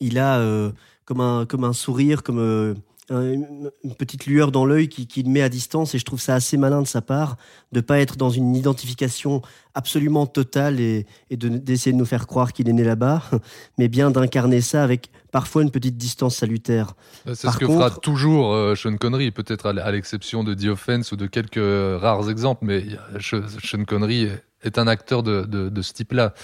Il 0.00 0.18
a 0.18 0.38
euh, 0.38 0.72
comme, 1.04 1.20
un, 1.20 1.46
comme 1.46 1.64
un 1.64 1.72
sourire, 1.72 2.22
comme 2.22 2.38
euh, 2.38 2.74
une 3.10 3.70
petite 3.98 4.26
lueur 4.26 4.52
dans 4.52 4.64
l'œil 4.64 4.88
qui, 4.88 5.06
qui 5.06 5.22
le 5.22 5.30
met 5.30 5.42
à 5.42 5.48
distance 5.48 5.94
et 5.94 5.98
je 5.98 6.04
trouve 6.04 6.20
ça 6.20 6.34
assez 6.34 6.56
malin 6.56 6.82
de 6.82 6.86
sa 6.86 7.02
part 7.02 7.36
de 7.72 7.80
pas 7.80 7.98
être 7.98 8.16
dans 8.16 8.30
une 8.30 8.54
identification 8.54 9.42
absolument 9.74 10.26
totale 10.26 10.80
et, 10.80 11.06
et 11.30 11.36
d'essayer 11.36 11.92
de, 11.92 11.96
nous 11.96 12.04
faire 12.04 12.26
croire 12.26 12.52
qu'il 12.52 12.68
est 12.68 12.72
né 12.72 12.84
là-bas, 12.84 13.22
mais 13.78 13.88
bien 13.88 14.10
d'incarner 14.10 14.60
ça 14.60 14.84
avec 14.84 15.10
parfois 15.30 15.62
une 15.62 15.70
petite 15.70 15.96
distance 15.96 16.36
salutaire. 16.36 16.94
Euh, 17.26 17.34
c'est 17.34 17.50
ce 17.50 17.58
que 17.58 17.66
fera 17.66 17.90
toujours 17.90 18.52
euh, 18.52 18.74
Sean 18.74 18.96
Connery, 18.96 19.30
peut-être 19.30 19.66
à 19.66 19.90
l'exception 19.90 20.44
de 20.44 20.54
The 20.54 20.66
Offense 20.66 21.12
ou 21.12 21.16
de 21.16 21.26
quelques 21.26 22.00
rares 22.00 22.30
exemples, 22.30 22.64
mais 22.64 22.84
Sean 23.20 23.84
Connery 23.84 24.28
est 24.62 24.78
un 24.78 24.86
acteur 24.86 25.22
de, 25.22 25.44
de, 25.44 25.82
ce 25.82 25.92
type-là. 25.92 26.34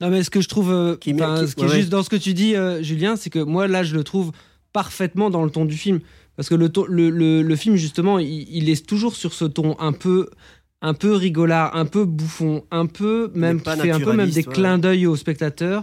Non, 0.00 0.10
mais 0.10 0.22
ce 0.22 0.30
que 0.30 0.40
je 0.40 0.48
trouve, 0.48 0.70
euh, 0.70 0.96
qui, 0.96 1.16
ce 1.16 1.54
qui 1.54 1.64
est 1.64 1.68
juste 1.68 1.88
dans 1.88 2.02
ce 2.02 2.10
que 2.10 2.16
tu 2.16 2.34
dis, 2.34 2.54
Julien, 2.82 3.16
c'est 3.16 3.30
que 3.30 3.38
moi, 3.38 3.66
là, 3.66 3.82
je 3.82 3.96
le 3.96 4.04
trouve 4.04 4.32
parfaitement 4.78 5.28
dans 5.28 5.44
le 5.44 5.50
ton 5.50 5.64
du 5.64 5.76
film. 5.76 5.98
Parce 6.36 6.48
que 6.48 6.54
le, 6.54 6.70
le, 7.10 7.42
le, 7.42 7.56
film, 7.56 7.74
justement, 7.74 8.20
il, 8.20 8.68
est 8.70 8.86
toujours 8.86 9.16
sur 9.16 9.32
ce 9.32 9.44
ton 9.44 9.76
un 9.80 9.92
peu, 9.92 10.30
un 10.80 10.94
peu 10.94 11.14
rigolard, 11.14 11.74
un 11.74 11.84
peu 11.84 12.04
bouffon, 12.04 12.64
un 12.70 12.86
peu 12.86 13.32
même 13.34 13.60
qui 13.60 13.70
fait 13.70 13.90
un 13.90 13.98
peu 13.98 14.12
même 14.12 14.30
des 14.30 14.44
clins 14.44 14.78
d'œil 14.78 15.08
aux 15.08 15.16
spectateurs 15.16 15.82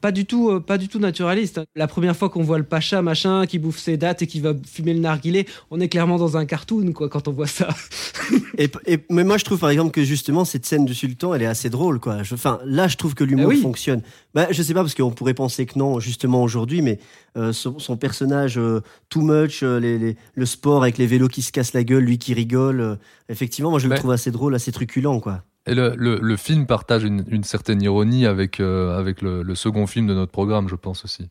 pas 0.00 0.12
du 0.12 0.24
tout 0.24 0.50
euh, 0.50 0.60
pas 0.60 0.78
du 0.78 0.88
tout 0.88 0.98
naturaliste 0.98 1.60
la 1.74 1.86
première 1.86 2.16
fois 2.16 2.28
qu'on 2.28 2.42
voit 2.42 2.58
le 2.58 2.64
pacha 2.64 3.02
machin 3.02 3.46
qui 3.46 3.58
bouffe 3.58 3.78
ses 3.78 3.96
dates 3.96 4.22
et 4.22 4.26
qui 4.26 4.40
va 4.40 4.54
fumer 4.66 4.94
le 4.94 5.00
narguilé 5.00 5.46
on 5.70 5.80
est 5.80 5.88
clairement 5.88 6.16
dans 6.16 6.36
un 6.36 6.46
cartoon 6.46 6.92
quoi 6.92 7.08
quand 7.08 7.28
on 7.28 7.32
voit 7.32 7.46
ça. 7.46 7.68
Et, 8.58 8.70
mais 9.10 9.24
moi 9.24 9.36
je 9.36 9.44
trouve 9.44 9.58
par 9.58 9.70
exemple 9.70 9.90
que 9.90 10.04
justement 10.04 10.44
cette 10.44 10.64
scène 10.64 10.84
du 10.84 10.94
sultan 10.94 11.34
elle 11.34 11.42
est 11.42 11.46
assez 11.46 11.70
drôle 11.70 11.98
quoi. 11.98 12.18
Enfin 12.32 12.60
là 12.64 12.86
je 12.86 12.96
trouve 12.96 13.14
que 13.14 13.24
l'humour 13.24 13.52
ah 13.52 13.60
fonctionne. 13.60 14.02
Bah, 14.32 14.46
je 14.50 14.62
sais 14.62 14.74
pas 14.74 14.80
parce 14.80 14.94
qu'on 14.94 15.10
pourrait 15.10 15.34
penser 15.34 15.66
que 15.66 15.78
non 15.78 15.98
justement 15.98 16.42
aujourd'hui 16.42 16.80
mais 16.80 16.98
euh, 17.36 17.52
son, 17.52 17.96
personnage 17.96 18.58
euh, 18.58 18.80
too 19.08 19.22
much 19.22 19.62
les, 19.62 20.16
le 20.34 20.46
sport 20.46 20.82
avec 20.82 20.98
les 20.98 21.06
vélos 21.06 21.28
qui 21.28 21.42
se 21.42 21.50
cassent 21.50 21.72
la 21.72 21.84
gueule 21.84 22.04
lui 22.04 22.18
qui 22.18 22.32
rigole 22.32 22.98
effectivement 23.28 23.70
moi 23.70 23.80
je 23.80 23.88
le 23.88 23.96
trouve 23.96 24.12
assez 24.12 24.30
drôle 24.30 24.54
assez 24.54 24.72
truculent 24.72 25.20
quoi 25.20 25.42
et 25.66 25.74
le, 25.74 25.94
le, 25.96 26.36
film 26.36 26.66
partage 26.66 27.04
une, 27.04 27.24
une, 27.28 27.44
certaine 27.44 27.80
ironie 27.80 28.26
avec, 28.26 28.60
euh, 28.60 28.98
avec 28.98 29.22
le, 29.22 29.42
le, 29.42 29.54
second 29.54 29.86
film 29.86 30.06
de 30.06 30.14
notre 30.14 30.32
programme, 30.32 30.68
je 30.68 30.74
pense 30.74 31.04
aussi. 31.04 31.28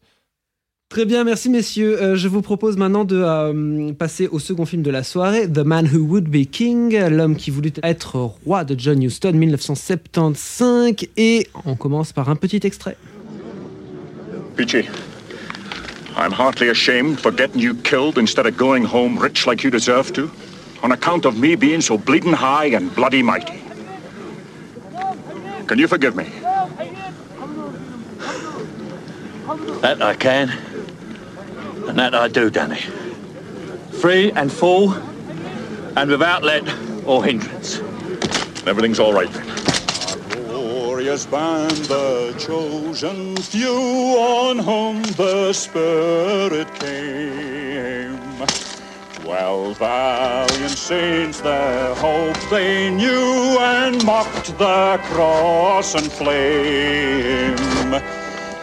Très 0.90 1.06
bien, 1.06 1.24
merci 1.24 1.50
messieurs. 1.50 2.02
Euh, 2.02 2.16
je 2.16 2.28
vous 2.28 2.42
propose 2.42 2.78
maintenant 2.78 3.06
de 3.06 3.22
euh, 3.24 3.94
passer 3.94 4.28
au 4.28 4.40
second 4.40 4.66
film 4.66 4.82
de 4.82 4.90
la 4.90 5.04
soirée, 5.04 5.48
The 5.48 5.60
Man 5.60 5.88
Who 5.88 6.00
Would 6.00 6.30
Be 6.30 6.50
King, 6.50 6.98
l'homme 7.10 7.36
qui 7.36 7.52
voulut 7.52 7.74
être 7.84 8.16
roi 8.16 8.64
de 8.64 8.76
John 8.78 9.02
Huston, 9.02 9.34
1975. 9.34 11.08
Et 11.18 11.48
on 11.66 11.76
commence 11.76 12.12
par 12.12 12.30
un 12.30 12.36
petit 12.36 12.60
extrait. 12.64 12.98
Peachy, 14.56 14.86
I'm 16.16 16.32
heartily 16.32 16.70
ashamed 16.70 17.20
for 17.20 17.32
getting 17.32 17.60
you 17.60 17.74
killed 17.76 18.20
instead 18.20 18.46
of 18.46 18.56
going 18.56 18.84
home 18.84 19.18
rich 19.18 19.48
like 19.48 19.64
you 19.64 19.72
deserve 19.72 20.14
to, 20.14 20.30
on 20.84 20.92
account 20.92 21.26
of 21.26 21.40
me 21.40 21.56
being 21.56 21.82
so 21.82 21.98
bleeding 21.98 22.34
high 22.34 22.76
and 22.76 22.94
bloody 22.96 23.24
mighty. 23.24 23.63
Can 25.68 25.80
you 25.80 25.88
forgive 25.88 26.16
me? 26.16 26.26
That 29.82 30.02
I 30.02 30.16
can. 30.16 30.50
And 31.88 31.98
that 32.00 32.14
I 32.16 32.28
do, 32.28 32.50
Danny. 32.50 32.82
Free 33.92 34.32
and 34.32 34.52
full, 34.52 34.94
and 35.96 36.10
without 36.10 36.44
let 36.44 36.64
or 37.06 37.24
hindrance. 37.24 37.80
Everything's 38.66 39.00
all 39.00 39.14
right 39.14 39.32
then. 39.32 39.46
glorious 40.48 41.26
band, 41.26 41.72
the 41.72 42.34
chosen 42.38 43.36
few 43.38 43.70
on 43.70 44.60
whom 44.60 45.04
the 45.04 45.54
Spirit 45.54 46.74
came. 46.76 47.63
Twelve 49.34 49.80
valiant 49.80 50.78
saints 50.78 51.42
their 51.42 51.96
hope 51.96 52.38
they 52.52 52.92
knew 52.92 53.58
and 53.60 54.06
mocked 54.06 54.56
the 54.60 55.00
cross 55.06 55.96
and 55.96 56.12
flame. 56.12 57.58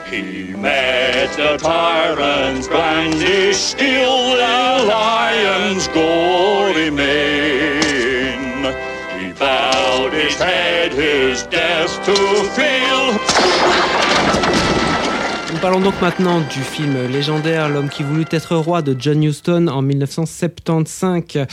He 0.09 0.55
met 0.55 1.37
the 1.37 1.57
tyrant's 1.57 2.69
brandish 2.69 3.57
steel, 3.57 4.37
the 4.37 4.85
lion's 4.87 5.89
gory 5.89 6.89
mane. 6.89 8.73
He 9.19 9.33
bowed 9.33 10.13
his 10.13 10.37
head, 10.37 10.93
his 10.93 11.43
death 11.49 11.97
to 12.07 12.15
feel. 12.55 13.20
Parlons 15.63 15.81
donc 15.81 16.01
maintenant 16.01 16.41
du 16.41 16.61
film 16.61 16.97
légendaire 17.13 17.69
L'homme 17.69 17.91
qui 17.91 18.03
voulut 18.03 18.25
être 18.31 18.57
roi 18.57 18.81
de 18.81 18.97
John 18.99 19.23
Huston 19.23 19.67
en 19.69 19.83
1975. 19.83 21.47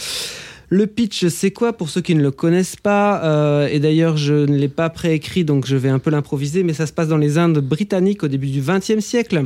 Le 0.69 0.87
pitch, 0.87 1.27
c'est 1.27 1.51
quoi 1.51 1.73
pour 1.73 1.89
ceux 1.89 1.99
qui 1.99 2.15
ne 2.15 2.21
le 2.21 2.31
connaissent 2.31 2.77
pas 2.77 3.21
euh, 3.25 3.67
Et 3.67 3.79
d'ailleurs, 3.79 4.15
je 4.15 4.33
ne 4.33 4.55
l'ai 4.55 4.69
pas 4.69 4.89
préécrit, 4.89 5.43
donc 5.43 5.65
je 5.65 5.75
vais 5.75 5.89
un 5.89 5.99
peu 5.99 6.09
l'improviser, 6.09 6.63
mais 6.63 6.71
ça 6.71 6.87
se 6.87 6.93
passe 6.93 7.09
dans 7.09 7.17
les 7.17 7.37
Indes 7.37 7.59
britanniques 7.59 8.23
au 8.23 8.29
début 8.29 8.47
du 8.47 8.61
XXe 8.61 8.99
siècle. 8.99 9.43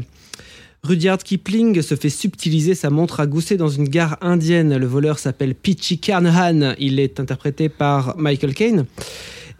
Rudyard 0.83 1.17
Kipling 1.17 1.81
se 1.81 1.95
fait 1.95 2.09
subtiliser 2.09 2.75
sa 2.75 2.91
montre 2.91 3.19
à 3.19 3.25
gousset 3.25 3.57
dans 3.57 3.69
une 3.69 3.89
gare 3.89 4.17
indienne. 4.21 4.77
Le 4.77 4.85
voleur 4.85 5.17
s'appelle 5.17 5.55
Pitchy 5.55 5.97
Carnahan. 5.97 6.75
Il 6.77 6.99
est 6.99 7.19
interprété 7.19 7.67
par 7.67 8.15
Michael 8.17 8.53
Caine. 8.53 8.85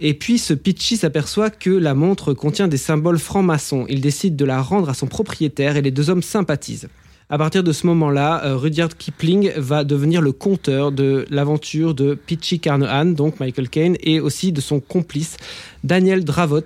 Et 0.04 0.16
puis 0.16 0.40
ce 0.40 0.56
Pitchy 0.56 0.98
s'aperçoit 0.98 1.52
que 1.52 1.70
la 1.70 1.94
montre 1.94 2.34
contient 2.34 2.68
des 2.68 2.78
symboles 2.78 3.20
francs-maçons. 3.20 3.86
Il 3.88 4.02
décide 4.02 4.36
de 4.36 4.46
la 4.46 4.60
rendre 4.60 4.90
à 4.90 4.96
son 4.96 5.06
propriétaire 5.06 5.78
et 5.78 5.84
les 5.84 5.92
deux 5.92 6.10
hommes 6.10 6.24
sympathisent. 6.24 6.90
À 7.30 7.38
partir 7.38 7.64
de 7.64 7.72
ce 7.72 7.88
moment-là, 7.88 8.44
euh, 8.44 8.58
Rudyard 8.58 8.98
Kipling 8.98 9.52
va 9.56 9.86
devenir 9.86 10.22
le 10.22 10.34
conteur 10.34 10.92
de 10.92 11.26
l'aventure 11.30 11.94
de 11.94 12.14
Pitchy 12.14 12.60
Carnahan, 12.60 13.06
donc 13.06 13.40
Michael 13.40 13.70
Caine, 13.70 13.96
et 14.02 14.20
aussi 14.20 14.52
de 14.52 14.60
son 14.60 14.82
complice 14.82 15.38
Daniel 15.86 16.26
Dravot, 16.26 16.60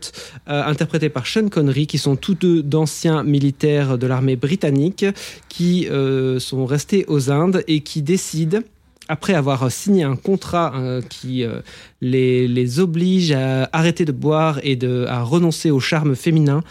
euh, 0.49 0.63
interprété 0.63 1.09
par 1.09 1.27
Sean 1.27 1.49
Connery, 1.49 1.85
qui 1.85 1.99
sont 1.99 2.15
tous 2.15 2.33
deux 2.33 2.63
d'anciens 2.63 3.21
militaires 3.21 3.99
de 3.99 4.07
l'armée 4.07 4.37
britannique 4.37 5.05
qui 5.49 5.87
euh, 5.87 6.39
sont 6.39 6.65
restés 6.65 7.05
aux 7.09 7.29
Indes 7.29 7.63
et 7.67 7.81
qui 7.81 8.01
décident 8.01 8.61
après 9.07 9.33
avoir 9.33 9.71
signé 9.71 10.03
un 10.03 10.15
contrat 10.15 10.73
euh, 10.75 11.01
qui 11.01 11.45
les, 12.05 12.79
oblige 12.79 13.31
à 13.31 13.69
arrêter 13.73 14.05
de 14.05 14.11
boire 14.11 14.59
et 14.63 14.75
de, 14.75 15.05
à 15.07 15.23
renoncer 15.23 15.71
au 15.71 15.79
charme 15.79 16.15
féminin, 16.15 16.61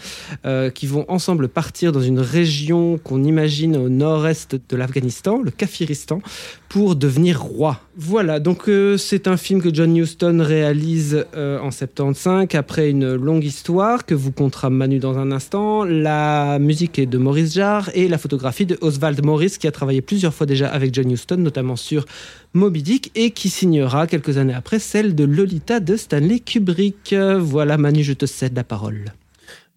euh, 0.45 0.69
qui 0.69 0.87
vont 0.87 1.05
ensemble 1.07 1.47
partir 1.47 1.91
dans 1.91 2.01
une 2.01 2.19
région 2.19 2.97
qu'on 2.97 3.23
imagine 3.23 3.75
au 3.75 3.89
nord-est 3.89 4.57
de 4.69 4.75
l'Afghanistan, 4.75 5.41
le 5.43 5.51
Kafiristan, 5.51 6.21
pour 6.69 6.95
devenir 6.95 7.41
roi. 7.41 7.79
Voilà, 7.97 8.39
donc 8.41 8.67
euh, 8.67 8.97
c'est 8.97 9.27
un 9.27 9.37
film 9.37 9.61
que 9.61 9.73
John 9.73 9.95
Huston 9.95 10.39
réalise 10.41 11.25
euh, 11.35 11.59
en 11.59 11.71
75 11.71 12.47
après 12.55 12.89
une 12.89 13.15
longue 13.15 13.45
histoire 13.45 14.05
que 14.05 14.13
vous 14.13 14.31
comptera 14.31 14.69
Manu 14.69 14.99
dans 14.99 15.17
un 15.17 15.31
instant. 15.31 15.85
La 15.85 16.59
musique 16.59 16.99
est 16.99 17.05
de 17.05 17.17
Maurice 17.17 17.53
Jarre 17.53 17.89
et 17.93 18.07
la 18.07 18.17
photographie 18.17 18.65
de 18.65 18.77
Oswald 18.81 19.23
Morris 19.23 19.55
qui 19.57 19.67
a 19.67 19.71
travaillé 19.71 20.01
plusieurs 20.01 20.33
fois 20.33 20.45
déjà 20.45 20.67
avec 20.67 20.93
John 20.93 21.09
Huston, 21.09 21.37
notamment 21.37 21.77
sur 21.77 22.05
Moby 22.53 22.83
Dick 22.83 23.11
et 23.15 23.31
qui 23.31 23.49
signera 23.49 24.07
quelques 24.07 24.37
années 24.37 24.53
après 24.53 24.79
celle 24.79 25.15
de 25.15 25.24
Lolita 25.25 25.79
de 25.79 25.95
Stanley 25.97 26.39
Kubrick. 26.39 27.13
Voilà 27.13 27.77
Manu, 27.77 28.03
je 28.03 28.13
te 28.13 28.25
cède 28.25 28.55
la 28.55 28.63
parole. 28.63 29.05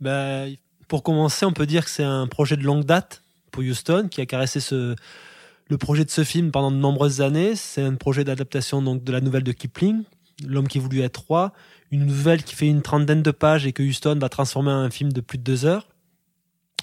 Ben, 0.00 0.54
pour 0.86 1.02
commencer, 1.02 1.44
on 1.44 1.52
peut 1.52 1.66
dire 1.66 1.84
que 1.84 1.90
c'est 1.90 2.04
un 2.04 2.26
projet 2.26 2.56
de 2.56 2.64
longue 2.64 2.84
date 2.84 3.22
pour 3.50 3.62
Houston 3.62 4.08
qui 4.10 4.20
a 4.20 4.26
caressé 4.26 4.60
le 4.70 5.78
projet 5.78 6.04
de 6.04 6.10
ce 6.10 6.24
film 6.24 6.50
pendant 6.50 6.70
de 6.70 6.76
nombreuses 6.76 7.20
années. 7.20 7.56
C'est 7.56 7.82
un 7.82 7.94
projet 7.94 8.24
d'adaptation 8.24 8.82
donc 8.82 9.04
de 9.04 9.12
la 9.12 9.20
nouvelle 9.20 9.42
de 9.42 9.52
Kipling, 9.52 10.02
L'homme 10.46 10.68
qui 10.68 10.78
voulut 10.78 11.00
être 11.00 11.24
roi, 11.26 11.52
une 11.90 12.06
nouvelle 12.06 12.44
qui 12.44 12.54
fait 12.54 12.68
une 12.68 12.82
trentaine 12.82 13.22
de 13.22 13.30
pages 13.32 13.66
et 13.66 13.72
que 13.72 13.82
Houston 13.82 14.18
va 14.20 14.28
transformer 14.28 14.70
en 14.70 14.78
un 14.78 14.90
film 14.90 15.12
de 15.12 15.20
plus 15.20 15.38
de 15.38 15.42
deux 15.42 15.64
heures. 15.64 15.88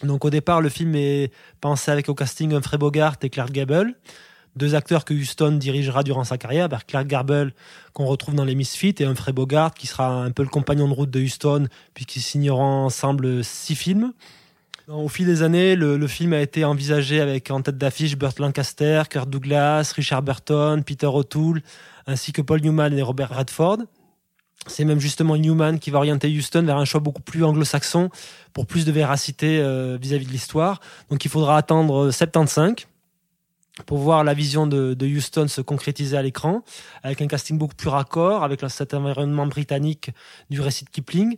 Donc 0.03 0.25
au 0.25 0.29
départ, 0.29 0.61
le 0.61 0.67
film 0.67 0.93
est 0.95 1.31
pensé 1.61 1.89
avec 1.89 2.09
au 2.09 2.15
casting 2.15 2.53
Humphrey 2.53 2.77
Bogart 2.77 3.15
et 3.21 3.29
Clark 3.29 3.51
Gable, 3.51 3.95
deux 4.55 4.75
acteurs 4.75 5.05
que 5.05 5.13
Houston 5.13 5.53
dirigera 5.53 6.03
durant 6.03 6.23
sa 6.23 6.37
carrière. 6.37 6.69
Ben, 6.69 6.79
Clark 6.85 7.07
Gable 7.07 7.53
qu'on 7.93 8.05
retrouve 8.05 8.35
dans 8.35 8.45
les 8.45 8.55
Misfits 8.55 8.95
et 8.99 9.05
Humphrey 9.05 9.33
Bogart 9.33 9.73
qui 9.73 9.87
sera 9.87 10.07
un 10.07 10.31
peu 10.31 10.43
le 10.43 10.49
compagnon 10.49 10.87
de 10.87 10.93
route 10.93 11.09
de 11.09 11.21
Houston 11.21 11.67
puisqu'ils 11.93 12.21
signeront 12.21 12.85
ensemble 12.85 13.43
six 13.43 13.75
films. 13.75 14.13
Au 14.87 15.09
fil 15.09 15.25
des 15.25 15.41
années, 15.41 15.75
le, 15.75 15.97
le, 15.97 16.07
film 16.07 16.33
a 16.33 16.41
été 16.41 16.63
envisagé 16.63 17.19
avec 17.19 17.49
en 17.49 17.61
tête 17.61 17.77
d'affiche 17.77 18.15
Burt 18.15 18.37
Lancaster, 18.37 19.01
Kirk 19.09 19.27
Douglas, 19.27 19.93
Richard 19.95 20.21
Burton, 20.21 20.83
Peter 20.83 21.07
O'Toole, 21.07 21.63
ainsi 22.05 22.31
que 22.31 22.41
Paul 22.43 22.61
Newman 22.61 22.95
et 22.95 23.01
Robert 23.01 23.35
Redford. 23.35 23.79
C'est 24.67 24.85
même 24.85 24.99
justement 24.99 25.37
Newman 25.37 25.79
qui 25.79 25.89
va 25.89 25.97
orienter 25.97 26.27
Houston 26.27 26.63
vers 26.63 26.77
un 26.77 26.85
choix 26.85 26.99
beaucoup 26.99 27.21
plus 27.21 27.43
anglo-saxon 27.43 28.09
pour 28.53 28.67
plus 28.67 28.85
de 28.85 28.91
véracité 28.91 29.59
euh, 29.59 29.97
vis-à-vis 29.99 30.25
-vis 30.25 30.27
de 30.27 30.33
l'histoire. 30.33 30.79
Donc 31.09 31.25
il 31.25 31.29
faudra 31.29 31.57
attendre 31.57 32.11
75 32.11 32.85
pour 33.85 33.97
voir 33.97 34.23
la 34.23 34.33
vision 34.33 34.67
de, 34.67 34.93
de 34.93 35.05
Houston 35.05 35.47
se 35.47 35.61
concrétiser 35.61 36.15
à 36.17 36.21
l'écran, 36.21 36.63
avec 37.03 37.21
un 37.21 37.27
casting 37.27 37.57
beaucoup 37.57 37.75
plus 37.75 37.89
raccord, 37.89 38.43
avec 38.43 38.61
cet 38.69 38.93
environnement 38.93 39.47
britannique 39.47 40.11
du 40.49 40.61
récit 40.61 40.85
de 40.85 40.89
Kipling, 40.89 41.35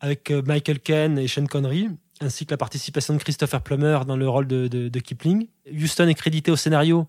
avec 0.00 0.30
euh, 0.30 0.42
Michael 0.46 0.80
Caine 0.80 1.18
et 1.18 1.26
Sean 1.26 1.46
Connery 1.46 1.88
ainsi 2.20 2.46
que 2.46 2.50
la 2.50 2.56
participation 2.56 3.14
de 3.14 3.18
Christopher 3.18 3.62
Plummer 3.62 4.00
dans 4.06 4.16
le 4.16 4.28
rôle 4.28 4.46
de, 4.46 4.66
de, 4.68 5.00
Kipling. 5.00 5.48
Houston 5.70 6.08
est 6.08 6.14
crédité 6.14 6.50
au 6.50 6.56
scénario 6.56 7.06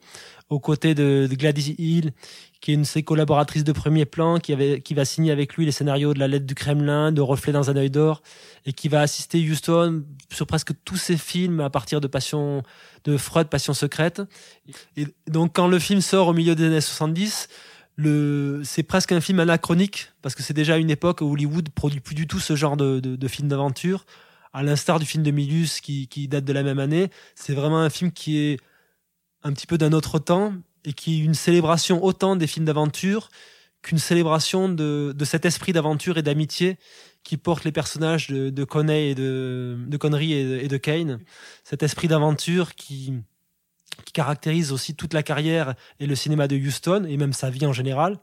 aux 0.49 0.59
côtés 0.59 0.95
de, 0.95 1.27
Gladys 1.31 1.75
Hill, 1.77 2.11
qui 2.61 2.71
est 2.71 2.73
une 2.73 2.81
de 2.81 2.85
ses 2.85 3.03
collaboratrices 3.03 3.63
de 3.63 3.71
premier 3.71 4.05
plan, 4.05 4.39
qui, 4.39 4.53
avait, 4.53 4.81
qui 4.81 4.93
va 4.93 5.05
signer 5.05 5.31
avec 5.31 5.55
lui 5.55 5.65
les 5.65 5.71
scénarios 5.71 6.13
de 6.13 6.19
La 6.19 6.27
lettre 6.27 6.45
du 6.45 6.55
Kremlin, 6.55 7.11
de 7.11 7.21
Reflet 7.21 7.53
dans 7.53 7.69
un 7.69 7.75
œil 7.75 7.89
d'or, 7.89 8.21
et 8.65 8.73
qui 8.73 8.89
va 8.89 9.01
assister 9.01 9.39
Houston 9.39 10.03
sur 10.31 10.45
presque 10.45 10.71
tous 10.83 10.97
ses 10.97 11.17
films 11.17 11.61
à 11.61 11.69
partir 11.69 12.01
de 12.01 12.07
Passion, 12.07 12.63
de 13.05 13.17
Freud, 13.17 13.47
Passion 13.47 13.73
secrète. 13.73 14.21
Et 14.97 15.07
donc 15.27 15.53
quand 15.55 15.67
le 15.67 15.79
film 15.79 16.01
sort 16.01 16.27
au 16.27 16.33
milieu 16.33 16.55
des 16.55 16.65
années 16.65 16.81
70, 16.81 17.47
le, 17.95 18.61
c'est 18.63 18.83
presque 18.83 19.11
un 19.11 19.21
film 19.21 19.39
anachronique, 19.39 20.11
parce 20.21 20.35
que 20.35 20.43
c'est 20.43 20.53
déjà 20.53 20.77
une 20.77 20.89
époque 20.89 21.21
où 21.21 21.31
Hollywood 21.31 21.69
produit 21.69 21.99
plus 21.99 22.15
du 22.15 22.27
tout 22.27 22.39
ce 22.39 22.55
genre 22.55 22.77
de, 22.77 22.99
de, 22.99 23.15
de 23.15 23.27
film 23.27 23.47
d'aventure 23.47 24.05
à 24.53 24.63
l'instar 24.63 24.99
du 24.99 25.05
film 25.05 25.23
de 25.23 25.31
Milius 25.31 25.79
qui, 25.79 26.07
qui, 26.07 26.27
date 26.27 26.45
de 26.45 26.53
la 26.53 26.63
même 26.63 26.79
année, 26.79 27.09
c'est 27.35 27.53
vraiment 27.53 27.79
un 27.79 27.89
film 27.89 28.11
qui 28.11 28.37
est 28.37 28.59
un 29.43 29.53
petit 29.53 29.67
peu 29.67 29.77
d'un 29.77 29.93
autre 29.93 30.19
temps 30.19 30.53
et 30.85 30.93
qui 30.93 31.19
est 31.21 31.23
une 31.23 31.33
célébration 31.33 32.03
autant 32.03 32.35
des 32.35 32.47
films 32.47 32.65
d'aventure 32.65 33.29
qu'une 33.81 33.97
célébration 33.97 34.67
de, 34.67 35.13
de, 35.15 35.25
cet 35.25 35.45
esprit 35.45 35.71
d'aventure 35.71 36.17
et 36.17 36.21
d'amitié 36.21 36.77
qui 37.23 37.37
porte 37.37 37.63
les 37.63 37.71
personnages 37.71 38.27
de, 38.27 38.49
de 38.49 38.63
et 38.91 39.15
de, 39.15 39.97
Connery 39.97 40.33
et 40.33 40.67
de, 40.67 40.77
Kane. 40.77 41.19
Cet 41.63 41.83
esprit 41.83 42.07
d'aventure 42.07 42.75
qui, 42.75 43.13
caractérise 44.13 44.71
aussi 44.71 44.95
toute 44.95 45.13
la 45.13 45.23
carrière 45.23 45.75
et 45.99 46.07
le 46.07 46.15
cinéma 46.15 46.47
de 46.47 46.55
Houston 46.55 47.05
et 47.07 47.17
même 47.17 47.33
sa 47.33 47.49
vie 47.49 47.65
en 47.65 47.73
général 47.73 48.19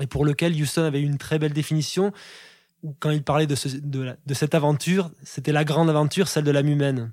et 0.00 0.06
pour 0.06 0.24
lequel 0.24 0.60
Houston 0.60 0.82
avait 0.82 1.00
une 1.00 1.18
très 1.18 1.38
belle 1.38 1.52
définition 1.52 2.12
où 2.82 2.94
quand 2.98 3.10
il 3.10 3.22
parlait 3.22 3.46
de, 3.46 3.56
de, 3.56 4.34
cette 4.34 4.54
aventure, 4.54 5.10
c'était 5.22 5.52
la 5.52 5.64
grande 5.64 5.88
aventure, 5.88 6.28
celle 6.28 6.44
de 6.44 6.50
l'âme 6.50 6.68
humaine. 6.68 7.12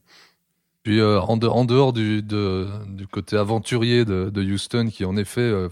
Puis 0.84 1.00
euh, 1.00 1.20
en, 1.22 1.38
de, 1.38 1.48
en, 1.48 1.66
dehors 1.66 1.94
du, 1.94 2.24
côté 3.12 3.38
aventurier 3.38 4.06
de, 4.06 4.42
Houston, 4.42 4.90
qui 4.92 5.06
en 5.06 5.16
effet 5.16 5.42
euh, 5.42 5.70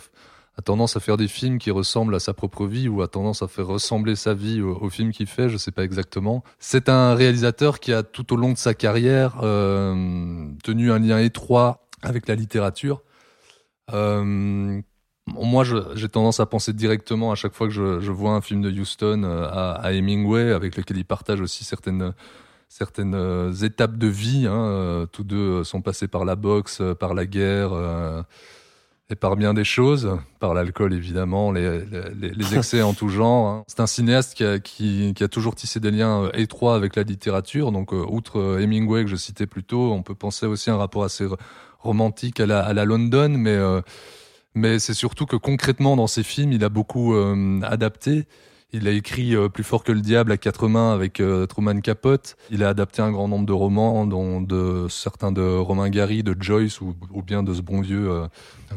a 0.58 0.62
tendance 0.62 0.96
à 0.96 1.00
faire 1.00 1.18
des 1.18 1.28
films 1.28 1.58
qui 1.58 1.72
ressemblent 1.72 2.14
à 2.14 2.20
sa 2.20 2.34
propre 2.34 2.68
vie 2.68 2.88
ou 2.88 3.02
a 3.02 3.08
tendance 3.08 3.42
à 3.42 3.48
faire 3.48 3.66
ressembler 3.66 4.16
sa 4.16 4.34
vie 4.34 4.62
au, 4.62 4.78
au 4.80 4.90
film 4.90 5.12
qu'il 5.12 5.28
fait, 5.28 5.50
je 5.50 5.58
sais 5.58 5.72
pas 5.72 5.84
exactement. 5.84 6.44
C'est 6.60 6.90
un 6.90 7.16
réalisateur 7.16 7.80
qui 7.80 7.92
a 7.92 8.04
tout 8.04 8.34
au 8.34 8.36
long 8.36 8.52
de 8.52 8.58
sa 8.58 8.76
carrière 8.76 9.40
euh, 9.42 10.48
tenu 10.64 10.92
un 10.92 11.00
lien 11.00 11.18
étroit 11.18 11.88
avec 12.04 12.28
la 12.28 12.36
littérature. 12.36 13.02
Moi, 15.36 15.64
j'ai 15.96 16.10
tendance 16.10 16.40
à 16.40 16.46
penser 16.46 16.74
directement 16.74 17.32
à 17.32 17.36
chaque 17.36 17.54
fois 17.54 17.68
que 17.68 17.74
je, 17.74 18.00
je 18.00 18.12
vois 18.12 18.32
un 18.32 18.42
film 18.42 18.62
de 18.62 18.72
Houston 18.72 19.24
à, 19.24 19.74
à, 19.74 19.92
Hemingway, 19.92 20.52
avec 20.52 20.76
lequel 20.76 20.98
il 20.98 21.06
partage 21.06 21.42
aussi 21.42 21.64
certaines 21.64 22.14
certaines 22.70 23.16
euh, 23.16 23.52
étapes 23.52 23.98
de 23.98 24.08
vie. 24.08 24.46
Hein, 24.48 24.54
euh, 24.54 25.06
tous 25.08 25.24
deux 25.24 25.64
sont 25.64 25.82
passés 25.82 26.08
par 26.08 26.24
la 26.24 26.36
boxe, 26.36 26.80
euh, 26.80 26.96
par 26.96 27.14
la 27.14 27.26
guerre 27.26 27.72
et 29.12 29.16
par 29.16 29.36
bien 29.36 29.56
des 29.56 29.64
choses, 29.64 30.20
par 30.40 30.54
l'alcool 30.54 30.94
évidemment, 30.94 31.52
les, 31.52 31.82
excès 32.56 32.84
en 32.84 32.94
tout 32.94 33.10
genre. 33.10 33.48
Hein. 33.48 33.64
C'est 33.66 33.80
un 33.80 33.88
cinéaste 33.88 34.36
qui 34.36 35.14
a, 35.20 35.28
toujours 35.28 35.56
tissé 35.56 35.80
des 35.80 35.90
liens 35.90 36.30
étroits 36.36 36.76
avec 36.76 36.96
la 36.96 37.02
littérature. 37.02 37.72
Donc, 37.72 37.92
outre 37.92 38.60
Hemingway 38.62 39.04
que 39.06 39.10
je 39.10 39.16
citais 39.16 39.48
plus 39.48 39.64
tôt, 39.64 39.92
on 39.92 40.04
peut 40.04 40.14
penser 40.14 40.46
aussi 40.46 40.70
à 40.70 40.76
un 40.76 40.78
rapport 40.78 41.04
assez 41.04 41.26
romantique 41.80 42.40
à 42.40 42.46
la, 42.46 42.86
London, 42.86 43.30
mais 44.54 44.78
c'est 44.78 44.94
surtout 44.94 45.26
que 45.26 45.38
concrètement 45.38 45.96
dans 45.96 46.06
ses 46.06 46.22
films, 46.22 46.52
il 46.52 46.64
a 46.64 46.70
beaucoup 46.70 47.16
adapté. 47.64 48.28
Il 48.72 48.88
a 48.88 48.92
écrit 48.92 49.36
euh, 49.36 49.50
Plus 49.50 49.64
fort 49.64 49.84
que 49.84 49.92
le 49.92 50.02
diable 50.02 50.32
à 50.32 50.38
quatre 50.38 50.68
mains 50.68 50.94
avec 50.94 51.20
euh, 51.20 51.48
Truman 51.48 51.82
Capote. 51.82 52.38
Il 52.52 52.64
a 52.64 52.70
adapté 52.70 53.02
un 53.02 53.12
grand 53.12 53.28
nombre 53.28 53.46
de 53.46 53.54
romans, 53.54 54.06
dont 54.06 54.42
de 54.42 54.88
certains 54.90 55.32
de 55.32 55.42
Romain 55.42 55.90
Gary, 55.90 56.22
de 56.22 56.36
Joyce 56.40 56.80
ou, 56.80 56.96
ou 57.12 57.24
bien 57.24 57.42
de 57.42 57.54
ce 57.54 57.62
bon 57.62 57.82
vieux 57.82 58.10
euh, 58.10 58.28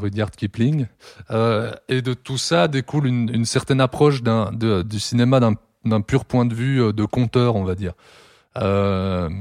Rudyard 0.01 0.30
Kipling. 0.30 0.86
Euh, 1.30 1.72
et 1.88 2.01
de 2.01 2.14
tout 2.14 2.38
ça 2.38 2.68
découle 2.68 3.07
une, 3.07 3.28
une 3.34 3.45
certaine 3.45 3.80
approche 3.80 4.22
d'un, 4.22 4.51
du 4.53 4.99
cinéma 4.99 5.40
d'un, 5.40 6.01
pur 6.01 6.24
point 6.24 6.47
de 6.47 6.55
vue 6.55 6.93
de 6.93 7.05
conteur, 7.05 7.57
on 7.57 7.64
va 7.64 7.74
dire. 7.74 7.93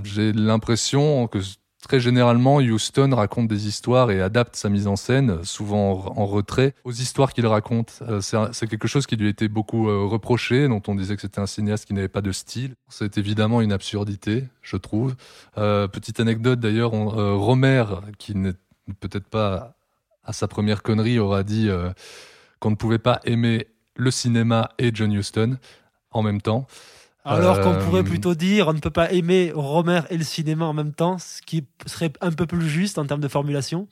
J'ai 0.03 0.33
l'impression 0.33 1.27
que 1.27 1.39
Très 1.81 1.99
généralement, 1.99 2.57
Houston 2.57 3.09
raconte 3.15 3.47
des 3.47 3.67
histoires 3.67 4.11
et 4.11 4.21
adapte 4.21 4.55
sa 4.55 4.69
mise 4.69 4.87
en 4.87 4.95
scène, 4.95 5.43
souvent 5.43 6.13
en 6.15 6.25
retrait, 6.25 6.75
aux 6.83 6.91
histoires 6.91 7.33
qu'il 7.33 7.47
raconte. 7.47 7.99
Euh, 8.07 8.21
c'est 8.21 8.67
quelque 8.67 8.87
chose 8.87 9.07
qui 9.07 9.15
lui 9.15 9.27
était 9.27 9.47
beaucoup 9.47 9.89
euh, 9.89 10.05
reproché, 10.05 10.67
dont 10.67 10.81
on 10.87 10.95
disait 10.95 11.15
que 11.15 11.21
c'était 11.21 11.41
un 11.41 11.47
cinéaste 11.47 11.85
qui 11.85 11.93
n'avait 11.93 12.07
pas 12.07 12.21
de 12.21 12.31
style. 12.31 12.75
C'est 12.87 13.17
évidemment 13.17 13.61
une 13.61 13.71
absurdité, 13.71 14.45
je 14.61 14.77
trouve. 14.77 15.15
Euh, 15.57 15.87
petite 15.87 16.19
anecdote 16.19 16.59
d'ailleurs, 16.59 16.91
Romer, 16.91 17.85
qui 18.19 18.35
n'est 18.35 18.53
peut-être 18.99 19.27
pas 19.27 19.73
à 20.23 20.33
sa 20.33 20.47
première 20.47 20.83
connerie, 20.83 21.17
aura 21.17 21.43
dit 21.43 21.69
qu'on 22.59 22.69
ne 22.69 22.75
pouvait 22.75 22.99
pas 22.99 23.19
aimer 23.25 23.67
le 23.95 24.11
cinéma 24.11 24.69
et 24.77 24.91
John 24.93 25.11
Huston 25.11 25.57
en 26.11 26.21
même 26.21 26.41
temps. 26.41 26.67
Alors 27.23 27.61
qu'on 27.61 27.75
pourrait 27.75 28.01
euh, 28.01 28.03
plutôt 28.03 28.33
dire 28.33 28.67
on 28.67 28.73
ne 28.73 28.79
peut 28.79 28.89
pas 28.89 29.11
aimer 29.11 29.51
Romer 29.53 30.01
et 30.09 30.17
le 30.17 30.23
cinéma 30.23 30.65
en 30.65 30.73
même 30.73 30.93
temps, 30.93 31.19
ce 31.19 31.41
qui 31.41 31.65
serait 31.85 32.11
un 32.19 32.31
peu 32.31 32.47
plus 32.47 32.67
juste 32.67 32.97
en 32.97 33.05
termes 33.05 33.21
de 33.21 33.27
formulation. 33.27 33.87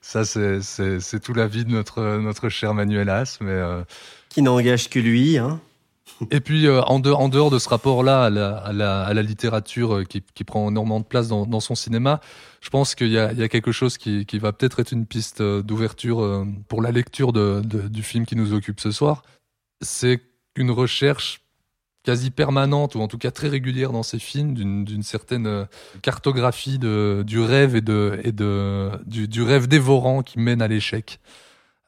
Ça, 0.00 0.24
c'est 0.24 1.20
tout 1.20 1.34
l'avis 1.34 1.64
de 1.64 1.70
notre, 1.70 2.18
notre 2.18 2.48
cher 2.48 2.72
Manuel 2.72 3.10
As, 3.10 3.38
mais... 3.40 3.50
Euh, 3.50 3.82
qui 4.30 4.42
n'engage 4.42 4.88
que 4.88 4.98
lui, 4.98 5.38
hein 5.38 5.60
et 6.30 6.40
puis 6.40 6.66
euh, 6.66 6.82
en, 6.82 6.98
dehors, 7.00 7.20
en, 7.20 7.28
dehors, 7.28 7.50
de 7.50 7.58
ce 7.58 7.68
rapport-là 7.68 8.24
à 8.24 8.30
la, 8.30 8.56
à, 8.56 8.72
la, 8.72 9.02
à 9.02 9.12
la, 9.12 9.22
littérature 9.22 10.04
qui, 10.08 10.22
qui, 10.22 10.44
prend 10.44 10.70
énormément 10.70 11.00
de 11.00 11.04
place 11.04 11.28
dans, 11.28 11.44
dans 11.46 11.60
son 11.60 11.74
cinéma, 11.74 12.20
je 12.62 12.70
pense 12.70 12.94
qu'il 12.94 13.08
y, 13.08 13.14
y, 13.14 13.18
a 13.18 13.48
quelque 13.48 13.72
chose 13.72 13.98
qui, 13.98 14.24
qui 14.24 14.38
va 14.38 14.52
peut-être 14.52 14.80
être 14.80 14.92
une 14.92 15.04
piste 15.04 15.42
d'ouverture 15.42 16.46
pour 16.68 16.80
la 16.80 16.90
lecture 16.92 17.32
de, 17.32 17.60
de, 17.62 17.88
du 17.88 18.02
film 18.02 18.24
qui 18.24 18.36
nous 18.36 18.54
occupe 18.54 18.80
ce 18.80 18.92
soir. 18.92 19.24
C'est 19.82 20.22
une 20.54 20.70
recherche 20.70 21.45
quasi 22.06 22.30
permanente 22.30 22.94
ou 22.94 23.00
en 23.00 23.08
tout 23.08 23.18
cas 23.18 23.32
très 23.32 23.48
régulière 23.48 23.90
dans 23.90 24.04
ses 24.04 24.20
films 24.20 24.54
d'une 24.54 25.02
certaine 25.02 25.46
euh, 25.46 25.64
cartographie 26.02 26.78
de, 26.78 27.24
du 27.26 27.40
rêve 27.40 27.74
et 27.74 27.80
de 27.80 28.20
et 28.22 28.30
de 28.30 28.90
du, 29.06 29.26
du 29.26 29.42
rêve 29.42 29.66
dévorant 29.66 30.22
qui 30.22 30.38
mène 30.38 30.62
à 30.62 30.68
l'échec. 30.68 31.18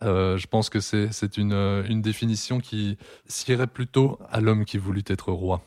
Euh, 0.03 0.37
je 0.37 0.47
pense 0.47 0.71
que 0.71 0.81
c'est 0.81 1.37
une, 1.37 1.85
une 1.89 2.03
définition 2.03 2.61
qui 2.61 2.99
sierait 3.27 3.66
plutôt 3.66 4.19
à 4.31 4.41
l'homme 4.41 4.64
qui 4.64 4.79
voulut 4.79 5.05
être 5.09 5.33
roi. 5.33 5.62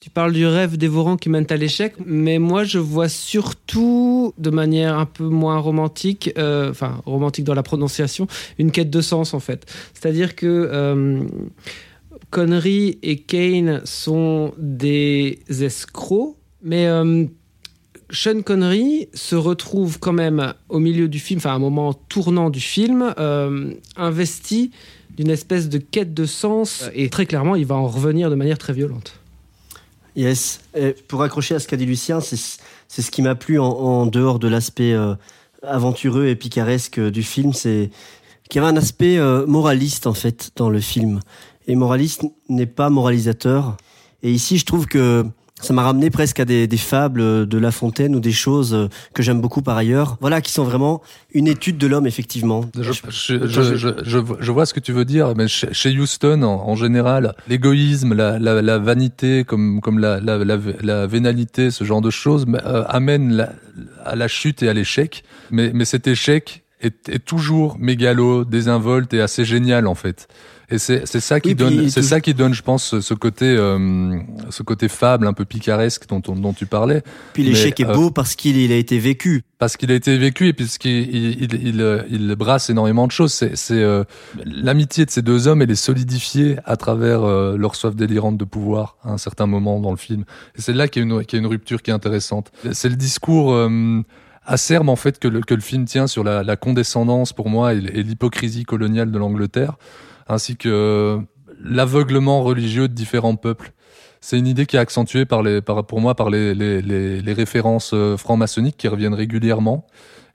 Tu 0.00 0.10
parles 0.10 0.32
du 0.32 0.46
rêve 0.46 0.76
dévorant 0.76 1.16
qui 1.16 1.30
mène 1.30 1.46
à 1.48 1.56
l'échec, 1.56 1.94
mais 2.04 2.38
moi 2.38 2.64
je 2.64 2.78
vois 2.78 3.08
surtout, 3.08 4.34
de 4.36 4.50
manière 4.50 4.98
un 4.98 5.06
peu 5.06 5.24
moins 5.24 5.58
romantique, 5.58 6.30
euh, 6.36 6.70
enfin 6.70 7.00
romantique 7.06 7.44
dans 7.44 7.54
la 7.54 7.62
prononciation, 7.62 8.26
une 8.58 8.70
quête 8.70 8.90
de 8.90 9.00
sens 9.00 9.32
en 9.32 9.40
fait. 9.40 9.64
C'est-à-dire 9.94 10.36
que 10.36 10.46
euh, 10.46 11.22
Connery 12.34 12.98
et 13.04 13.18
Kane 13.18 13.80
sont 13.84 14.54
des 14.58 15.38
escrocs, 15.48 16.34
mais 16.64 16.88
euh, 16.88 17.26
Sean 18.10 18.42
Connery 18.42 19.08
se 19.14 19.36
retrouve 19.36 20.00
quand 20.00 20.12
même 20.12 20.52
au 20.68 20.80
milieu 20.80 21.06
du 21.06 21.20
film, 21.20 21.38
enfin 21.38 21.52
à 21.52 21.54
un 21.54 21.60
moment 21.60 21.94
tournant 21.94 22.50
du 22.50 22.58
film, 22.58 23.14
euh, 23.20 23.72
investi 23.96 24.72
d'une 25.16 25.30
espèce 25.30 25.68
de 25.68 25.78
quête 25.78 26.12
de 26.12 26.26
sens, 26.26 26.90
et 26.92 27.08
très 27.08 27.24
clairement, 27.24 27.54
il 27.54 27.66
va 27.66 27.76
en 27.76 27.86
revenir 27.86 28.30
de 28.30 28.34
manière 28.34 28.58
très 28.58 28.72
violente. 28.72 29.12
Yes. 30.16 30.60
Et 30.74 30.96
pour 31.06 31.22
accrocher 31.22 31.54
à 31.54 31.60
ce 31.60 31.68
qu'a 31.68 31.76
dit 31.76 31.86
Lucien, 31.86 32.18
c'est 32.20 32.36
ce 33.02 33.10
qui 33.12 33.22
m'a 33.22 33.36
plu 33.36 33.60
en, 33.60 33.66
en, 33.66 34.06
dehors 34.06 34.40
de 34.40 34.48
l'aspect 34.48 34.92
euh, 34.92 35.14
aventureux 35.62 36.26
et 36.26 36.34
picaresque 36.34 36.98
du 36.98 37.22
film, 37.22 37.52
c'est 37.52 37.90
qu'il 38.48 38.60
y 38.60 38.64
avait 38.64 38.74
un 38.74 38.76
aspect 38.76 39.18
moraliste 39.46 40.06
en 40.06 40.12
fait 40.12 40.50
dans 40.56 40.68
le 40.68 40.80
film. 40.80 41.20
Et 41.66 41.76
moraliste 41.76 42.22
n'est 42.48 42.66
pas 42.66 42.90
moralisateur. 42.90 43.76
Et 44.22 44.30
ici, 44.30 44.58
je 44.58 44.64
trouve 44.64 44.86
que 44.86 45.24
ça 45.60 45.72
m'a 45.72 45.82
ramené 45.82 46.10
presque 46.10 46.40
à 46.40 46.44
des, 46.44 46.66
des, 46.66 46.76
fables 46.76 47.46
de 47.46 47.58
La 47.58 47.70
Fontaine 47.70 48.14
ou 48.14 48.20
des 48.20 48.32
choses 48.32 48.88
que 49.14 49.22
j'aime 49.22 49.40
beaucoup 49.40 49.62
par 49.62 49.76
ailleurs. 49.76 50.18
Voilà, 50.20 50.40
qui 50.40 50.52
sont 50.52 50.64
vraiment 50.64 51.00
une 51.32 51.46
étude 51.46 51.78
de 51.78 51.86
l'homme, 51.86 52.06
effectivement. 52.06 52.66
Je, 52.78 52.92
je, 53.08 53.46
je, 53.46 54.20
je, 54.40 54.52
vois 54.52 54.66
ce 54.66 54.74
que 54.74 54.80
tu 54.80 54.92
veux 54.92 55.04
dire, 55.04 55.32
mais 55.36 55.48
chez 55.48 55.98
Houston, 55.98 56.42
en, 56.42 56.68
en 56.68 56.74
général, 56.76 57.34
l'égoïsme, 57.48 58.14
la, 58.14 58.38
la, 58.38 58.60
la, 58.60 58.78
vanité, 58.78 59.44
comme, 59.44 59.80
comme 59.80 59.98
la, 59.98 60.20
la, 60.20 60.36
la, 60.38 61.06
vénalité, 61.06 61.70
ce 61.70 61.84
genre 61.84 62.02
de 62.02 62.10
choses, 62.10 62.46
euh, 62.48 62.84
amène 62.88 63.48
à 64.04 64.16
la 64.16 64.28
chute 64.28 64.62
et 64.62 64.68
à 64.68 64.74
l'échec. 64.74 65.24
Mais, 65.50 65.70
mais 65.72 65.84
cet 65.84 66.06
échec 66.06 66.63
est, 66.84 67.08
est 67.08 67.24
toujours 67.24 67.76
mégalo, 67.78 68.44
désinvolte 68.44 69.12
et 69.14 69.20
assez 69.20 69.44
génial, 69.44 69.86
en 69.86 69.94
fait. 69.94 70.28
Et 70.70 70.78
c'est 70.78 71.06
ça 71.06 71.40
qui 71.40 71.54
donne, 71.54 71.90
c'est 71.90 72.02
ça 72.02 72.20
qui 72.20 72.32
donne, 72.32 72.54
je 72.54 72.62
pense, 72.62 72.98
ce 72.98 73.14
côté, 73.14 73.44
euh, 73.44 74.18
ce 74.48 74.62
côté 74.62 74.88
fable, 74.88 75.26
un 75.26 75.34
peu 75.34 75.44
picaresque 75.44 76.08
dont, 76.08 76.20
dont, 76.20 76.52
tu 76.54 76.66
parlais. 76.66 77.02
Puis 77.34 77.42
l'échec 77.42 77.78
est 77.80 77.84
beau 77.84 78.06
euh, 78.06 78.10
parce 78.10 78.34
qu'il 78.34 78.56
il 78.56 78.72
a 78.72 78.76
été 78.76 78.98
vécu. 78.98 79.42
Parce 79.58 79.76
qu'il 79.76 79.90
a 79.90 79.94
été 79.94 80.16
vécu 80.16 80.48
et 80.48 80.52
puisqu'il 80.52 81.42
il, 81.42 81.54
il, 81.54 82.04
il, 82.10 82.34
brasse 82.34 82.70
énormément 82.70 83.06
de 83.06 83.12
choses. 83.12 83.32
C'est 83.32 83.54
euh, 83.70 84.04
l'amitié 84.44 85.04
de 85.04 85.10
ces 85.10 85.22
deux 85.22 85.48
hommes, 85.48 85.60
elle 85.60 85.70
est 85.70 85.74
solidifiée 85.74 86.56
à 86.64 86.76
travers 86.76 87.24
euh, 87.24 87.56
leur 87.56 87.76
soif 87.76 87.94
délirante 87.94 88.38
de 88.38 88.44
pouvoir 88.44 88.96
à 89.04 89.12
un 89.12 89.18
certain 89.18 89.46
moment 89.46 89.80
dans 89.80 89.90
le 89.90 89.96
film. 89.96 90.24
Et 90.56 90.62
c'est 90.62 90.72
là 90.72 90.88
qu'il 90.88 91.02
y, 91.02 91.26
qu 91.26 91.36
y, 91.36 91.38
a 91.38 91.42
une 91.42 91.46
rupture 91.46 91.82
qui 91.82 91.90
est 91.90 91.94
intéressante. 91.94 92.50
C'est 92.72 92.88
le 92.88 92.96
discours 92.96 93.52
euh, 93.52 94.02
acerbe 94.46 94.88
en 94.88 94.96
fait 94.96 95.18
que 95.18 95.28
le, 95.28 95.40
que 95.40 95.54
le 95.54 95.60
film 95.60 95.84
tient 95.84 96.06
sur 96.06 96.24
la, 96.24 96.42
la 96.42 96.56
condescendance 96.56 97.32
pour 97.32 97.48
moi 97.48 97.74
et, 97.74 97.80
l'hypocrisie 97.80 98.64
coloniale 98.64 99.10
de 99.10 99.18
l'Angleterre 99.18 99.76
ainsi 100.26 100.56
que 100.56 101.18
l'aveuglement 101.62 102.42
religieux 102.42 102.88
de 102.88 102.94
différents 102.94 103.36
peuples. 103.36 103.72
C'est 104.20 104.38
une 104.38 104.46
idée 104.46 104.64
qui 104.64 104.76
est 104.76 104.78
accentuée 104.78 105.26
par 105.26 105.42
les, 105.42 105.60
par, 105.60 105.84
pour 105.84 106.00
moi 106.00 106.14
par 106.14 106.30
les, 106.30 106.54
les, 106.54 106.80
les, 106.80 107.32
références 107.34 107.90
euh, 107.92 108.16
franc-maçonniques 108.16 108.78
qui 108.78 108.88
reviennent 108.88 109.12
régulièrement 109.12 109.86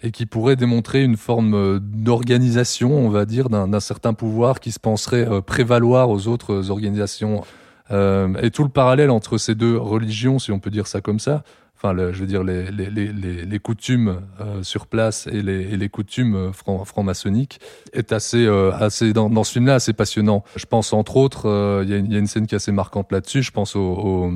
et 0.01 0.11
qui 0.11 0.25
pourraient 0.25 0.55
démontrer 0.55 1.03
une 1.03 1.17
forme 1.17 1.53
euh, 1.53 1.79
d'organisation, 1.81 2.93
on 2.93 3.09
va 3.09 3.25
dire, 3.25 3.49
d'un 3.49 3.79
certain 3.79 4.13
pouvoir 4.13 4.59
qui 4.59 4.71
se 4.71 4.79
penserait 4.79 5.27
euh, 5.27 5.41
prévaloir 5.41 6.09
aux 6.09 6.27
autres 6.27 6.71
organisations. 6.71 7.43
Euh, 7.91 8.33
et 8.41 8.51
tout 8.51 8.63
le 8.63 8.69
parallèle 8.69 9.09
entre 9.09 9.37
ces 9.37 9.55
deux 9.55 9.75
religions, 9.75 10.39
si 10.39 10.51
on 10.51 10.59
peut 10.59 10.69
dire 10.69 10.87
ça 10.87 11.01
comme 11.01 11.19
ça, 11.19 11.43
enfin, 11.81 11.95
je 12.11 12.19
veux 12.19 12.27
dire 12.27 12.43
les, 12.43 12.69
les, 12.71 12.89
les, 13.45 13.59
coutumes 13.59 14.21
euh, 14.41 14.63
sur 14.63 14.85
place 14.85 15.27
et 15.27 15.41
les, 15.41 15.77
les 15.77 15.89
coutumes 15.89 16.35
euh, 16.35 16.51
franc, 16.51 16.83
franc-maçonniques 16.83 17.59
est 17.93 18.11
assez, 18.11 18.45
euh, 18.45 18.71
assez 18.73 19.13
dans, 19.13 19.29
dans 19.29 19.45
ce 19.45 19.53
film-là 19.53 19.75
assez 19.75 19.93
passionnant. 19.93 20.43
Je 20.57 20.65
pense 20.65 20.91
entre 20.91 21.15
autres, 21.15 21.81
il 21.83 21.89
y, 21.89 21.93
a 21.93 22.19
une 22.19 22.27
scène 22.27 22.47
qui 22.47 22.55
est 22.55 22.57
assez 22.57 22.73
marquante 22.73 23.11
là-dessus. 23.11 23.43
Je 23.43 23.51
pense 23.51 23.77
au, 23.77 24.29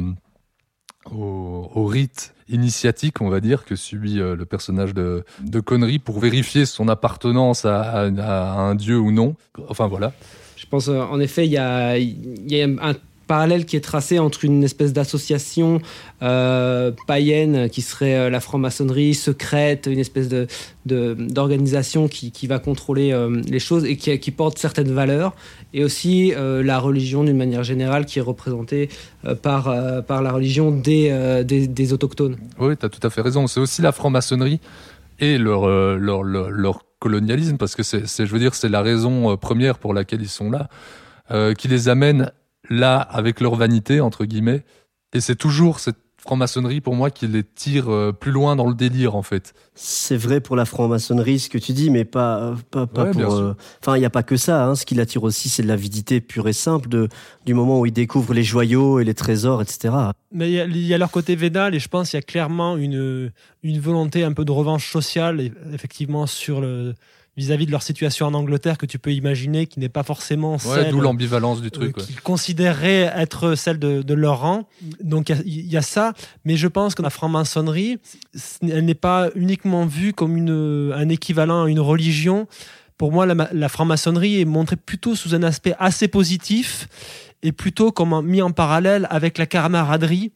au, 1.11 1.85
rite 1.85 2.33
initiatique, 2.47 3.19
on 3.21 3.29
va 3.29 3.41
dire, 3.41 3.65
que 3.65 3.75
subit 3.75 4.15
le 4.15 4.45
personnage 4.45 4.93
de, 4.93 5.25
de 5.41 5.59
Connery 5.59 5.99
pour 5.99 6.19
vérifier 6.19 6.65
son 6.65 6.87
appartenance 6.87 7.65
à, 7.65 8.03
un 8.03 8.75
dieu 8.75 8.97
ou 8.97 9.11
non. 9.11 9.35
Enfin 9.67 9.87
voilà. 9.87 10.13
Je 10.55 10.65
pense 10.65 10.87
en 10.87 11.19
effet, 11.19 11.45
il 11.45 11.51
y 11.51 11.57
a, 11.57 11.97
y 11.97 12.61
a 12.61 12.65
un 12.65 12.93
parallèle 13.27 13.65
qui 13.65 13.75
est 13.75 13.81
tracé 13.81 14.19
entre 14.19 14.45
une 14.45 14.63
espèce 14.63 14.93
d'association 14.93 15.81
euh, 16.21 16.91
païenne 17.07 17.69
qui 17.69 17.81
serait 17.81 18.15
euh, 18.15 18.29
la 18.29 18.39
franc-maçonnerie 18.39 19.13
secrète, 19.13 19.87
une 19.91 19.99
espèce 19.99 20.29
de, 20.29 20.47
d'organisation 20.85 22.07
qui, 22.07 22.31
qui, 22.31 22.47
va 22.47 22.59
contrôler 22.59 23.11
euh, 23.11 23.41
les 23.47 23.59
choses 23.59 23.85
et 23.85 23.97
qui, 23.97 24.17
qui, 24.19 24.31
porte 24.31 24.57
certaines 24.57 24.91
valeurs, 24.91 25.33
et 25.73 25.83
aussi 25.83 26.33
la 26.35 26.79
religion 26.79 27.23
d'une 27.23 27.37
manière 27.37 27.63
générale 27.63 28.05
qui 28.05 28.19
est 28.19 28.21
représentée 28.21 28.89
par, 29.41 29.75
par 30.05 30.21
la 30.21 30.31
religion 30.31 30.69
des, 30.69 31.43
des, 31.43 31.67
des, 31.67 31.93
autochtones. 31.93 32.37
Oui, 32.59 32.77
tu 32.77 32.85
as 32.85 32.89
tout 32.89 33.05
à 33.05 33.09
fait 33.09 33.21
raison. 33.21 33.47
C'est 33.47 33.59
aussi 33.59 33.81
la 33.81 33.91
franc-maçonnerie 33.91 34.59
et 35.19 35.39
leur, 35.39 35.67
leur, 35.67 36.23
leur, 36.23 36.49
leur, 36.51 36.85
colonialisme, 36.99 37.57
parce 37.57 37.75
que 37.75 37.83
c'est, 37.83 38.05
je 38.05 38.31
veux 38.31 38.39
dire, 38.39 38.55
c'est 38.55 38.69
la 38.69 38.81
raison 38.81 39.35
première 39.35 39.77
pour 39.77 39.93
laquelle 39.93 40.21
ils 40.21 40.29
sont 40.29 40.51
là, 40.51 40.69
qui 41.55 41.67
les 41.67 41.89
amène 41.89 42.31
là 42.69 42.97
avec 42.99 43.41
leur 43.41 43.55
vanité 43.55 44.01
entre 44.01 44.25
guillemets 44.25 44.63
et 45.13 45.21
c'est 45.21 45.35
toujours 45.35 45.79
cette 45.79 45.97
franc-maçonnerie 46.23 46.79
pour 46.79 46.95
moi 46.95 47.11
qui 47.11 47.27
les 47.27 47.43
tire 47.43 47.89
euh, 47.89 48.13
plus 48.13 48.31
loin 48.31 48.55
dans 48.55 48.67
le 48.67 48.73
délire 48.73 49.15
en 49.15 49.23
fait. 49.23 49.53
C'est 49.75 50.15
vrai 50.15 50.39
pour 50.39 50.55
la 50.55 50.63
franc-maçonnerie 50.63 51.37
ce 51.37 51.49
que 51.49 51.57
tu 51.57 51.73
dis, 51.73 51.89
mais 51.89 52.05
pas, 52.05 52.55
pas, 52.71 52.87
pas 52.87 53.07
pour. 53.07 53.33
Euh, 53.33 53.53
enfin, 53.81 53.97
il 53.97 53.99
n'y 53.99 54.05
a 54.05 54.09
pas 54.09 54.23
que 54.23 54.37
ça. 54.37 54.65
Hein. 54.65 54.75
Ce 54.75 54.85
qui 54.85 54.95
l'attire 54.95 55.23
aussi, 55.23 55.49
c'est 55.49 55.63
l'avidité 55.63 56.21
pure 56.21 56.47
et 56.47 56.53
simple 56.53 56.87
de, 56.87 57.09
du 57.45 57.53
moment 57.53 57.81
où 57.81 57.85
ils 57.85 57.91
découvrent 57.91 58.33
les 58.33 58.43
joyaux 58.43 59.01
et 59.01 59.03
les 59.03 59.13
trésors, 59.13 59.61
etc. 59.61 59.93
Mais 60.31 60.49
il 60.49 60.77
y, 60.77 60.87
y, 60.87 60.93
a 60.93 60.97
leur 60.97 61.11
côté 61.11 61.35
vénal 61.35 61.75
et 61.75 61.79
je 61.79 61.89
pense 61.89 62.11
qu'il 62.11 62.17
y 62.17 62.23
a 62.23 62.23
clairement 62.23 62.77
une, 62.77 63.31
une 63.61 63.79
volonté 63.81 64.23
un 64.23 64.31
peu 64.31 64.45
de 64.45 64.51
revanche 64.51 64.89
sociale, 64.89 65.51
effectivement, 65.73 66.25
sur 66.25 66.61
le 66.61 66.93
vis-à-vis 67.35 67.65
de 67.65 67.71
leur 67.71 67.81
situation 67.81 68.27
en 68.27 68.33
Angleterre 68.33 68.77
que 68.77 68.85
tu 68.85 68.99
peux 68.99 69.11
imaginer, 69.11 69.65
qui 69.65 69.79
n'est 69.79 69.89
pas 69.89 70.03
forcément 70.03 70.57
celle. 70.57 70.91
d'où 70.91 71.01
l'ambivalence 71.01 71.61
du 71.61 71.71
truc. 71.71 71.97
Euh, 71.97 72.01
qu'ils 72.01 72.21
considéraient 72.21 73.11
être 73.15 73.55
celle 73.55 73.79
de, 73.79 74.13
leur 74.13 74.41
rang. 74.41 74.67
Donc 75.01 75.29
il 75.29 75.71
y, 75.71 75.77
a 75.77 75.81
ça, 75.81 76.13
mais 76.45 76.55
je 76.55 76.67
pense 76.67 76.93
que 76.93 77.01
la 77.01 77.09
franc-maçonnerie, 77.09 77.97
elle 78.61 78.85
n'est 78.85 78.93
pas 78.93 79.29
uniquement 79.35 79.85
vue 79.85 80.13
comme 80.13 80.37
une, 80.37 80.93
un 80.95 81.09
équivalent 81.09 81.63
à 81.63 81.69
une 81.69 81.79
religion. 81.79 82.47
Pour 82.97 83.11
moi, 83.11 83.25
la, 83.25 83.49
la 83.51 83.69
franc-maçonnerie 83.69 84.39
est 84.39 84.45
montrée 84.45 84.75
plutôt 84.75 85.15
sous 85.15 85.33
un 85.33 85.41
aspect 85.41 85.73
assez 85.79 86.07
positif 86.07 86.87
et 87.41 87.51
plutôt 87.51 87.91
comme 87.91 88.25
mis 88.25 88.41
en 88.41 88.51
parallèle 88.51 89.07
avec 89.09 89.37
la 89.37 89.45
camaraderie 89.45 90.31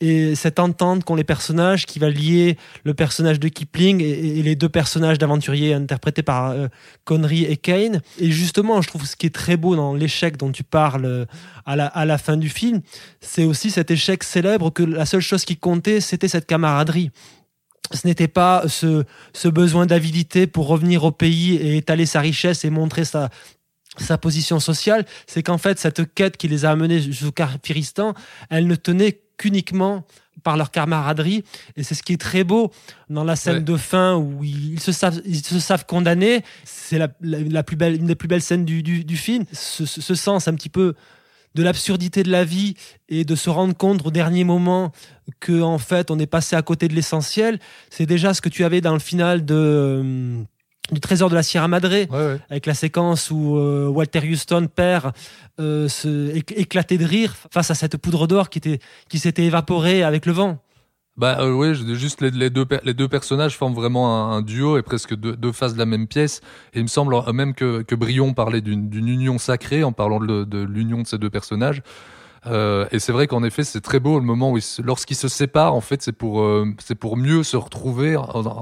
et 0.00 0.34
cette 0.34 0.58
entente 0.58 1.04
qu'ont 1.04 1.14
les 1.14 1.24
personnages 1.24 1.86
qui 1.86 1.98
va 1.98 2.10
lier 2.10 2.58
le 2.84 2.94
personnage 2.94 3.40
de 3.40 3.48
Kipling 3.48 4.00
et, 4.00 4.42
les 4.42 4.56
deux 4.56 4.68
personnages 4.68 5.18
d'aventuriers 5.18 5.72
interprétés 5.72 6.22
par 6.22 6.50
euh, 6.50 6.68
Connery 7.04 7.44
et 7.44 7.56
Kane. 7.56 8.00
Et 8.18 8.30
justement, 8.30 8.82
je 8.82 8.88
trouve 8.88 9.06
ce 9.06 9.16
qui 9.16 9.26
est 9.26 9.34
très 9.34 9.56
beau 9.56 9.76
dans 9.76 9.94
l'échec 9.94 10.36
dont 10.36 10.50
tu 10.50 10.64
parles 10.64 11.04
euh, 11.04 11.24
à 11.64 11.76
la, 11.76 11.86
à 11.86 12.04
la 12.04 12.18
fin 12.18 12.36
du 12.36 12.48
film, 12.48 12.80
c'est 13.20 13.44
aussi 13.44 13.70
cet 13.70 13.90
échec 13.90 14.24
célèbre 14.24 14.70
que 14.70 14.82
la 14.82 15.06
seule 15.06 15.20
chose 15.20 15.44
qui 15.44 15.56
comptait, 15.56 16.00
c'était 16.00 16.28
cette 16.28 16.46
camaraderie 16.46 17.10
ce 17.92 18.06
n'était 18.06 18.28
pas 18.28 18.64
ce, 18.66 19.04
ce 19.34 19.46
besoin 19.46 19.84
d'avidité 19.84 20.46
pour 20.46 20.66
revenir 20.68 21.04
au 21.04 21.12
pays 21.12 21.54
et 21.56 21.76
étaler 21.76 22.06
sa 22.06 22.20
richesse 22.20 22.64
et 22.64 22.70
montrer 22.70 23.04
sa, 23.04 23.28
sa 23.98 24.18
position 24.18 24.58
sociale, 24.58 25.04
c'est 25.26 25.42
qu'en 25.42 25.58
fait, 25.58 25.78
cette 25.78 26.14
quête 26.14 26.36
qui 26.36 26.48
les 26.48 26.64
a 26.64 26.70
amenés 26.70 27.00
jusqu'au 27.00 27.32
Kafiristan, 27.32 28.14
elle 28.50 28.66
ne 28.66 28.74
tenait 28.74 29.20
qu'uniquement 29.36 30.04
par 30.42 30.56
leur 30.56 30.70
camaraderie. 30.70 31.44
Et 31.76 31.82
c'est 31.82 31.94
ce 31.94 32.02
qui 32.02 32.12
est 32.12 32.20
très 32.20 32.44
beau 32.44 32.70
dans 33.08 33.24
la 33.24 33.36
scène 33.36 33.64
de 33.64 33.76
fin 33.76 34.16
où 34.16 34.44
ils 34.44 34.80
se 34.80 34.92
savent, 34.92 35.20
ils 35.24 35.44
se 35.44 35.58
savent 35.58 35.86
condamnés. 35.86 36.44
C'est 36.64 36.98
la, 36.98 37.08
la, 37.20 37.62
plus 37.62 37.76
belle, 37.76 37.96
une 37.96 38.06
des 38.06 38.14
plus 38.14 38.28
belles 38.28 38.42
scènes 38.42 38.64
du, 38.64 38.82
du, 38.82 39.16
film. 39.16 39.44
Ce, 39.52 39.86
ce, 39.86 40.14
sens 40.14 40.48
un 40.48 40.54
petit 40.54 40.68
peu 40.68 40.94
de 41.54 41.62
l'absurdité 41.62 42.22
de 42.22 42.30
la 42.30 42.44
vie 42.44 42.74
et 43.08 43.24
de 43.24 43.34
se 43.34 43.48
rendre 43.48 43.74
compte 43.74 44.04
au 44.04 44.10
dernier 44.10 44.44
moment 44.44 44.92
que 45.40 45.62
en 45.62 45.78
fait 45.78 46.10
on 46.10 46.18
est 46.18 46.26
passé 46.26 46.56
à 46.56 46.62
côté 46.62 46.88
de 46.88 46.94
l'essentiel. 46.94 47.58
C'est 47.90 48.06
déjà 48.06 48.34
ce 48.34 48.40
que 48.40 48.48
tu 48.48 48.64
avais 48.64 48.80
dans 48.80 48.92
le 48.92 48.98
final 48.98 49.44
de 49.44 49.54
euh, 49.54 50.42
du 50.92 51.00
trésor 51.00 51.30
de 51.30 51.34
la 51.34 51.42
Sierra 51.42 51.68
Madre, 51.68 52.06
avec 52.50 52.66
la 52.66 52.74
séquence 52.74 53.30
où 53.30 53.56
euh, 53.56 53.88
Walter 53.88 54.20
Houston 54.20 54.68
perd 54.74 55.12
euh, 55.60 55.88
se, 55.88 56.36
éclater 56.36 56.98
de 56.98 57.04
rire 57.04 57.34
face 57.50 57.70
à 57.70 57.74
cette 57.74 57.96
poudre 57.96 58.26
d'or 58.26 58.50
qui, 58.50 58.58
était, 58.58 58.80
qui 59.08 59.18
s'était 59.18 59.44
évaporée 59.44 60.02
avec 60.02 60.26
le 60.26 60.32
vent. 60.32 60.58
Bah 61.16 61.38
euh, 61.40 61.52
oui, 61.52 61.74
juste 61.96 62.20
les, 62.20 62.32
les, 62.32 62.50
deux, 62.50 62.66
les 62.82 62.92
deux 62.92 63.08
personnages 63.08 63.56
forment 63.56 63.74
vraiment 63.74 64.32
un, 64.32 64.42
duo 64.42 64.78
et 64.78 64.82
presque 64.82 65.14
deux, 65.14 65.36
deux, 65.36 65.52
faces 65.52 65.74
de 65.74 65.78
la 65.78 65.86
même 65.86 66.08
pièce. 66.08 66.40
Et 66.74 66.80
il 66.80 66.82
me 66.82 66.88
semble 66.88 67.14
même 67.32 67.54
que, 67.54 67.82
que 67.82 67.94
Brion 67.94 68.34
parlait 68.34 68.60
d'une 68.60 69.08
union 69.08 69.38
sacrée 69.38 69.84
en 69.84 69.92
parlant 69.92 70.18
de, 70.18 70.42
de 70.42 70.58
l'union 70.58 71.02
de 71.02 71.06
ces 71.06 71.18
deux 71.18 71.30
personnages. 71.30 71.82
Euh, 72.46 72.86
et 72.90 72.98
c'est 72.98 73.12
vrai 73.12 73.26
qu'en 73.26 73.42
effet, 73.42 73.64
c'est 73.64 73.80
très 73.80 74.00
beau 74.00 74.18
le 74.18 74.24
moment 74.24 74.52
où 74.52 74.58
lorsqu'ils 74.82 75.16
se 75.16 75.28
séparent, 75.28 75.74
en 75.74 75.80
fait, 75.80 76.02
c'est 76.02 76.12
pour 76.12 76.42
euh, 76.42 76.66
c'est 76.78 76.94
pour 76.94 77.16
mieux 77.16 77.42
se 77.42 77.56
retrouver, 77.56 78.16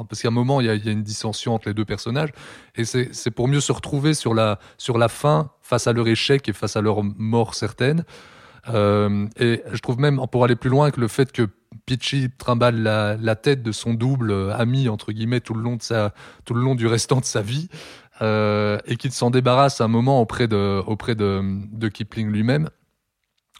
parce 0.08 0.22
qu'à 0.22 0.28
un 0.28 0.32
moment 0.32 0.60
il 0.60 0.66
y 0.66 0.70
a, 0.70 0.74
une 0.74 1.02
dissension 1.02 1.54
entre 1.54 1.68
les 1.68 1.74
deux 1.74 1.84
personnages, 1.84 2.30
et 2.76 2.84
c'est 2.84 3.30
pour 3.30 3.48
mieux 3.48 3.60
se 3.60 3.72
retrouver 3.72 4.14
sur 4.14 4.34
la 4.34 4.58
sur 4.78 4.98
la 4.98 5.08
fin 5.08 5.50
face 5.62 5.86
à 5.86 5.92
leur 5.92 6.06
échec 6.06 6.48
et 6.48 6.52
face 6.52 6.76
à 6.76 6.80
leur 6.80 7.02
mort 7.02 7.54
certaine. 7.54 8.04
Euh, 8.68 9.26
et 9.40 9.60
je 9.72 9.78
trouve 9.80 9.98
même, 9.98 10.20
pour 10.30 10.44
aller 10.44 10.54
plus 10.54 10.70
loin, 10.70 10.92
que 10.92 11.00
le 11.00 11.08
fait 11.08 11.32
que 11.32 11.48
Pitchy 11.84 12.28
trimballe 12.38 12.80
la, 12.80 13.16
la 13.16 13.34
tête 13.34 13.64
de 13.64 13.72
son 13.72 13.92
double 13.92 14.52
ami 14.52 14.88
entre 14.88 15.10
guillemets 15.10 15.40
tout 15.40 15.54
le 15.54 15.62
long 15.62 15.74
de 15.74 15.82
sa 15.82 16.14
tout 16.44 16.54
le 16.54 16.60
long 16.60 16.76
du 16.76 16.86
restant 16.86 17.18
de 17.18 17.24
sa 17.24 17.42
vie, 17.42 17.68
euh, 18.20 18.78
et 18.86 18.96
qu'il 18.96 19.10
s'en 19.10 19.30
débarrasse 19.30 19.80
à 19.80 19.84
un 19.84 19.88
moment 19.88 20.20
auprès 20.20 20.46
de 20.46 20.80
auprès 20.86 21.16
de, 21.16 21.42
de 21.72 21.88
Kipling 21.88 22.28
lui-même 22.28 22.68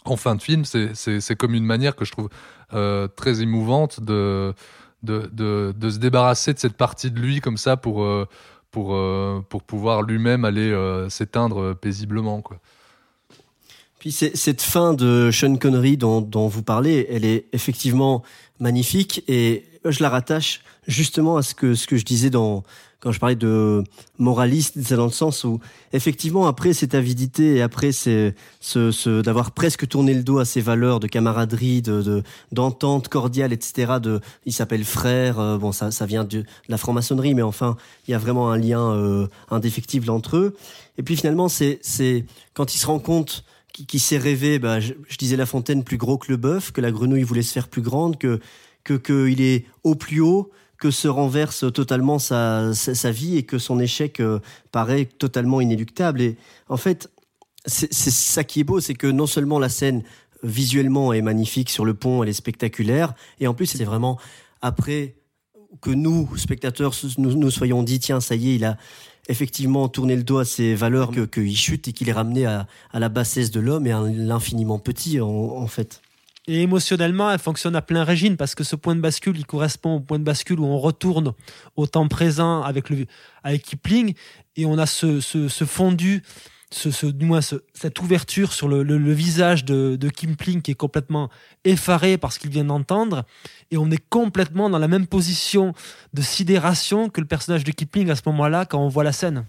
en 0.05 0.17
fin 0.17 0.35
de 0.35 0.43
film, 0.43 0.65
c'est 0.65 1.37
comme 1.37 1.55
une 1.55 1.65
manière 1.65 1.95
que 1.97 2.05
je 2.05 2.13
trouve 2.13 2.29
euh, 2.75 3.09
très 3.09 3.43
émouvante 3.43 4.01
de, 4.01 4.55
de, 5.03 5.29
de, 5.33 5.91
se 5.91 5.99
débarrasser 5.99 6.53
de 6.55 6.59
cette 6.59 6.77
partie 6.77 7.11
de 7.11 7.21
lui 7.21 7.41
comme 7.41 7.57
ça 7.57 7.77
pour, 7.77 8.03
euh, 8.03 8.27
pour, 8.71 8.95
euh, 8.95 9.45
pour 9.49 9.63
pouvoir 9.63 10.03
lui-même 10.03 10.45
aller 10.45 10.75
s'éteindre 11.09 11.75
paisiblement. 11.75 12.41
Quoi. 12.41 12.59
Puis 13.99 14.11
cette 14.11 14.63
fin 14.63 14.95
de 14.95 15.31
Sean 15.33 15.57
Connery 15.57 15.97
dont, 15.97 16.21
dont 16.21 16.49
vous 16.49 16.63
parlez, 16.63 17.07
elle 17.09 17.25
est 17.25 17.47
effectivement 17.53 18.23
magnifique 18.59 19.23
et 19.29 19.65
je 19.85 20.03
la 20.03 20.09
rattache 20.09 20.63
justement 20.89 21.37
à 21.37 21.43
ce 21.43 21.55
que, 21.55 21.75
ce 21.75 21.87
que 21.87 21.97
je 21.97 22.05
disais 22.05 22.31
dans, 22.31 22.65
quand 23.03 23.11
je 23.11 23.19
parlais 23.19 23.35
de 23.35 23.83
moraliste, 24.19 24.79
c'est 24.81 24.95
dans 24.95 25.07
le 25.07 25.11
sens 25.11 25.43
où 25.43 25.59
effectivement 25.93 26.47
après 26.47 26.73
cette 26.73 26.95
avidité 26.95 27.57
et 27.57 27.63
après 27.63 27.91
ce, 27.91 28.33
ce 28.61 29.21
d'avoir 29.23 29.51
presque 29.51 29.89
tourné 29.89 30.15
le 30.15 30.23
dos 30.23 30.39
à 30.39 30.45
ses 30.45 30.61
valeurs 30.61 31.01
de 31.01 31.09
camaraderie, 31.09 31.83
de 31.83 32.23
d'entente 32.53 33.09
cordiale, 33.09 33.53
etc. 33.53 33.95
De, 34.01 34.21
il 34.47 34.53
s'appelle 34.53 34.85
frère. 34.85 35.41
Euh, 35.41 35.59
bon, 35.59 35.73
ça 35.73 35.91
ça 35.91 36.07
vient 36.07 36.23
de, 36.23 36.45
la 36.69 36.79
franc-maçonnerie, 36.79 37.35
mais 37.35 37.43
enfin 37.43 37.77
il 38.07 38.13
y 38.13 38.15
a 38.15 38.19
vraiment 38.19 38.53
un 38.53 38.57
lien 38.57 38.93
euh, 38.93 39.27
indéfectible 39.51 40.09
entre 40.09 40.37
eux. 40.37 40.57
Et 40.97 41.03
puis 41.03 41.17
finalement 41.17 41.49
c'est 41.49 41.81
c'est 41.83 42.25
quand 42.55 42.73
il 42.73 42.79
se 42.79 42.87
rend 42.87 43.01
compte 43.01 43.45
qu'il 43.73 44.01
s'est 44.01 44.19
rêvé, 44.19 44.61
bah, 44.61 44.79
je, 44.79 44.93
je, 45.09 45.17
disais 45.17 45.35
La 45.35 45.47
Fontaine 45.47 45.83
plus 45.83 45.97
gros 45.97 46.19
que 46.19 46.31
le 46.31 46.37
bœuf, 46.37 46.71
que 46.71 46.81
la 46.81 46.93
grenouille 46.93 47.23
voulait 47.23 47.43
se 47.43 47.53
faire 47.53 47.67
plus 47.67 47.83
grande, 47.83 48.17
que 48.17 48.39
que 48.85 48.95
qu'il 48.95 49.41
est 49.41 49.65
au 49.83 49.97
plus 49.97 50.21
haut, 50.21 50.51
que 50.83 50.91
se 50.91 51.07
renverse 51.07 51.73
totalement 51.73 52.19
sa, 52.19 52.75
sa, 52.75 53.13
vie 53.13 53.37
et 53.37 53.45
que 53.45 53.59
son 53.59 53.79
échec 53.79 54.19
euh, 54.19 54.41
paraît 54.73 55.05
totalement 55.05 55.61
inéluctable. 55.61 56.21
Et 56.21 56.37
en 56.69 56.77
fait, 56.77 57.09
c'est 57.67 57.93
ça 57.93 58.43
qui 58.43 58.59
est 58.59 58.65
beau, 58.65 58.81
c'est 58.81 58.95
que 58.95 59.07
non 59.07 59.29
seulement 59.29 59.61
la 59.61 59.69
scène 59.69 60.03
visuellement 60.43 61.13
est 61.13 61.23
magnifique 61.23 61.71
sur 61.71 61.85
le 61.85 61.95
pont, 61.95 62.25
elle 62.25 62.31
est 62.31 62.33
spectaculaire, 62.33 63.15
et 63.39 63.47
en 63.47 63.55
plus 63.55 63.67
c'est 63.67 63.85
vraiment 63.85 64.19
après 64.61 65.15
que 65.81 65.91
nous, 65.91 66.37
spectateurs, 66.37 66.97
nous, 67.17 67.37
nous 67.37 67.51
soyons 67.53 67.85
dit, 67.85 68.01
tiens, 68.01 68.21
ça 68.21 68.35
y 68.35 68.51
est, 68.51 68.55
il 68.57 68.65
a 68.65 68.77
effectivement 69.29 69.89
tourné 69.89 70.17
le 70.17 70.25
dos 70.25 70.39
à 70.39 70.45
ses 70.45 70.75
valeurs, 70.75 71.13
qu'il 71.31 71.57
chute 71.57 71.87
et 71.87 71.93
qu'il 71.93 72.09
est 72.09 72.13
ramené 72.13 72.45
à, 72.45 72.67
à 72.93 72.99
la 72.99 73.09
bassesse 73.09 73.53
de 73.53 73.61
l'homme 73.61 73.87
et 73.87 73.93
à 73.93 74.01
l'infiniment 74.01 74.81
petit, 74.81 75.21
en 75.21 75.69
fait. 75.69 76.03
Et 76.49 76.63
émotionnellement, 76.63 77.31
elle 77.31 77.39
fonctionne 77.39 77.77
à 77.77 77.83
plein 77.83 78.03
régime 78.03 78.37
parce 78.37 78.57
que 78.57 78.65
ce 78.65 78.75
point 78.75 78.97
de 78.97 79.01
bascule, 79.01 79.37
il 79.37 79.47
correspond 79.47 79.97
au 79.97 80.01
point 80.01 80.19
de 80.19 80.25
bascule 80.25 80.59
où 80.59 80.65
on 80.65 80.79
retourne 80.79 81.35
au 81.77 81.87
temps 81.87 82.09
présent 82.09 82.63
avec, 82.63 82.91
le, 82.91 83.07
avec 83.45 83.63
Kipling 83.63 84.15
et 84.57 84.67
on 84.67 84.77
a 84.77 84.87
ce, 84.87 85.21
ce, 85.21 85.65
fondu, 85.65 86.25
ce, 86.73 86.91
ce, 86.91 87.07
du 87.07 87.27
moins 87.27 87.43
ce, 87.43 87.57
cette 87.75 88.01
ouverture 88.01 88.53
sur 88.53 88.67
le, 88.67 88.83
le, 88.83 89.13
visage 89.13 89.65
de, 89.65 89.95
de, 89.95 90.09
Kipling 90.09 90.63
qui 90.63 90.73
est 90.73 90.77
complètement 90.77 91.31
effaré 91.63 92.19
par 92.19 92.33
ce 92.33 92.41
qu'il 92.41 92.51
vient 92.51 92.65
d'entendre 92.65 93.25
et 93.71 93.77
on 93.77 93.89
est 93.93 94.05
complètement 94.09 94.69
dans 94.69 94.81
la 94.81 94.89
même 94.89 95.07
position 95.07 95.75
de 96.13 96.23
sidération 96.23 97.09
que 97.09 97.21
le 97.21 97.27
personnage 97.29 97.63
de 97.63 97.71
Kipling 97.71 98.11
à 98.11 98.17
ce 98.17 98.23
moment-là 98.27 98.67
quand 98.67 98.81
on 98.81 98.89
voit 98.89 99.05
la 99.05 99.13
scène. 99.13 99.47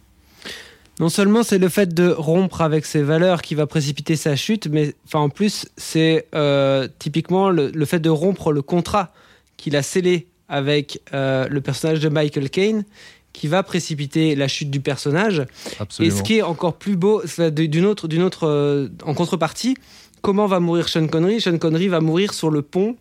Non 1.00 1.10
seulement 1.10 1.44
c'est 1.44 1.58
le 1.58 1.70
fait 1.70 1.94
de 1.94 2.10
rompre 2.10 2.62
avec 2.62 2.86
ses 2.86 3.02
valeurs 3.02 3.42
qui 3.42 3.56
va 3.56 3.66
précipiter 3.66 4.16
sa 4.16 4.36
chute, 4.36 4.68
mais 4.68 4.94
enfin 5.06 5.20
en 5.20 5.30
plus 5.30 5.66
c'est 5.76 6.28
euh, 6.36 6.88
typiquement 7.00 7.50
le, 7.50 7.72
le, 7.72 7.86
fait 7.86 8.00
de 8.00 8.10
rompre 8.10 8.52
le 8.52 8.62
contrat 8.62 9.12
qu'il 9.58 9.76
a 9.76 9.82
scellé 9.82 10.28
avec 10.50 11.02
euh, 11.14 11.48
le 11.50 11.62
personnage 11.62 12.00
de 12.00 12.10
Michael 12.10 12.50
Caine 12.50 12.84
qui 13.32 13.48
va 13.48 13.64
précipiter 13.64 14.36
la 14.36 14.48
chute 14.48 14.70
du 14.70 14.80
personnage. 14.82 15.44
Absolument. 15.80 16.14
Et 16.14 16.16
ce 16.16 16.22
qui 16.22 16.38
est 16.38 16.42
encore 16.44 16.76
plus 16.76 16.96
beau, 16.96 17.24
d'une 17.50 17.86
autre, 17.86 18.08
d'une 18.08 18.22
autre, 18.22 18.48
euh, 18.48 18.90
en 19.04 19.16
contrepartie, 19.16 19.76
comment 20.22 20.46
va 20.46 20.60
mourir 20.60 20.88
Sean 20.88 21.08
Connery? 21.08 21.42
Sean 21.42 21.58
Connery 21.58 21.88
va 21.88 22.02
mourir 22.02 22.36
sur 22.36 22.52
le 22.52 22.62
pont 22.62 22.96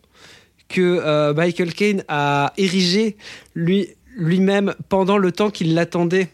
que 0.68 1.34
Michael 1.34 1.74
Caine 1.74 2.02
a 2.08 2.54
érigé 2.56 3.18
lui 3.54 3.90
lui-même 4.16 4.74
pendant 4.88 5.18
le 5.18 5.32
temps 5.32 5.50
qu'il 5.50 5.74
l'attendait 5.74 6.28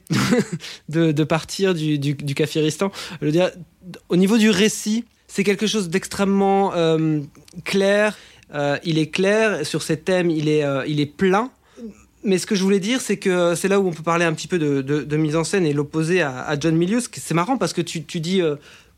de, 0.89 1.25
partir 1.25 1.75
du, 1.75 1.99
du, 1.99 2.35
Kafiristan. 2.35 2.91
Au 4.09 4.17
niveau 4.17 4.39
du 4.39 4.51
récit, 4.51 5.05
c'est 5.29 5.45
quelque 5.45 5.67
chose 5.67 5.89
d'extrêmement 5.89 6.75
euh, 6.75 7.21
clair. 7.65 8.17
Euh, 8.55 8.79
il 8.83 8.99
est 8.99 9.11
clair 9.11 9.65
sur 9.65 9.83
ces 9.83 9.99
thèmes, 9.99 10.31
il 10.31 10.49
est, 10.49 10.65
euh, 10.65 10.85
il 10.87 11.01
est 11.01 11.07
plein. 11.07 11.51
Mais 12.25 12.39
ce 12.39 12.47
que 12.47 12.55
je 12.55 12.63
voulais 12.65 12.81
dire, 12.81 13.01
c'est 13.01 13.19
que 13.19 13.55
c'est 13.55 13.69
là 13.69 13.79
où 13.79 13.87
on 13.87 13.93
peut 13.93 14.03
parler 14.03 14.25
un 14.25 14.33
petit 14.33 14.49
peu 14.49 14.59
de, 14.59 14.83
de, 14.83 15.17
mise 15.17 15.37
en 15.37 15.45
scène 15.45 15.65
et 15.65 15.73
l'opposer 15.73 16.21
à, 16.21 16.57
John 16.59 16.75
Milius. 16.75 17.09
C'est 17.13 17.35
marrant 17.35 17.57
parce 17.57 17.73
que 17.73 17.81
tu, 17.81 18.03
tu 18.03 18.19
dis 18.19 18.43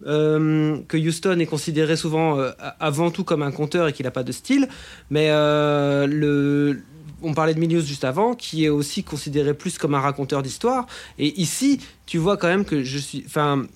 que 0.03 0.97
Houston 0.97 1.39
est 1.39 1.47
considéré 1.47 1.97
souvent 1.97 2.39
avant 2.81 3.11
tout 3.11 3.23
comme 3.23 3.43
un 3.43 3.51
conteur 3.53 3.89
et 3.89 3.93
qu'il 3.93 4.05
n'a 4.05 4.11
pas 4.11 4.23
de 4.23 4.33
style, 4.33 4.69
mais 5.11 5.29
le, 5.29 6.81
on 7.23 7.35
parlait 7.35 7.55
de 7.55 7.61
Milius 7.61 7.85
juste 7.87 8.05
avant, 8.05 8.35
qui 8.35 8.65
est 8.65 8.69
aussi 8.69 9.03
considéré 9.05 9.55
plus 9.55 9.79
comme 9.79 9.95
un 9.95 10.01
raconteur 10.01 10.43
d'histoire. 10.43 10.87
Et 11.19 11.41
ici, 11.41 11.81
tu 12.07 12.19
vois 12.19 12.37
quand 12.37 12.49
même 12.49 12.65
que 12.65 12.83
je 12.83 12.99
suis, 12.99 13.23
enfin, 13.27 13.67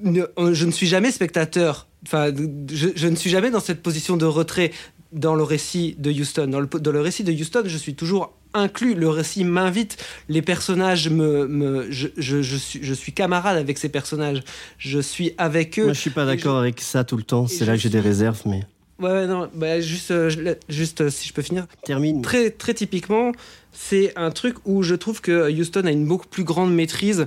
ne- 0.00 0.26
je 0.52 0.64
ne 0.66 0.70
suis 0.70 0.86
jamais 0.86 1.10
spectateur. 1.12 1.86
Enfin, 2.06 2.32
je, 2.72 2.88
je 2.94 3.08
ne 3.08 3.16
suis 3.16 3.30
jamais 3.30 3.50
dans 3.50 3.60
cette 3.60 3.82
position 3.82 4.16
de 4.16 4.24
retrait 4.24 4.72
dans 5.12 5.34
le 5.34 5.42
récit 5.42 5.96
de 5.98 6.10
Houston. 6.12 6.46
Dans 6.48 6.60
le, 6.60 6.66
dans 6.66 6.92
le 6.92 7.00
récit 7.00 7.24
de 7.24 7.32
Houston, 7.32 7.62
je 7.66 7.76
suis 7.76 7.94
toujours 7.94 8.34
inclus. 8.54 8.94
Le 8.94 9.08
récit 9.08 9.42
m'invite. 9.44 9.96
Les 10.28 10.42
personnages 10.42 11.08
me, 11.08 11.46
me 11.48 11.90
je, 11.90 12.08
je, 12.16 12.42
je 12.42 12.56
suis, 12.56 12.80
je 12.82 12.94
suis 12.94 13.12
camarade 13.12 13.56
avec 13.56 13.78
ces 13.78 13.88
personnages. 13.88 14.42
Je 14.78 15.00
suis 15.00 15.32
avec 15.38 15.78
eux. 15.78 15.84
Moi, 15.84 15.92
je 15.94 16.00
suis 16.00 16.10
pas 16.10 16.26
d'accord 16.26 16.58
avec 16.58 16.80
ça 16.80 17.04
tout 17.04 17.16
le 17.16 17.22
temps. 17.24 17.46
C'est 17.46 17.64
là 17.64 17.72
que 17.72 17.78
j'ai 17.80 17.88
des 17.90 18.00
réserves, 18.00 18.42
mais. 18.46 18.62
Ouais, 19.00 19.10
ouais, 19.10 19.26
non, 19.28 19.48
bah, 19.54 19.80
juste, 19.80 20.10
euh, 20.10 20.54
juste 20.68 21.02
euh, 21.02 21.10
si 21.10 21.28
je 21.28 21.32
peux 21.32 21.42
finir. 21.42 21.66
Termine. 21.84 22.20
Très, 22.20 22.50
très 22.50 22.74
typiquement, 22.74 23.30
c'est 23.70 24.12
un 24.16 24.32
truc 24.32 24.56
où 24.64 24.82
je 24.82 24.96
trouve 24.96 25.20
que 25.20 25.52
Houston 25.52 25.82
a 25.84 25.92
une 25.92 26.04
beaucoup 26.04 26.26
plus 26.26 26.42
grande 26.42 26.74
maîtrise 26.74 27.26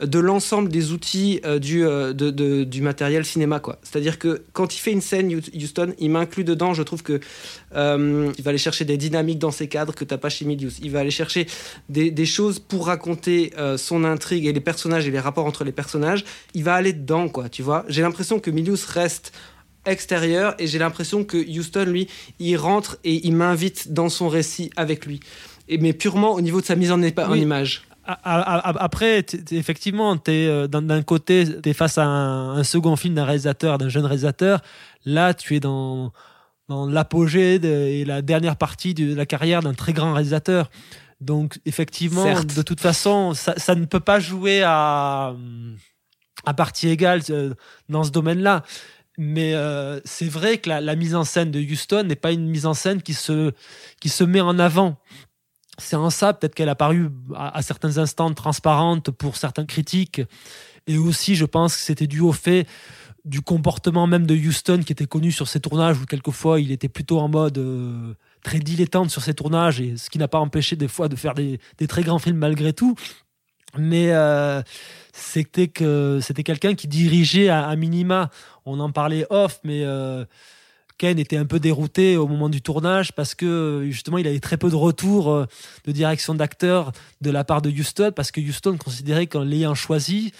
de 0.00 0.18
l'ensemble 0.18 0.70
des 0.70 0.92
outils 0.92 1.42
euh, 1.44 1.58
du, 1.58 1.80
de- 1.82 2.12
de- 2.30 2.64
du 2.64 2.80
matériel 2.80 3.26
cinéma. 3.26 3.60
quoi. 3.60 3.78
C'est-à-dire 3.82 4.18
que 4.18 4.44
quand 4.54 4.74
il 4.74 4.78
fait 4.78 4.92
une 4.92 5.02
scène, 5.02 5.30
Houston, 5.54 5.92
il 5.98 6.10
m'inclut 6.10 6.44
dedans. 6.44 6.72
Je 6.72 6.82
trouve 6.82 7.02
que 7.02 7.20
il 7.74 8.42
va 8.42 8.48
aller 8.48 8.56
chercher 8.56 8.86
des 8.86 8.96
dynamiques 8.96 9.38
dans 9.38 9.50
ses 9.50 9.68
cadres 9.68 9.94
que 9.94 10.06
t'as 10.06 10.16
pas 10.16 10.30
chez 10.30 10.46
Milius. 10.46 10.78
Il 10.82 10.90
va 10.90 11.00
aller 11.00 11.10
chercher 11.10 11.46
des, 11.90 12.10
des 12.10 12.26
choses 12.26 12.60
pour 12.60 12.86
raconter 12.86 13.52
son 13.76 14.04
intrigue 14.04 14.46
et 14.46 14.54
les 14.54 14.60
personnages 14.60 15.06
et 15.06 15.10
les 15.10 15.20
rapports 15.20 15.44
entre 15.44 15.64
les 15.64 15.72
personnages. 15.72 16.24
Il 16.54 16.64
va 16.64 16.74
aller 16.74 16.94
dedans, 16.94 17.28
quoi. 17.28 17.50
Tu 17.50 17.62
vois. 17.62 17.84
J'ai 17.88 18.00
l'impression 18.00 18.40
que 18.40 18.50
Milius 18.50 18.86
reste 18.86 19.32
extérieur 19.86 20.54
et 20.58 20.66
j'ai 20.66 20.78
l'impression 20.78 21.24
que 21.24 21.36
Houston 21.36 21.84
lui 21.84 22.08
il 22.38 22.56
rentre 22.56 22.98
et 23.04 23.26
il 23.26 23.34
m'invite 23.34 23.92
dans 23.92 24.08
son 24.08 24.28
récit 24.28 24.70
avec 24.76 25.06
lui 25.06 25.20
et 25.68 25.78
mais 25.78 25.92
purement 25.92 26.32
au 26.32 26.40
niveau 26.40 26.60
de 26.60 26.66
sa 26.66 26.76
mise 26.76 26.92
en, 26.92 27.00
en 27.02 27.34
image 27.34 27.82
Après, 28.04 29.24
effectivement, 29.52 30.16
t'es, 30.16 30.68
d'un 30.68 31.02
côté, 31.02 31.44
tu 31.62 31.68
es 31.68 31.72
face 31.72 31.96
à 31.96 32.04
un, 32.04 32.56
un 32.56 32.64
second 32.64 32.96
film 32.96 33.14
d'un 33.14 33.24
réalisateur, 33.24 33.78
d'un 33.78 33.88
jeune 33.88 34.04
réalisateur. 34.04 34.60
Là, 35.04 35.32
tu 35.32 35.54
es 35.54 35.60
dans, 35.60 36.12
dans 36.70 36.86
l'apogée 36.86 37.56
et 37.56 38.04
la 38.04 38.22
dernière 38.22 38.56
partie 38.56 38.94
de 38.94 39.14
la 39.14 39.26
carrière 39.26 39.60
d'un 39.60 39.74
très 39.74 39.92
grand 39.92 40.12
réalisateur. 40.14 40.70
Donc, 41.20 41.58
effectivement, 41.66 42.22
Certes. 42.22 42.56
de 42.56 42.62
toute 42.62 42.80
façon, 42.80 43.34
ça, 43.34 43.54
ça 43.58 43.74
ne 43.74 43.84
peut 43.84 44.00
pas 44.00 44.20
jouer 44.20 44.62
à, 44.62 45.34
à 46.46 46.54
partie 46.54 46.88
égale 46.88 47.20
euh, 47.28 47.54
dans 47.88 48.04
ce 48.04 48.10
domaine-là. 48.10 48.62
Mais 49.22 49.52
euh, 49.52 50.00
c'est 50.06 50.30
vrai 50.30 50.56
que 50.56 50.70
la, 50.70 50.96
mise 50.96 51.14
en 51.14 51.24
scène 51.24 51.50
de 51.50 51.60
Houston 51.60 52.04
n'est 52.04 52.16
pas 52.16 52.32
une 52.32 52.48
mise 52.48 52.64
en 52.64 52.72
scène 52.72 53.02
qui 53.02 53.12
se, 53.12 53.52
qui 54.00 54.08
se 54.08 54.24
met 54.24 54.40
en 54.40 54.58
avant. 54.58 54.96
C'est 55.76 55.94
en 55.94 56.08
ça 56.08 56.32
peut-être 56.32 56.54
qu'elle 56.54 56.70
a 56.70 56.74
paru 56.74 57.10
à, 57.36 57.60
certains 57.60 57.98
instants 57.98 58.32
transparente 58.32 59.10
pour 59.10 59.36
certains 59.36 59.66
critiques. 59.66 60.22
Et 60.86 60.96
aussi 60.96 61.34
je 61.34 61.44
pense 61.44 61.76
que 61.76 61.82
c'était 61.82 62.06
dû 62.06 62.20
au 62.20 62.32
fait 62.32 62.66
du 63.26 63.42
comportement 63.42 64.06
même 64.06 64.26
de 64.26 64.34
Houston 64.34 64.80
qui 64.86 64.92
était 64.94 65.04
connu 65.04 65.32
sur 65.32 65.48
ses 65.48 65.60
tournages 65.60 65.98
où 65.98 66.06
quelquefois 66.06 66.58
il 66.58 66.72
était 66.72 66.88
plutôt 66.88 67.20
en 67.20 67.28
mode 67.28 67.58
euh, 67.58 68.14
très 68.42 68.58
dilettante 68.58 69.10
sur 69.10 69.20
ses 69.20 69.34
tournages 69.34 69.82
et 69.82 69.98
ce 69.98 70.08
qui 70.08 70.16
n'a 70.16 70.28
pas 70.28 70.38
empêché 70.38 70.76
des 70.76 70.88
fois 70.88 71.10
de 71.10 71.16
faire 71.16 71.34
des, 71.34 71.60
des 71.76 71.86
très 71.86 72.02
grands 72.02 72.18
films 72.18 72.38
malgré 72.38 72.72
tout. 72.72 72.94
Mais 73.76 74.12
euh, 74.12 74.62
c'était 75.12 75.68
que 75.68 76.20
c'était 76.22 76.42
quelqu'un 76.42 76.74
qui 76.74 76.88
dirigeait 76.88 77.48
à, 77.48 77.74
minima. 77.76 78.30
On 78.66 78.80
en 78.80 78.90
parlait 78.90 79.26
off 79.30 79.60
mais 79.64 79.84
euh, 79.84 80.24
Ken 80.98 81.18
était 81.18 81.38
un 81.38 81.46
peu 81.46 81.58
dérouté 81.58 82.16
au 82.18 82.26
moment 82.26 82.50
du 82.50 82.60
tournage 82.60 83.12
parce 83.12 83.34
que 83.34 83.86
justement 83.90 84.18
il 84.18 84.26
avait 84.26 84.38
très 84.38 84.58
peu 84.58 84.68
de 84.68 84.76
retours 84.76 85.30
euh, 85.30 85.46
de 85.86 85.92
direction 85.92 86.34
d'acteur 86.34 86.92
de 87.22 87.30
la 87.30 87.42
part 87.42 87.62
de 87.62 87.70
Houston 87.70 88.12
parce 88.14 88.30
que 88.30 88.40
Houston 88.40 88.76
considérait 88.76 89.26
qu'en 89.26 89.42
l'ayant 89.42 89.74
choisi 89.74 90.32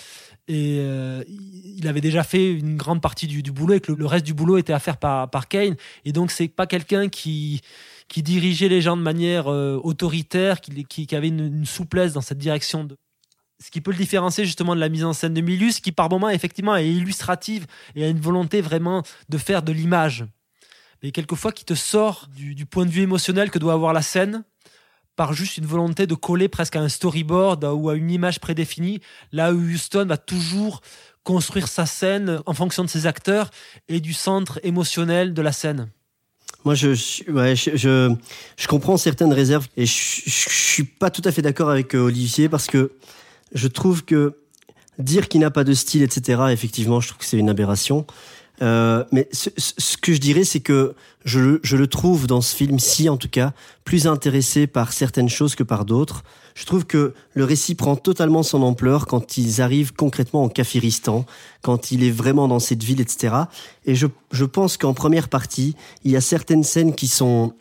et 0.48 0.78
euh, 0.80 1.22
il 1.28 1.86
avait 1.88 2.00
déjà 2.00 2.24
fait 2.24 2.52
une 2.52 2.76
grande 2.76 3.00
partie 3.00 3.26
du, 3.26 3.42
du 3.42 3.52
boulot 3.52 3.74
et 3.74 3.80
que 3.80 3.92
le, 3.92 4.04
reste 4.04 4.26
du 4.26 4.34
boulot 4.34 4.58
était 4.58 4.72
à 4.72 4.80
faire 4.80 4.96
par, 4.96 5.30
par 5.30 5.48
Kane. 5.48 5.76
Et 6.04 6.12
donc 6.12 6.30
c'est 6.30 6.48
pas 6.48 6.66
quelqu'un 6.66 7.08
qui 7.08 7.62
qui 8.08 8.22
dirigeait 8.22 8.68
les 8.68 8.80
gens 8.80 8.96
de 8.96 9.02
manière 9.02 9.46
euh, 9.46 9.80
autoritaire 9.82 10.60
qui, 10.60 10.84
qui, 10.84 11.06
qui 11.06 11.16
avait 11.16 11.28
une, 11.28 11.46
une 11.46 11.64
souplesse 11.64 12.12
dans 12.12 12.20
cette 12.20 12.38
direction 12.38 12.84
de 12.84 12.96
ce 13.62 13.70
qui 13.70 13.80
peut 13.80 13.90
le 13.90 13.96
différencier 13.96 14.44
justement 14.44 14.74
de 14.74 14.80
la 14.80 14.88
mise 14.88 15.04
en 15.04 15.12
scène 15.12 15.34
de 15.34 15.40
Milius, 15.40 15.80
qui 15.80 15.92
par 15.92 16.10
moments 16.10 16.30
effectivement 16.30 16.76
est 16.76 16.88
illustrative 16.88 17.66
et 17.94 18.04
a 18.04 18.08
une 18.08 18.20
volonté 18.20 18.60
vraiment 18.60 19.02
de 19.28 19.38
faire 19.38 19.62
de 19.62 19.72
l'image. 19.72 20.24
Mais 21.02 21.12
quelquefois 21.12 21.52
qui 21.52 21.64
te 21.64 21.74
sort 21.74 22.28
du, 22.34 22.66
point 22.66 22.84
de 22.84 22.90
vue 22.90 23.02
émotionnel 23.02 23.50
que 23.50 23.58
doit 23.58 23.72
avoir 23.72 23.92
la 23.92 24.02
scène 24.02 24.44
par 25.16 25.32
juste 25.34 25.58
une 25.58 25.66
volonté 25.66 26.06
de 26.06 26.14
coller 26.14 26.48
presque 26.48 26.76
à 26.76 26.80
un 26.80 26.88
storyboard 26.88 27.64
ou 27.64 27.90
à 27.90 27.94
une 27.94 28.10
image 28.10 28.40
prédéfinie, 28.40 29.00
là 29.32 29.52
où 29.52 29.58
Houston 29.58 30.06
va 30.06 30.16
toujours 30.16 30.80
construire 31.24 31.68
sa 31.68 31.84
scène 31.84 32.40
en 32.46 32.54
fonction 32.54 32.84
de 32.84 32.88
ses 32.88 33.06
acteurs 33.06 33.50
et 33.88 34.00
du 34.00 34.14
centre 34.14 34.60
émotionnel 34.62 35.34
de 35.34 35.42
la 35.42 35.52
scène. 35.52 35.88
Moi, 36.64 36.74
je, 36.74 36.96
comprends 38.66 38.96
certaines 38.96 39.32
réserves 39.32 39.66
et 39.76 39.86
je, 39.86 40.22
je, 40.26 40.48
je 40.48 40.54
suis 40.54 40.84
pas 40.84 41.10
tout 41.10 41.22
à 41.24 41.32
fait 41.32 41.42
d'accord 41.42 41.70
avec 41.70 41.94
euh, 41.94 42.00
Olivier 42.00 42.48
parce 42.48 42.66
que 42.66 42.92
je 43.52 43.68
trouve 43.68 44.04
que 44.04 44.36
dire 44.98 45.28
qu'il 45.28 45.40
n'a 45.40 45.50
pas 45.50 45.64
de 45.64 45.72
style, 45.74 46.02
etc., 46.02 46.42
effectivement, 46.50 47.00
je 47.00 47.08
trouve 47.08 47.18
que 47.18 47.24
c'est 47.24 47.38
une 47.38 47.48
aberration. 47.50 48.06
Euh, 48.62 49.04
mais 49.10 49.26
ce, 49.32 49.48
ce- 49.56 49.96
que 49.96 50.12
je 50.12 50.18
dirais, 50.20 50.44
c'est 50.44 50.60
que 50.60 50.94
je, 51.24 51.38
le- 51.40 51.60
je 51.62 51.78
le 51.78 51.86
trouve 51.86 52.26
dans 52.26 52.42
ce 52.42 52.54
film-ci, 52.54 53.08
en 53.08 53.16
tout 53.16 53.28
cas, 53.30 53.54
plus 53.84 54.06
intéressé 54.06 54.66
par 54.66 54.92
certaines 54.92 55.30
choses 55.30 55.54
que 55.54 55.62
par 55.62 55.86
d'autres. 55.86 56.22
Je 56.54 56.66
trouve 56.66 56.84
que 56.84 57.14
le 57.32 57.44
récit 57.44 57.74
prend 57.74 57.96
totalement 57.96 58.42
son 58.42 58.62
ampleur 58.62 59.06
quand 59.06 59.38
ils 59.38 59.62
arrivent 59.62 59.94
concrètement 59.94 60.42
en 60.42 60.50
Kafiristan, 60.50 61.24
quand 61.62 61.90
il 61.90 62.04
est 62.04 62.10
vraiment 62.10 62.48
dans 62.48 62.58
cette 62.58 62.82
ville, 62.82 63.00
etc. 63.00 63.34
Et 63.86 63.94
je, 63.94 64.06
je 64.30 64.44
pense 64.44 64.76
qu'en 64.76 64.92
première 64.92 65.30
partie, 65.30 65.74
il 66.04 66.10
y 66.10 66.16
a 66.16 66.20
certaines 66.20 66.64
scènes 66.64 66.94
qui 66.94 67.08
sont 67.08 67.54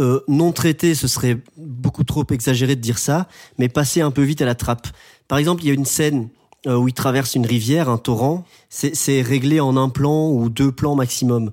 euh, 0.00 0.20
non 0.28 0.52
traitées, 0.52 0.94
ce 0.94 1.06
serait 1.06 1.38
beaucoup 1.56 2.04
trop 2.04 2.24
exagéré 2.30 2.74
de 2.74 2.80
dire 2.80 2.98
ça, 2.98 3.28
mais 3.58 3.68
passer 3.68 4.00
un 4.00 4.10
peu 4.10 4.22
vite 4.22 4.42
à 4.42 4.46
la 4.46 4.54
trappe. 4.54 4.88
Par 5.28 5.38
exemple, 5.38 5.62
il 5.62 5.68
y 5.68 5.70
a 5.70 5.74
une 5.74 5.84
scène 5.84 6.28
euh, 6.66 6.76
où 6.76 6.88
il 6.88 6.94
traverse 6.94 7.34
une 7.34 7.46
rivière, 7.46 7.88
un 7.88 7.98
torrent. 7.98 8.44
C'est 8.70 9.22
réglé 9.22 9.60
en 9.60 9.76
un 9.76 9.88
plan 9.88 10.30
ou 10.30 10.48
deux 10.48 10.72
plans 10.72 10.94
maximum. 10.94 11.50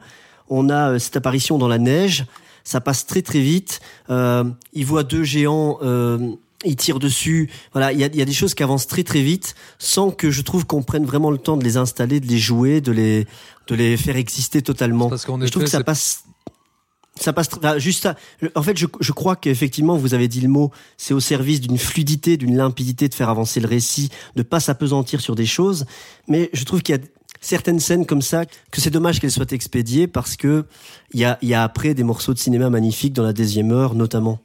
On 0.49 0.69
a 0.69 0.91
euh, 0.91 0.99
cette 0.99 1.17
apparition 1.17 1.57
dans 1.57 1.67
la 1.67 1.77
neige. 1.77 2.25
Ça 2.63 2.81
passe 2.81 3.05
très 3.05 3.21
très 3.21 3.39
vite. 3.39 3.79
Il 4.09 4.85
voit 4.85 5.03
deux 5.03 5.23
géants. 5.23 5.79
Il 6.65 6.75
tire 6.75 6.99
dessus. 6.99 7.49
Voilà, 7.71 7.93
il 7.93 7.99
y 7.99 8.03
a, 8.03 8.07
il 8.07 8.15
y 8.17 8.21
a 8.21 8.25
des 8.25 8.33
choses 8.33 8.55
qui 8.55 8.63
avancent 8.63 8.87
très 8.87 9.03
très 9.03 9.21
vite, 9.21 9.55
sans 9.79 10.11
que 10.11 10.31
je 10.31 10.41
trouve 10.41 10.65
qu'on 10.65 10.83
prenne 10.83 11.05
vraiment 11.05 11.31
le 11.31 11.37
temps 11.37 11.55
de 11.55 11.63
les 11.63 11.77
installer, 11.77 12.19
de 12.19 12.27
les 12.27 12.39
jouer, 12.39 12.81
de 12.81 12.91
les 12.91 13.27
de 13.67 13.75
les 13.75 13.97
faire 13.97 14.15
exister 14.17 14.61
totalement. 14.61 15.09
Parce 15.09 15.25
qu'en 15.25 15.39
je 15.39 15.47
trouve 15.47 15.63
que 15.63 15.69
ça 15.69 15.83
passe 15.83 16.23
ça 17.19 17.33
passe 17.33 17.49
juste. 17.77 18.09
Je- 18.41 18.47
En 18.55 18.63
fait, 18.63 18.77
je, 18.77 18.85
je 18.99 19.11
crois 19.11 19.35
qu'effectivement, 19.35 19.97
vous 19.97 20.13
avez 20.13 20.27
dit 20.27 20.41
le 20.41 20.49
mot, 20.49 20.71
c'est 20.97 21.13
au 21.13 21.19
service 21.19 21.61
d'une 21.61 21.77
fluidité, 21.77 22.37
d'une 22.37 22.55
limpidité 22.57 23.07
de 23.09 23.13
faire 23.13 23.29
avancer 23.29 23.59
le 23.59 23.67
récit, 23.67 24.09
de 24.35 24.43
pas 24.43 24.59
s'apesantir 24.59 25.21
sur 25.21 25.35
des 25.35 25.45
choses. 25.45 25.85
Mais 26.27 26.49
je 26.53 26.63
trouve 26.63 26.81
qu'il 26.81 26.95
y 26.95 26.97
a 26.97 27.01
certaines 27.39 27.79
scènes 27.79 28.05
comme 28.05 28.21
ça 28.21 28.45
que 28.45 28.81
c'est 28.81 28.89
dommage 28.89 29.19
qu'elles 29.19 29.31
soient 29.31 29.45
expédiées 29.51 30.07
parce 30.07 30.35
que 30.35 30.65
il 31.13 31.19
y 31.19 31.53
a, 31.53 31.63
après 31.63 31.93
des 31.93 32.03
morceaux 32.03 32.33
de 32.33 32.39
cinéma 32.39 32.69
magnifiques 32.69 33.13
dans 33.13 33.23
la 33.23 33.33
deuxième 33.33 33.71
heure, 33.71 33.93
notamment. 33.95 34.39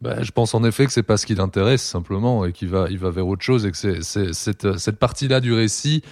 Bah, 0.00 0.22
je 0.22 0.30
pense 0.30 0.54
en 0.54 0.64
effet 0.64 0.86
que 0.86 0.92
c'est 0.92 1.02
pas 1.02 1.18
ce 1.18 1.26
qui 1.26 1.34
l'intéresse 1.34 1.82
simplement 1.82 2.46
et 2.46 2.52
qu'il 2.52 2.68
va, 2.68 2.86
il 2.88 2.96
va 2.98 3.10
vers 3.10 3.26
autre 3.26 3.42
chose 3.42 3.66
et 3.66 3.70
que 3.70 3.76
c'est, 3.76 4.02
cette, 4.32 4.78
cette 4.78 4.98
partie-là 4.98 5.40
du 5.40 5.52
récit. 5.52 6.02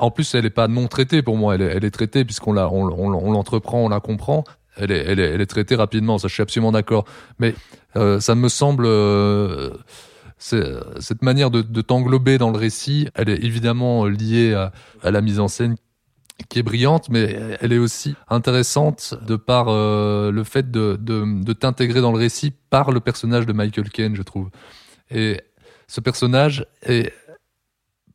En 0.00 0.10
plus, 0.10 0.34
elle 0.34 0.44
est 0.44 0.50
pas 0.50 0.66
non 0.66 0.88
traitée 0.88 1.22
pour 1.22 1.36
moi. 1.36 1.54
Elle 1.54 1.84
est, 1.84 1.90
traitée 1.92 2.24
puisqu'on 2.24 2.52
la, 2.52 2.68
on 2.68 2.88
l'entreprend, 3.30 3.84
on 3.84 3.88
la 3.88 4.00
comprend. 4.00 4.42
Elle 4.78 4.92
est, 4.92 5.04
elle 5.06 5.20
est, 5.20 5.30
elle 5.30 5.40
est 5.40 5.46
traitée 5.46 5.74
rapidement. 5.74 6.18
Ça, 6.18 6.28
je 6.28 6.34
suis 6.34 6.42
absolument 6.42 6.72
d'accord. 6.72 7.04
Mais 7.38 7.54
euh, 7.96 8.20
ça 8.20 8.34
me 8.34 8.48
semble, 8.48 8.84
euh, 8.86 9.70
cette 10.38 11.22
manière 11.22 11.50
de, 11.50 11.62
de 11.62 11.80
t'englober 11.82 12.38
dans 12.38 12.50
le 12.50 12.58
récit, 12.58 13.08
elle 13.14 13.28
est 13.28 13.44
évidemment 13.44 14.06
liée 14.06 14.54
à, 14.54 14.72
à 15.02 15.10
la 15.10 15.20
mise 15.20 15.40
en 15.40 15.48
scène 15.48 15.76
qui 16.48 16.60
est 16.60 16.62
brillante, 16.62 17.08
mais 17.08 17.36
elle 17.60 17.72
est 17.72 17.78
aussi 17.78 18.14
intéressante 18.28 19.14
de 19.26 19.34
par 19.34 19.66
euh, 19.68 20.30
le 20.30 20.44
fait 20.44 20.70
de, 20.70 20.96
de, 21.00 21.42
de 21.42 21.52
t'intégrer 21.52 22.00
dans 22.00 22.12
le 22.12 22.18
récit 22.18 22.52
par 22.70 22.92
le 22.92 23.00
personnage 23.00 23.44
de 23.44 23.52
Michael 23.52 23.90
Caine, 23.90 24.14
je 24.14 24.22
trouve. 24.22 24.48
Et 25.10 25.40
ce 25.88 26.00
personnage 26.00 26.64
est 26.82 27.12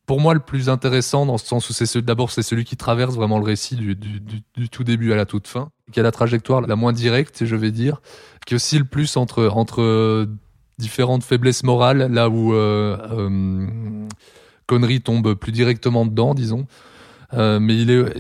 pour 0.06 0.22
moi 0.22 0.34
le 0.34 0.40
plus 0.40 0.70
intéressant 0.70 1.26
dans 1.26 1.38
ce 1.38 1.46
sens 1.46 1.70
où 1.70 1.74
c'est 1.74 1.98
d'abord 1.98 2.32
c'est 2.32 2.44
celui 2.44 2.64
qui 2.64 2.78
traverse 2.78 3.16
vraiment 3.16 3.40
le 3.40 3.46
récit 3.46 3.76
du, 3.76 3.96
du, 3.96 4.22
du 4.56 4.70
tout 4.70 4.84
début 4.84 5.12
à 5.12 5.16
la 5.18 5.26
toute 5.26 5.48
fin, 5.48 5.70
qui 5.92 6.00
a 6.00 6.04
la 6.04 6.12
trajectoire 6.12 6.62
la 6.62 6.76
moins 6.76 6.94
directe, 6.94 7.46
je 7.46 7.56
vais 7.56 7.72
dire, 7.72 8.02
qui 8.46 8.56
oscille 8.56 8.80
le 8.80 8.86
plus 8.86 9.18
entre 9.18 9.48
entre 9.48 10.28
différentes 10.78 11.24
faiblesses 11.24 11.64
morales, 11.64 12.12
là 12.12 12.30
où 12.30 12.54
euh, 12.54 12.98
euh, 13.12 14.08
Connery 14.68 15.02
tombe 15.02 15.34
plus 15.34 15.52
directement 15.52 16.06
dedans, 16.06 16.34
disons. 16.34 16.66
Euh, 17.34 17.60
mais 17.60 17.76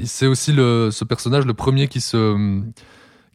c'est 0.05 0.27
aussi 0.27 0.53
ce 0.53 1.03
personnage 1.03 1.45
le 1.45 1.53
premier 1.53 1.87
qui 1.87 2.01
se, 2.01 2.61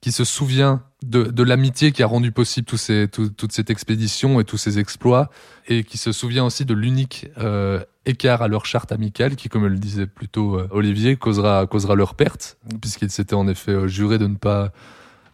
qui 0.00 0.12
se 0.12 0.24
souvient 0.24 0.82
de, 1.04 1.24
de 1.24 1.42
l'amitié 1.42 1.92
qui 1.92 2.02
a 2.02 2.06
rendu 2.06 2.32
possible 2.32 2.66
tous 2.66 2.76
ces, 2.76 3.08
tout- 3.08 3.30
toute 3.30 3.52
cette 3.52 3.70
expédition 3.70 4.40
et 4.40 4.44
tous 4.44 4.56
ces 4.56 4.78
exploits, 4.78 5.30
et 5.66 5.84
qui 5.84 5.98
se 5.98 6.12
souvient 6.12 6.44
aussi 6.44 6.64
de 6.64 6.74
l'unique 6.74 7.28
euh, 7.38 7.82
écart 8.06 8.42
à 8.42 8.48
leur 8.48 8.64
charte 8.66 8.92
amicale, 8.92 9.36
qui, 9.36 9.48
comme 9.48 9.66
le 9.66 9.78
disait 9.78 10.06
plutôt 10.06 10.58
euh, 10.58 10.68
Olivier, 10.70 11.16
causera, 11.16 11.66
causera 11.66 11.94
leur 11.94 12.14
perte, 12.14 12.58
puisqu'ils 12.80 13.10
s'étaient 13.10 13.34
en 13.34 13.48
effet 13.48 13.72
euh, 13.72 13.88
jurés 13.88 14.18
de 14.18 14.26
ne 14.26 14.36
pas, 14.36 14.72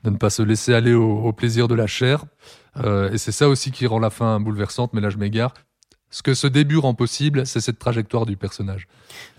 de 0.03 0.11
ne 0.11 0.17
pas 0.17 0.31
se 0.31 0.43
laisser 0.43 0.75
aller 0.75 0.95
au, 0.95 1.19
au 1.19 1.33
plaisir 1.33 1.69
de 1.69 1.75
la 1.75 1.87
chair. 1.87 2.25
Euh, 2.83 3.11
et 3.12 3.19
c'est 3.19 3.33
ça 3.33 3.49
aussi 3.49 3.71
qui 3.71 3.87
rend 3.87 4.01
la 4.01 4.11
fin 4.11 4.41
bouleversante, 4.41 4.93
mais 4.93 5.01
là 5.01 5.11
je 5.11 5.19
m'égare. 5.19 5.55
Ce 6.15 6.23
que 6.23 6.33
ce 6.33 6.47
début 6.47 6.77
rend 6.77 6.95
possible, 6.95 7.45
c'est 7.45 7.61
cette 7.61 7.81
trajectoire 7.81 8.25
du 8.25 8.37
personnage. 8.37 8.87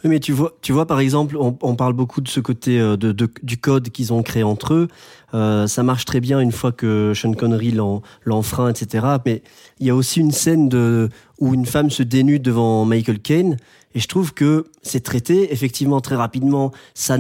Oui, 0.04 0.10
mais 0.10 0.20
tu 0.20 0.34
vois, 0.34 0.52
tu 0.62 0.74
vois, 0.74 0.86
par 0.86 1.00
exemple, 1.00 1.38
on, 1.38 1.58
on 1.62 1.76
parle 1.78 1.94
beaucoup 1.94 2.20
de 2.20 2.28
ce 2.28 2.42
côté 2.42 2.82
euh, 2.82 2.98
de, 2.98 3.14
de- 3.14 3.30
du 3.44 3.58
code 3.58 3.92
qu'ils 3.92 4.12
ont 4.12 4.22
créé 4.24 4.44
entre 4.44 4.74
eux. 4.74 4.88
Euh, 5.34 5.68
ça 5.68 5.84
marche 5.84 6.04
très 6.04 6.20
bien 6.20 6.42
une 6.42 6.52
fois 6.52 6.74
que 6.74 7.14
Sean 7.16 7.32
Connery 7.32 7.72
l'en- 7.72 8.02
l'enfreint, 8.26 8.68
etc. 8.68 9.06
Mais 9.26 9.42
il 9.80 9.88
y 9.88 9.90
a 9.90 9.96
aussi 9.96 10.20
une 10.20 10.34
scène 10.34 10.68
de, 10.68 11.08
où 11.40 11.54
une 11.54 11.66
femme 11.66 11.90
se 11.90 12.04
dénude 12.04 12.42
devant 12.42 12.84
Michael 12.84 13.20
Caine. 13.20 13.56
Et 13.94 14.02
je 14.02 14.08
trouve 14.10 14.34
que 14.34 14.66
c'est 14.82 15.00
traité 15.02 15.54
effectivement 15.54 16.02
très 16.02 16.18
rapidement. 16.18 16.74
Ça 16.94 17.18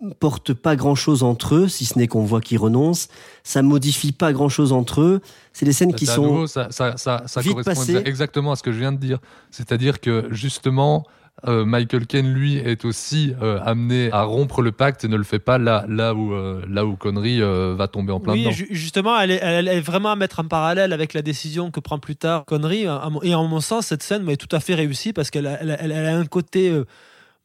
n'apporte 0.00 0.52
pas 0.54 0.76
grand-chose 0.76 1.22
entre 1.22 1.54
eux, 1.56 1.68
si 1.68 1.84
ce 1.84 1.98
n'est 1.98 2.06
qu'on 2.06 2.22
voit 2.24 2.40
qu'ils 2.40 2.58
renoncent. 2.58 3.08
Ça 3.42 3.62
modifie 3.62 4.12
pas 4.12 4.32
grand-chose 4.32 4.72
entre 4.72 5.00
eux. 5.00 5.20
C'est 5.52 5.66
des 5.66 5.72
scènes 5.72 5.92
qui 5.94 6.06
sont 6.06 6.22
nouveau, 6.26 6.46
ça, 6.46 6.68
ça, 6.70 6.96
ça, 6.96 7.22
ça 7.26 7.40
vite 7.40 7.50
correspond 7.52 7.72
passées. 7.74 7.94
exa- 7.96 8.06
exactement 8.06 8.52
à 8.52 8.56
ce 8.56 8.62
que 8.62 8.72
je 8.72 8.78
viens 8.78 8.92
de 8.92 8.98
dire. 8.98 9.18
C'est-à-dire 9.50 10.00
que 10.00 10.28
justement, 10.30 11.04
euh, 11.46 11.64
Michael 11.64 12.06
Caine, 12.06 12.32
lui, 12.32 12.56
est 12.56 12.84
aussi 12.84 13.32
euh, 13.42 13.58
amené 13.64 14.10
à 14.12 14.22
rompre 14.22 14.62
le 14.62 14.70
pacte 14.72 15.04
et 15.04 15.08
ne 15.08 15.16
le 15.16 15.24
fait 15.24 15.38
pas 15.40 15.58
là, 15.58 15.84
là 15.88 16.14
où, 16.14 16.32
euh, 16.32 16.62
là 16.68 16.84
où 16.84 16.94
Connery 16.96 17.40
euh, 17.42 17.74
va 17.76 17.86
tomber 17.88 18.12
en 18.12 18.18
plein 18.20 18.32
Oui, 18.34 18.40
dedans. 18.42 18.50
ju- 18.52 18.68
justement, 18.70 19.18
elle 19.20 19.30
est, 19.32 19.40
elle 19.42 19.68
est 19.68 19.80
vraiment 19.80 20.10
à 20.12 20.16
mettre 20.16 20.40
en 20.40 20.44
parallèle 20.48 20.92
avec 20.92 21.12
la 21.14 21.22
décision 21.22 21.70
que 21.72 21.78
prend 21.80 21.98
plus 21.98 22.16
tard 22.16 22.44
Connery. 22.44 22.86
Et 23.22 23.34
en 23.34 23.46
mon 23.48 23.60
sens, 23.60 23.86
cette 23.86 24.02
scène 24.04 24.28
est 24.28 24.36
tout 24.36 24.54
à 24.54 24.60
fait 24.60 24.74
réussie 24.74 25.12
parce 25.12 25.30
qu'elle 25.30 25.46
a, 25.48 25.60
elle 25.60 25.70
a- 25.72 25.80
elle 25.82 25.92
a 25.92 26.16
un 26.16 26.26
côté 26.26 26.70
euh, 26.70 26.84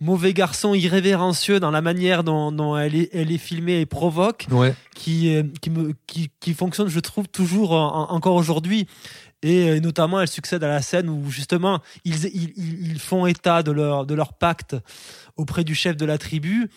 mauvais 0.04 0.34
garçon 0.34 0.74
irrévérencieux 0.74 1.60
dans 1.60 1.72
la 1.72 1.82
manière 1.82 2.24
dont, 2.24 2.52
dont 2.52 2.78
elle, 2.78 2.96
est, 2.96 3.10
elle 3.14 3.32
est 3.32 3.38
filmée 3.38 3.80
et 3.80 3.86
provoque, 3.86 4.46
Ouais. 4.52 4.76
qui, 4.96 5.34
euh, 5.36 5.44
qui, 5.62 5.70
me, 5.70 5.94
qui, 6.08 6.30
qui 6.40 6.54
fonctionne, 6.54 6.88
je 6.90 7.00
trouve, 7.00 7.28
toujours 7.28 7.72
en- 7.72 8.10
en- 8.10 8.14
encore 8.16 8.36
aujourd'hui. 8.36 8.88
Et 9.42 9.70
euh, 9.70 9.80
notamment, 9.80 10.22
elle 10.22 10.28
succède 10.28 10.64
à 10.64 10.70
la 10.70 10.82
scène 10.82 11.10
où 11.10 11.30
justement 11.30 11.82
ils, 12.06 12.26
ils, 12.28 12.54
ils 12.56 12.92
ils 12.92 13.00
font 13.00 13.26
état 13.26 13.64
de 13.64 13.72
leur, 13.72 14.06
de 14.06 14.14
leur 14.14 14.34
pacte 14.34 14.76
auprès 15.36 15.64
du 15.64 15.76
chef 15.76 15.98
de 15.98 16.06
la 16.06 16.18
tribu 16.18 16.70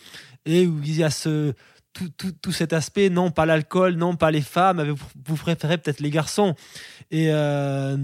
et 0.47 0.67
où 0.67 0.81
il 0.85 0.97
y 0.97 1.05
a 1.05 1.11
ce, 1.11 1.53
tout, 1.97 2.11
tout, 2.17 2.33
tout 2.43 2.53
cet 2.53 2.75
aspect, 2.75 3.09
non 3.09 3.31
pas 3.31 3.47
l'alcool, 3.47 3.95
non 3.95 4.17
pas 4.17 4.31
les 4.31 4.43
femmes, 4.43 4.95
vous, 5.27 5.37
préférez 5.37 5.79
peut-être 5.79 6.01
les 6.01 6.11
garçons. 6.11 6.55
Et, 7.11 7.29
euh, 7.31 7.97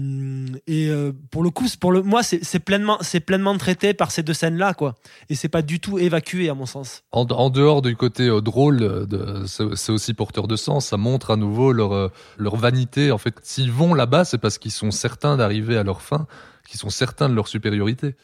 et 0.65 0.87
euh, 0.87 1.11
pour 1.29 1.43
le 1.43 1.51
coup, 1.51 1.67
pour 1.79 1.91
le, 1.91 2.01
moi, 2.01 2.23
c'est 2.23 2.59
pleinement, 2.59 2.97
pleinement 3.25 3.55
traité 3.57 3.93
par 3.93 4.09
ces 4.09 4.23
deux 4.23 4.33
scènes-là, 4.33 4.73
quoi. 4.73 4.95
Et 5.29 5.35
c'est 5.35 5.49
pas 5.49 5.61
du 5.61 5.79
tout 5.79 5.99
évacué, 5.99 6.49
à 6.49 6.55
mon 6.55 6.65
sens. 6.65 7.03
En, 7.11 7.25
en 7.25 7.49
dehors 7.51 7.83
du 7.83 7.95
côté 7.95 8.27
euh, 8.27 8.41
drôle, 8.41 9.07
c'est 9.45 9.91
aussi 9.91 10.13
porteur 10.15 10.47
de 10.47 10.55
sens. 10.55 10.87
Ça 10.87 10.97
montre 10.97 11.29
à 11.29 11.35
nouveau 11.35 11.71
leur, 11.71 12.11
leur 12.37 12.55
vanité. 12.55 13.11
En 13.11 13.19
fait, 13.19 13.35
s'ils 13.43 13.71
vont 13.71 13.93
là-bas, 13.93 14.25
c'est 14.25 14.39
parce 14.39 14.57
qu'ils 14.57 14.71
sont 14.71 14.91
certains 14.91 15.37
d'arriver 15.37 15.77
à 15.77 15.83
leur 15.83 16.01
fin, 16.01 16.25
qu'ils 16.67 16.79
sont 16.79 16.89
certains 16.89 17.29
de 17.29 17.35
leur 17.35 17.47
supériorité. 17.47 18.15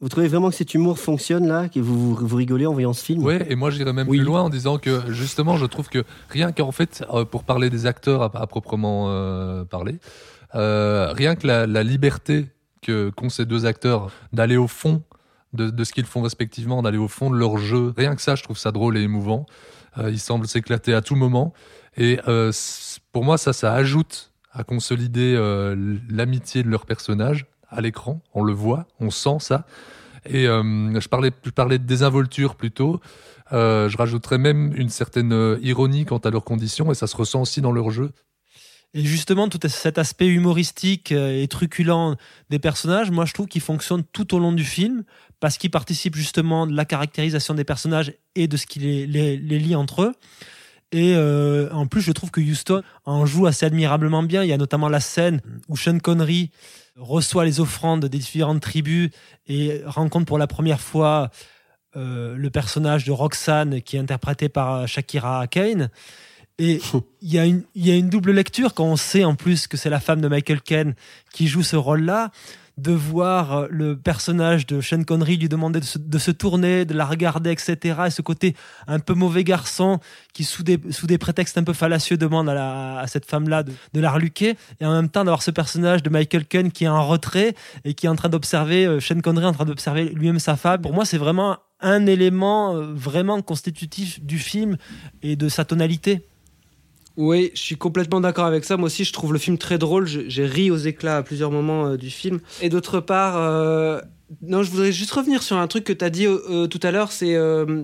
Vous 0.00 0.08
trouvez 0.10 0.28
vraiment 0.28 0.50
que 0.50 0.54
cet 0.56 0.74
humour 0.74 0.98
fonctionne 0.98 1.46
là, 1.48 1.68
que 1.70 1.80
vous, 1.80 2.14
vous, 2.14 2.26
vous 2.26 2.36
rigolez 2.36 2.66
en 2.66 2.72
voyant 2.74 2.92
ce 2.92 3.02
film? 3.02 3.22
Ouais, 3.24 3.46
et 3.48 3.54
moi 3.54 3.70
j'irais 3.70 3.94
même 3.94 4.08
Oui. 4.08 4.18
plus 4.18 4.26
loin 4.26 4.42
en 4.42 4.50
disant 4.50 4.76
que 4.76 5.10
justement, 5.10 5.56
je 5.56 5.64
trouve 5.64 5.88
que 5.88 6.04
rien 6.28 6.52
qu'en 6.52 6.70
fait, 6.72 7.02
euh, 7.14 7.24
pour 7.24 7.44
parler 7.44 7.70
des 7.70 7.86
acteurs 7.86 8.22
à, 8.22 8.30
à 8.42 8.46
proprement 8.46 9.06
euh, 9.08 9.64
parler, 9.64 9.98
euh, 10.54 11.12
rien 11.12 11.34
que 11.34 11.46
la, 11.46 11.66
la 11.66 11.82
liberté 11.82 12.46
que 12.82 13.08
qu'ont 13.10 13.30
ces 13.30 13.46
deux 13.46 13.64
acteurs 13.64 14.10
d'aller 14.34 14.58
au 14.58 14.68
fond 14.68 15.02
de, 15.54 15.70
de 15.70 15.84
ce 15.84 15.94
qu'ils 15.94 16.04
font 16.04 16.20
respectivement, 16.20 16.82
d'aller 16.82 16.98
au 16.98 17.08
fond 17.08 17.30
de 17.30 17.36
leur 17.36 17.56
jeu, 17.56 17.94
rien 17.96 18.14
que 18.14 18.20
ça, 18.22 18.34
je 18.34 18.42
trouve 18.42 18.58
ça 18.58 18.72
drôle 18.72 18.98
et 18.98 19.02
émouvant. 19.02 19.46
Euh, 19.96 20.10
ils 20.10 20.20
semblent 20.20 20.46
s'éclater 20.46 20.92
à 20.92 21.00
tout 21.00 21.16
moment, 21.16 21.54
et 21.96 22.18
pour 23.12 23.24
moi, 23.24 23.38
ça, 23.38 23.54
ça 23.54 23.72
ajoute 23.72 24.30
à 24.52 24.62
consolider 24.62 25.34
l'amitié 26.10 26.62
de 26.62 26.68
leurs 26.68 26.84
personnages 26.84 27.46
à 27.68 27.80
l'écran. 27.80 28.20
On 28.34 28.42
le 28.42 28.52
voit, 28.52 28.86
on 29.00 29.10
sent 29.10 29.38
ça. 29.40 29.66
Et 30.28 30.46
euh, 30.46 31.00
je 31.00 31.08
parlais, 31.08 31.30
de 31.78 31.84
désinvolture 31.84 32.56
plutôt. 32.56 33.00
Euh, 33.52 33.88
je 33.88 33.96
rajouterais 33.96 34.38
même 34.38 34.72
une 34.74 34.88
certaine 34.88 35.32
euh, 35.32 35.58
ironie 35.62 36.04
quant 36.04 36.18
à 36.18 36.30
leurs 36.30 36.44
conditions, 36.44 36.90
et 36.90 36.94
ça 36.94 37.06
se 37.06 37.16
ressent 37.16 37.42
aussi 37.42 37.60
dans 37.60 37.72
leur 37.72 37.90
jeu. 37.90 38.10
Et 38.94 39.04
justement, 39.04 39.48
tout 39.48 39.60
cet 39.68 39.98
aspect 39.98 40.26
humoristique 40.26 41.12
et 41.12 41.46
truculent 41.48 42.16
des 42.48 42.58
personnages, 42.58 43.10
moi 43.10 43.26
je 43.26 43.34
trouve 43.34 43.46
qu'il 43.46 43.60
fonctionne 43.60 44.02
tout 44.04 44.34
au 44.34 44.38
long 44.38 44.52
du 44.52 44.64
film 44.64 45.04
parce 45.38 45.58
qu'il 45.58 45.70
participe 45.70 46.14
justement 46.14 46.66
de 46.66 46.74
la 46.74 46.86
caractérisation 46.86 47.52
des 47.52 47.64
personnages 47.64 48.14
et 48.36 48.48
de 48.48 48.56
ce 48.56 48.66
qui 48.66 48.78
les 48.78 49.36
lie 49.36 49.74
entre 49.74 50.02
eux. 50.02 50.12
Et 50.92 51.14
euh, 51.16 51.68
en 51.72 51.86
plus, 51.86 52.00
je 52.00 52.12
trouve 52.12 52.30
que 52.30 52.40
Houston 52.40 52.82
en 53.04 53.26
joue 53.26 53.46
assez 53.46 53.66
admirablement 53.66 54.22
bien. 54.22 54.42
Il 54.44 54.48
y 54.48 54.52
a 54.52 54.56
notamment 54.58 54.88
la 54.88 55.00
scène 55.00 55.40
où 55.68 55.76
Sean 55.76 55.98
Connery 55.98 56.50
reçoit 56.96 57.44
les 57.44 57.60
offrandes 57.60 58.06
des 58.06 58.18
différentes 58.18 58.60
tribus 58.62 59.10
et 59.48 59.82
rencontre 59.84 60.26
pour 60.26 60.38
la 60.38 60.46
première 60.46 60.80
fois 60.80 61.30
euh, 61.96 62.34
le 62.36 62.50
personnage 62.50 63.04
de 63.04 63.12
Roxane 63.12 63.82
qui 63.82 63.96
est 63.96 64.00
interprété 64.00 64.48
par 64.48 64.74
euh, 64.74 64.86
Shakira 64.86 65.46
Kane. 65.48 65.90
Et 66.58 66.80
il 67.20 67.32
y, 67.32 67.38
a 67.38 67.44
une- 67.46 67.64
il 67.74 67.86
y 67.86 67.90
a 67.90 67.96
une 67.96 68.08
double 68.08 68.30
lecture 68.32 68.72
quand 68.72 68.84
on 68.86 68.96
sait 68.96 69.24
en 69.24 69.34
plus 69.34 69.66
que 69.66 69.76
c'est 69.76 69.90
la 69.90 70.00
femme 70.00 70.20
de 70.20 70.28
Michael 70.28 70.62
Caine 70.62 70.94
qui 71.32 71.48
joue 71.48 71.62
ce 71.62 71.76
rôle-là, 71.76 72.30
de 72.76 72.92
voir 72.92 73.52
euh, 73.52 73.66
le 73.70 73.96
personnage 73.96 74.66
de 74.66 74.80
Sean 74.80 75.02
Connery 75.02 75.38
lui 75.38 75.48
demander 75.48 75.80
de 75.80 76.18
se, 76.18 76.30
tourner, 76.30 76.84
de 76.84 76.94
la 76.94 77.06
regarder, 77.06 77.50
etc. 77.50 78.00
Et 78.06 78.10
ce 78.10 78.22
côté 78.22 78.54
un 78.86 78.98
peu 78.98 79.14
mauvais 79.14 79.44
garçon 79.44 79.98
qui, 80.34 80.44
sous 80.44 80.62
des, 80.62 80.78
sous 80.90 81.06
des 81.06 81.18
prétextes 81.18 81.56
un 81.56 81.64
peu 81.64 81.72
fallacieux, 81.72 82.16
demande 82.16 82.48
à, 82.50 83.04
cette 83.06 83.24
femme-là 83.26 83.62
de, 83.62 83.72
de 83.94 84.00
la 84.00 84.10
reluquer. 84.10 84.56
Et 84.80 84.86
en 84.86 84.92
même 84.92 85.08
temps 85.08 85.24
d'avoir 85.24 85.42
ce 85.42 85.50
personnage 85.50 86.02
de 86.02 86.10
Michael 86.10 86.44
Caine 86.44 86.70
qui 86.70 86.84
est 86.84 86.88
en 86.88 87.06
retrait 87.06 87.54
et 87.84 87.94
qui 87.94 88.06
est 88.06 88.10
en 88.10 88.16
train 88.16 88.28
d'observer, 88.28 88.86
euh, 88.86 89.00
Sean 89.00 89.20
Connery 89.20 89.46
en 89.46 89.52
train 89.52 89.64
d'observer 89.64 90.10
lui-même 90.10 90.38
sa 90.38 90.56
femme. 90.56 90.82
Pour 90.82 90.92
moi, 90.92 91.04
c'est 91.04 91.18
vraiment 91.18 91.58
un 91.80 92.06
élément 92.06 92.76
euh, 92.76 92.92
vraiment 92.92 93.40
constitutif 93.42 94.22
du 94.22 94.38
film 94.38 94.76
et 95.22 95.36
de 95.36 95.48
sa 95.48 95.64
tonalité. 95.64 96.26
Oui, 97.16 97.50
je 97.54 97.60
suis 97.60 97.76
complètement 97.76 98.20
d'accord 98.20 98.44
avec 98.44 98.64
ça. 98.64 98.76
Moi 98.76 98.86
aussi, 98.86 99.04
je 99.04 99.12
trouve 99.12 99.32
le 99.32 99.38
film 99.38 99.56
très 99.56 99.78
drôle. 99.78 100.06
J'ai 100.06 100.44
ri 100.44 100.70
aux 100.70 100.76
éclats 100.76 101.18
à 101.18 101.22
plusieurs 101.22 101.50
moments 101.50 101.86
euh, 101.86 101.96
du 101.96 102.10
film. 102.10 102.40
Et 102.60 102.68
d'autre 102.68 103.00
part, 103.00 103.38
euh, 103.38 104.02
non, 104.42 104.62
je 104.62 104.70
voudrais 104.70 104.92
juste 104.92 105.12
revenir 105.12 105.42
sur 105.42 105.56
un 105.56 105.66
truc 105.66 105.84
que 105.84 105.94
tu 105.94 106.04
as 106.04 106.10
dit 106.10 106.26
euh, 106.26 106.66
tout 106.66 106.80
à 106.82 106.90
l'heure. 106.90 107.12
C'est, 107.12 107.34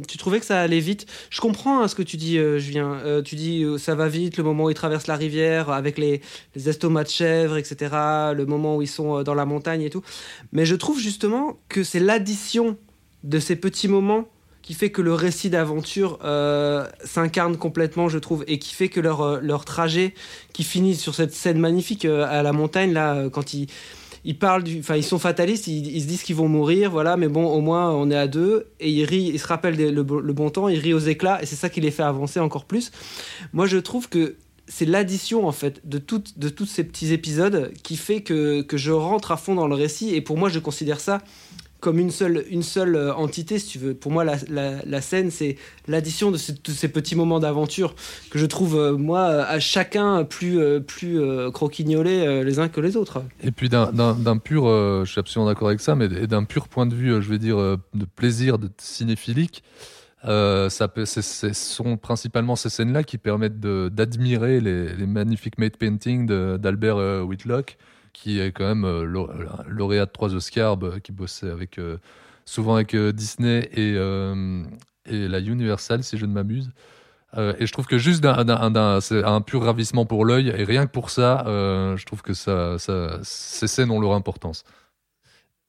tu 0.06 0.18
trouvais 0.18 0.38
que 0.38 0.44
ça 0.44 0.60
allait 0.60 0.80
vite. 0.80 1.06
Je 1.30 1.40
comprends 1.40 1.82
hein, 1.82 1.88
ce 1.88 1.94
que 1.94 2.02
tu 2.02 2.18
dis, 2.18 2.38
Julien. 2.58 3.22
Tu 3.24 3.36
dis 3.36 3.64
ça 3.78 3.94
va 3.94 4.08
vite, 4.08 4.36
le 4.36 4.44
moment 4.44 4.64
où 4.64 4.70
ils 4.70 4.74
traversent 4.74 5.06
la 5.06 5.16
rivière 5.16 5.70
avec 5.70 5.96
les, 5.96 6.20
les 6.54 6.68
estomacs 6.68 7.06
de 7.06 7.12
chèvre, 7.12 7.56
etc. 7.56 7.76
Le 8.34 8.44
moment 8.44 8.76
où 8.76 8.82
ils 8.82 8.88
sont 8.88 9.22
dans 9.22 9.34
la 9.34 9.46
montagne 9.46 9.82
et 9.82 9.90
tout. 9.90 10.02
Mais 10.52 10.66
je 10.66 10.74
trouve 10.74 10.98
justement 10.98 11.58
que 11.68 11.84
c'est 11.84 12.00
l'addition 12.00 12.76
de 13.24 13.38
ces 13.38 13.56
petits 13.56 13.88
moments 13.88 14.26
qui 14.62 14.74
fait 14.74 14.90
que 14.90 15.02
le 15.02 15.12
récit 15.12 15.50
d'aventure 15.50 16.18
euh, 16.24 16.86
s'incarne 17.04 17.56
complètement, 17.56 18.08
je 18.08 18.18
trouve, 18.18 18.44
et 18.46 18.58
qui 18.58 18.74
fait 18.74 18.88
que 18.88 19.00
leur, 19.00 19.20
euh, 19.20 19.40
leur 19.42 19.64
trajet, 19.64 20.14
qui 20.52 20.62
finit 20.62 20.94
sur 20.94 21.14
cette 21.14 21.34
scène 21.34 21.58
magnifique 21.58 22.04
euh, 22.04 22.24
à 22.28 22.42
la 22.42 22.52
montagne, 22.52 22.92
là, 22.92 23.28
quand 23.28 23.54
ils, 23.54 23.66
ils 24.24 24.38
parlent 24.38 24.62
du. 24.62 24.78
Enfin, 24.78 24.96
ils 24.96 25.04
sont 25.04 25.18
fatalistes, 25.18 25.66
ils, 25.66 26.00
se 26.00 26.06
disent 26.06 26.22
qu'ils 26.22 26.36
vont 26.36 26.48
mourir, 26.48 26.90
voilà, 26.90 27.16
mais 27.16 27.28
bon, 27.28 27.44
au 27.46 27.60
moins, 27.60 27.90
on 27.90 28.10
est 28.10 28.16
à 28.16 28.28
deux, 28.28 28.68
et 28.78 28.90
ils 28.90 29.04
rient, 29.04 29.30
ils 29.34 29.40
se 29.40 29.48
rappellent 29.48 29.76
le, 29.76 29.90
le 29.90 30.32
bon 30.32 30.50
temps, 30.50 30.68
ils 30.68 30.78
rient 30.78 30.94
aux 30.94 31.00
éclats, 31.00 31.42
et 31.42 31.46
c'est 31.46 31.56
ça 31.56 31.68
qui 31.68 31.80
les 31.80 31.90
fait 31.90 32.04
avancer 32.04 32.38
encore 32.38 32.64
plus. 32.64 32.92
Moi, 33.52 33.66
je 33.66 33.78
trouve 33.78 34.08
que 34.08 34.36
c'est 34.68 34.86
l'addition 34.86 35.46
en 35.46 35.52
fait 35.52 35.86
de 35.86 35.98
de 36.36 36.48
tous 36.48 36.66
ces 36.66 36.84
petits 36.84 37.12
épisodes 37.12 37.72
qui 37.82 37.96
fait 37.96 38.22
que, 38.22 38.62
que 38.62 38.76
je 38.76 38.92
rentre 38.92 39.32
à 39.32 39.36
fond 39.36 39.54
dans 39.54 39.66
le 39.66 39.74
récit 39.74 40.14
et 40.14 40.20
pour 40.20 40.38
moi 40.38 40.48
je 40.48 40.60
considère 40.60 41.00
ça 41.00 41.18
comme 41.82 41.98
une 41.98 42.12
seule, 42.12 42.44
une 42.48 42.62
seule 42.62 42.94
euh, 42.94 43.12
entité, 43.12 43.58
si 43.58 43.66
tu 43.66 43.78
veux. 43.78 43.92
Pour 43.92 44.12
moi, 44.12 44.22
la, 44.24 44.36
la- 44.48 44.82
scène, 45.00 45.32
c'est 45.32 45.56
l'addition 45.88 46.30
de 46.30 46.36
ce- 46.38 46.52
tous 46.52 46.70
ces 46.70 46.86
petits 46.86 47.16
moments 47.16 47.40
d'aventure 47.40 47.96
que 48.30 48.38
je 48.38 48.46
trouve, 48.46 48.76
euh, 48.78 48.96
moi, 48.96 49.22
à 49.24 49.58
chacun 49.58 50.22
plus, 50.24 50.60
euh, 50.60 50.78
plus 50.78 51.18
croquignolés 51.50 52.44
les 52.44 52.58
uns 52.60 52.68
que 52.68 52.80
les 52.80 52.96
autres. 52.96 53.22
Et 53.42 53.50
puis 53.50 53.68
d'un- 53.68 53.90
pur, 54.38 54.64
je 55.04 55.10
suis 55.10 55.18
absolument 55.18 55.48
d'accord 55.50 55.68
avec 55.68 55.80
ça, 55.80 55.96
mais 55.96 56.08
d'un 56.08 56.44
pur 56.44 56.68
point 56.68 56.86
de 56.86 56.94
vue, 56.94 57.20
je 57.20 57.28
vais 57.28 57.38
dire, 57.38 57.56
de 57.58 58.04
plaisir 58.16 58.58
de 58.58 58.70
cinéphilique, 58.78 59.64
ça 60.24 60.88
ce 61.04 61.52
sont 61.52 61.96
principalement 61.96 62.54
ces 62.54 62.68
scènes-là 62.70 63.02
qui 63.02 63.18
permettent 63.18 63.58
de- 63.58 63.90
d'admirer 63.92 64.60
les, 64.60 64.94
les 64.94 65.06
magnifiques 65.06 65.58
made 65.58 65.76
paintings 65.76 66.26
de- 66.26 66.56
d'Albert 66.60 67.26
Whitlock, 67.26 67.76
qui 68.12 68.40
est 68.40 68.52
quand 68.52 68.66
même 68.66 68.84
euh, 68.84 69.04
lau- 69.04 69.30
lauréat 69.66 70.06
de 70.06 70.10
trois 70.10 70.34
Oscars, 70.34 70.76
bah, 70.76 71.00
qui 71.02 71.12
bossait 71.12 71.50
avec 71.50 71.78
euh, 71.78 71.98
souvent 72.44 72.74
avec 72.74 72.94
euh, 72.94 73.12
Disney 73.12 73.70
et, 73.74 73.94
et 75.06 75.28
la 75.28 75.40
Universal, 75.40 76.02
si 76.04 76.18
je 76.18 76.26
ne 76.26 76.32
m'abuse. 76.32 76.70
Et 77.58 77.64
je 77.64 77.72
trouve 77.72 77.86
que 77.86 77.96
juste 77.96 78.20
d'un, 78.20 78.36
un 78.46 79.40
pur 79.40 79.62
ravissement 79.62 80.04
pour 80.04 80.26
l'œil, 80.26 80.48
et 80.48 80.64
rien 80.64 80.84
que 80.84 80.92
pour 80.92 81.08
ça, 81.08 81.44
je 81.46 82.04
trouve 82.04 82.20
que 82.20 82.34
ça, 82.34 82.78
ça, 82.78 83.20
ces 83.22 83.66
scènes 83.68 83.90
ont 83.90 84.00
leur 84.00 84.12
importance. 84.12 84.64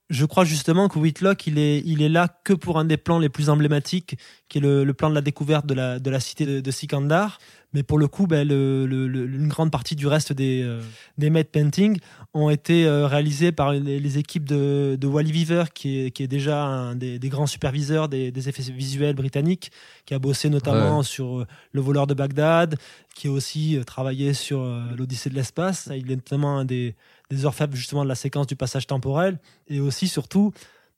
Je 0.09 0.25
crois 0.25 0.43
justement 0.43 0.89
que 0.89 0.99
Whitlock, 0.99 1.47
il 1.47 1.57
est, 1.57 1.79
il 1.85 2.01
est 2.01 2.09
là 2.09 2.27
que 2.43 2.51
pour 2.51 2.77
un 2.77 2.83
des 2.83 2.97
plans 2.97 3.17
les 3.17 3.29
plus 3.29 3.49
emblématiques, 3.49 4.17
qui 4.49 4.57
est 4.57 4.61
le, 4.61 4.83
le 4.83 4.93
plan 4.93 5.09
de 5.09 5.15
la 5.15 5.21
découverte 5.21 5.65
de 5.65 5.73
la, 5.73 5.99
de 5.99 6.09
la 6.09 6.19
cité 6.19 6.45
de, 6.45 6.59
de 6.59 6.71
Sikandar. 6.71 7.39
Mais 7.73 7.83
pour 7.83 7.97
le 7.97 8.07
coup, 8.07 8.27
ben, 8.27 8.47
le- 8.47 8.85
le- 8.85 9.07
le- 9.07 9.25
une 9.25 9.47
grande 9.47 9.71
partie 9.71 9.95
du 9.95 10.05
reste 10.07 10.31
des, 10.33 10.61
euh, 10.63 10.81
des 11.17 11.29
matte 11.29 11.49
paintings 11.49 11.97
ont 12.33 12.49
été 12.49 12.85
euh, 12.85 13.07
réalisés 13.07 13.51
par 13.51 13.71
les, 13.71 13.99
les 13.99 14.17
équipes 14.17 14.45
de, 14.45 14.95
de 14.99 15.07
Wally 15.07 15.31
Weaver, 15.31 15.65
qui 15.73 15.99
est, 15.99 16.11
qui 16.11 16.23
est 16.23 16.27
déjà 16.27 16.63
un 16.63 16.95
des, 16.95 17.19
des 17.19 17.29
grands 17.29 17.47
superviseurs 17.47 18.09
des, 18.09 18.31
des 18.31 18.49
effets 18.49 18.71
visuels 18.71 19.15
britanniques, 19.15 19.71
qui 20.05 20.13
a 20.13 20.19
bossé 20.19 20.49
notamment 20.49 20.99
Ouais. 20.99 21.03
sur 21.03 21.39
euh, 21.39 21.47
Le 21.71 21.81
voleur 21.81 22.05
de 22.07 22.13
Bagdad, 22.13 22.75
qui 23.15 23.27
a 23.27 23.31
aussi 23.31 23.77
euh, 23.77 23.83
travaillé 23.83 24.33
sur 24.33 24.61
euh, 24.61 24.83
l'Odyssée 24.97 25.29
de 25.29 25.35
l'espace. 25.35 25.89
Il 25.95 26.11
est 26.11 26.15
notamment 26.15 26.59
un 26.59 26.65
des, 26.65 26.95
des 27.29 27.45
orfèvres 27.45 27.75
justement 27.75 28.03
de 28.03 28.09
la 28.09 28.15
séquence 28.15 28.47
du 28.47 28.55
passage 28.55 28.85
temporel, 28.87 29.39
et 29.67 29.79
aussi 29.79 30.07
surtout 30.07 30.51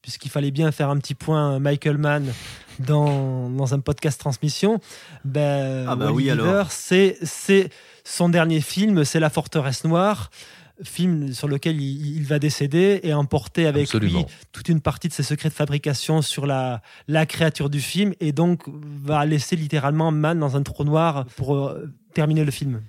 puisqu'il 0.05 0.29
fallait 0.29 0.51
bien 0.51 0.71
faire 0.71 0.91
un 0.91 0.99
petit 0.99 1.15
point 1.15 1.57
Michael 1.57 1.97
Mann 1.97 2.31
dans, 2.77 3.49
dans 3.49 3.73
un 3.73 3.79
podcast 3.79 4.19
transmission, 4.19 4.79
ben, 5.23 5.87
Ah 5.89 5.95
bah 5.95 6.11
oui, 6.11 6.29
c'est 6.69 7.17
c'est 7.23 7.69
son 8.03 8.29
dernier 8.29 8.61
film, 8.61 9.03
c'est 9.03 9.19
La 9.19 9.31
Forteresse 9.31 9.83
Noire, 9.83 10.29
film 10.83 11.33
sur 11.33 11.47
lequel 11.47 11.81
il, 11.81 12.17
il 12.17 12.23
va 12.23 12.37
décéder 12.37 12.99
et 13.01 13.15
emporter 13.15 13.65
avec 13.65 13.85
Absolument. 13.85 14.19
lui 14.19 14.25
toute 14.51 14.69
une 14.69 14.79
partie 14.79 15.07
de 15.07 15.13
ses 15.13 15.23
secrets 15.23 15.49
de 15.49 15.55
fabrication 15.55 16.21
sur 16.21 16.45
la, 16.45 16.83
la 17.07 17.25
créature 17.25 17.71
du 17.71 17.81
film 17.81 18.13
et 18.19 18.31
donc 18.31 18.61
va 19.03 19.25
laisser 19.25 19.55
littéralement 19.55 20.11
Mann 20.11 20.39
dans 20.39 20.55
un 20.55 20.61
trou 20.61 20.83
noir 20.83 21.25
pour 21.35 21.55
euh, 21.55 21.91
terminer 22.13 22.45
le 22.45 22.51
film. 22.51 22.83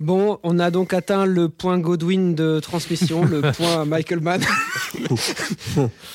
Bon, 0.00 0.38
on 0.44 0.60
a 0.60 0.70
donc 0.70 0.94
atteint 0.94 1.26
le 1.26 1.48
point 1.48 1.80
Godwin 1.80 2.32
de 2.32 2.60
transmission, 2.60 3.24
le 3.24 3.40
point 3.56 3.84
Michael 3.84 4.20
Mann. 4.20 4.40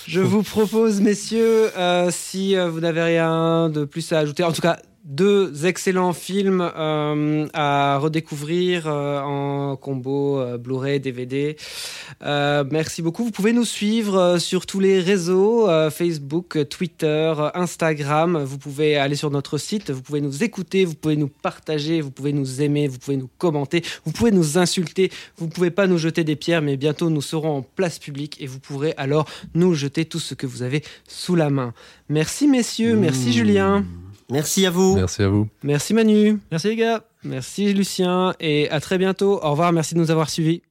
Je 0.08 0.22
vous 0.22 0.42
propose, 0.42 1.02
messieurs, 1.02 1.70
euh, 1.78 2.10
si 2.10 2.56
euh, 2.56 2.70
vous 2.70 2.80
n'avez 2.80 3.02
rien 3.02 3.70
de 3.70 3.84
plus 3.84 4.14
à 4.14 4.20
ajouter, 4.20 4.46
en 4.46 4.54
tout 4.54 4.62
cas 4.62 4.80
deux 5.04 5.66
excellents 5.66 6.14
films 6.14 6.62
euh, 6.62 7.48
à 7.54 7.98
redécouvrir 7.98 8.88
euh, 8.88 9.20
en 9.20 9.76
combo 9.76 10.40
euh, 10.40 10.58
Blu-ray, 10.58 11.00
DVD. 11.00 11.58
Merci 12.22 13.02
beaucoup. 13.02 13.26
Vous 13.26 13.32
pouvez 13.32 13.52
nous 13.54 13.66
suivre 13.66 14.38
sur 14.38 14.66
tous 14.66 14.80
les 14.80 15.00
réseaux, 15.00 15.68
Facebook, 15.90 16.58
Twitter, 16.70 17.34
Instagram. 17.54 18.44
Vous 18.44 18.58
pouvez 18.58 18.96
aller 18.98 19.16
sur 19.16 19.30
notre 19.30 19.58
site, 19.58 19.92
vous 19.92 20.02
pouvez 20.02 20.22
nous 20.22 20.44
écouter, 20.44 20.86
vous 20.86 20.96
pouvez 20.96 21.18
nous 21.18 21.28
partager, 21.28 22.00
vous 22.02 22.12
pouvez 22.12 22.32
nous 22.32 22.62
aimer, 22.62 22.88
vous 22.88 22.98
pouvez 22.98 23.18
nous 23.18 23.30
commenter, 23.38 23.84
vous 24.06 24.12
pouvez 24.12 24.32
nous 24.32 24.58
insulter, 24.58 25.12
vous 25.38 25.48
pouvez 25.48 25.72
pas 25.72 25.88
nous 25.88 25.98
jeter 25.98 26.24
des 26.24 26.36
pierres, 26.36 26.62
mais 26.62 26.78
bientôt 26.78 27.10
nous 27.10 27.22
serons 27.22 27.58
en 27.58 27.62
place 27.62 28.00
publique 28.00 28.42
et 28.42 28.48
vous 28.48 28.60
pourrez 28.60 28.94
alors 28.98 29.26
nous 29.54 29.74
jeter 29.74 30.06
tout 30.06 30.20
ce 30.20 30.34
que 30.34 30.48
vous 30.48 30.62
avez 30.64 30.84
sous 31.08 31.36
la 31.36 31.50
main. 31.50 31.74
Merci 32.10 32.48
messieurs, 32.48 32.96
merci 32.96 33.34
Julien. 33.34 33.84
Merci 34.34 34.66
à 34.66 34.72
vous. 34.72 34.96
Merci 34.96 35.22
à 35.22 35.30
vous. 35.30 35.48
Merci 35.64 35.94
Manu. 35.94 36.40
Merci 36.52 36.68
les 36.70 36.76
gars. 36.76 37.04
Merci 37.24 37.74
Lucien 37.74 38.34
et 38.40 38.70
à 38.70 38.80
très 38.80 38.98
bientôt. 38.98 39.40
Au 39.44 39.52
revoir, 39.52 39.72
merci 39.72 39.94
de 39.94 40.00
nous 40.00 40.12
avoir 40.12 40.30
suivis. 40.30 40.62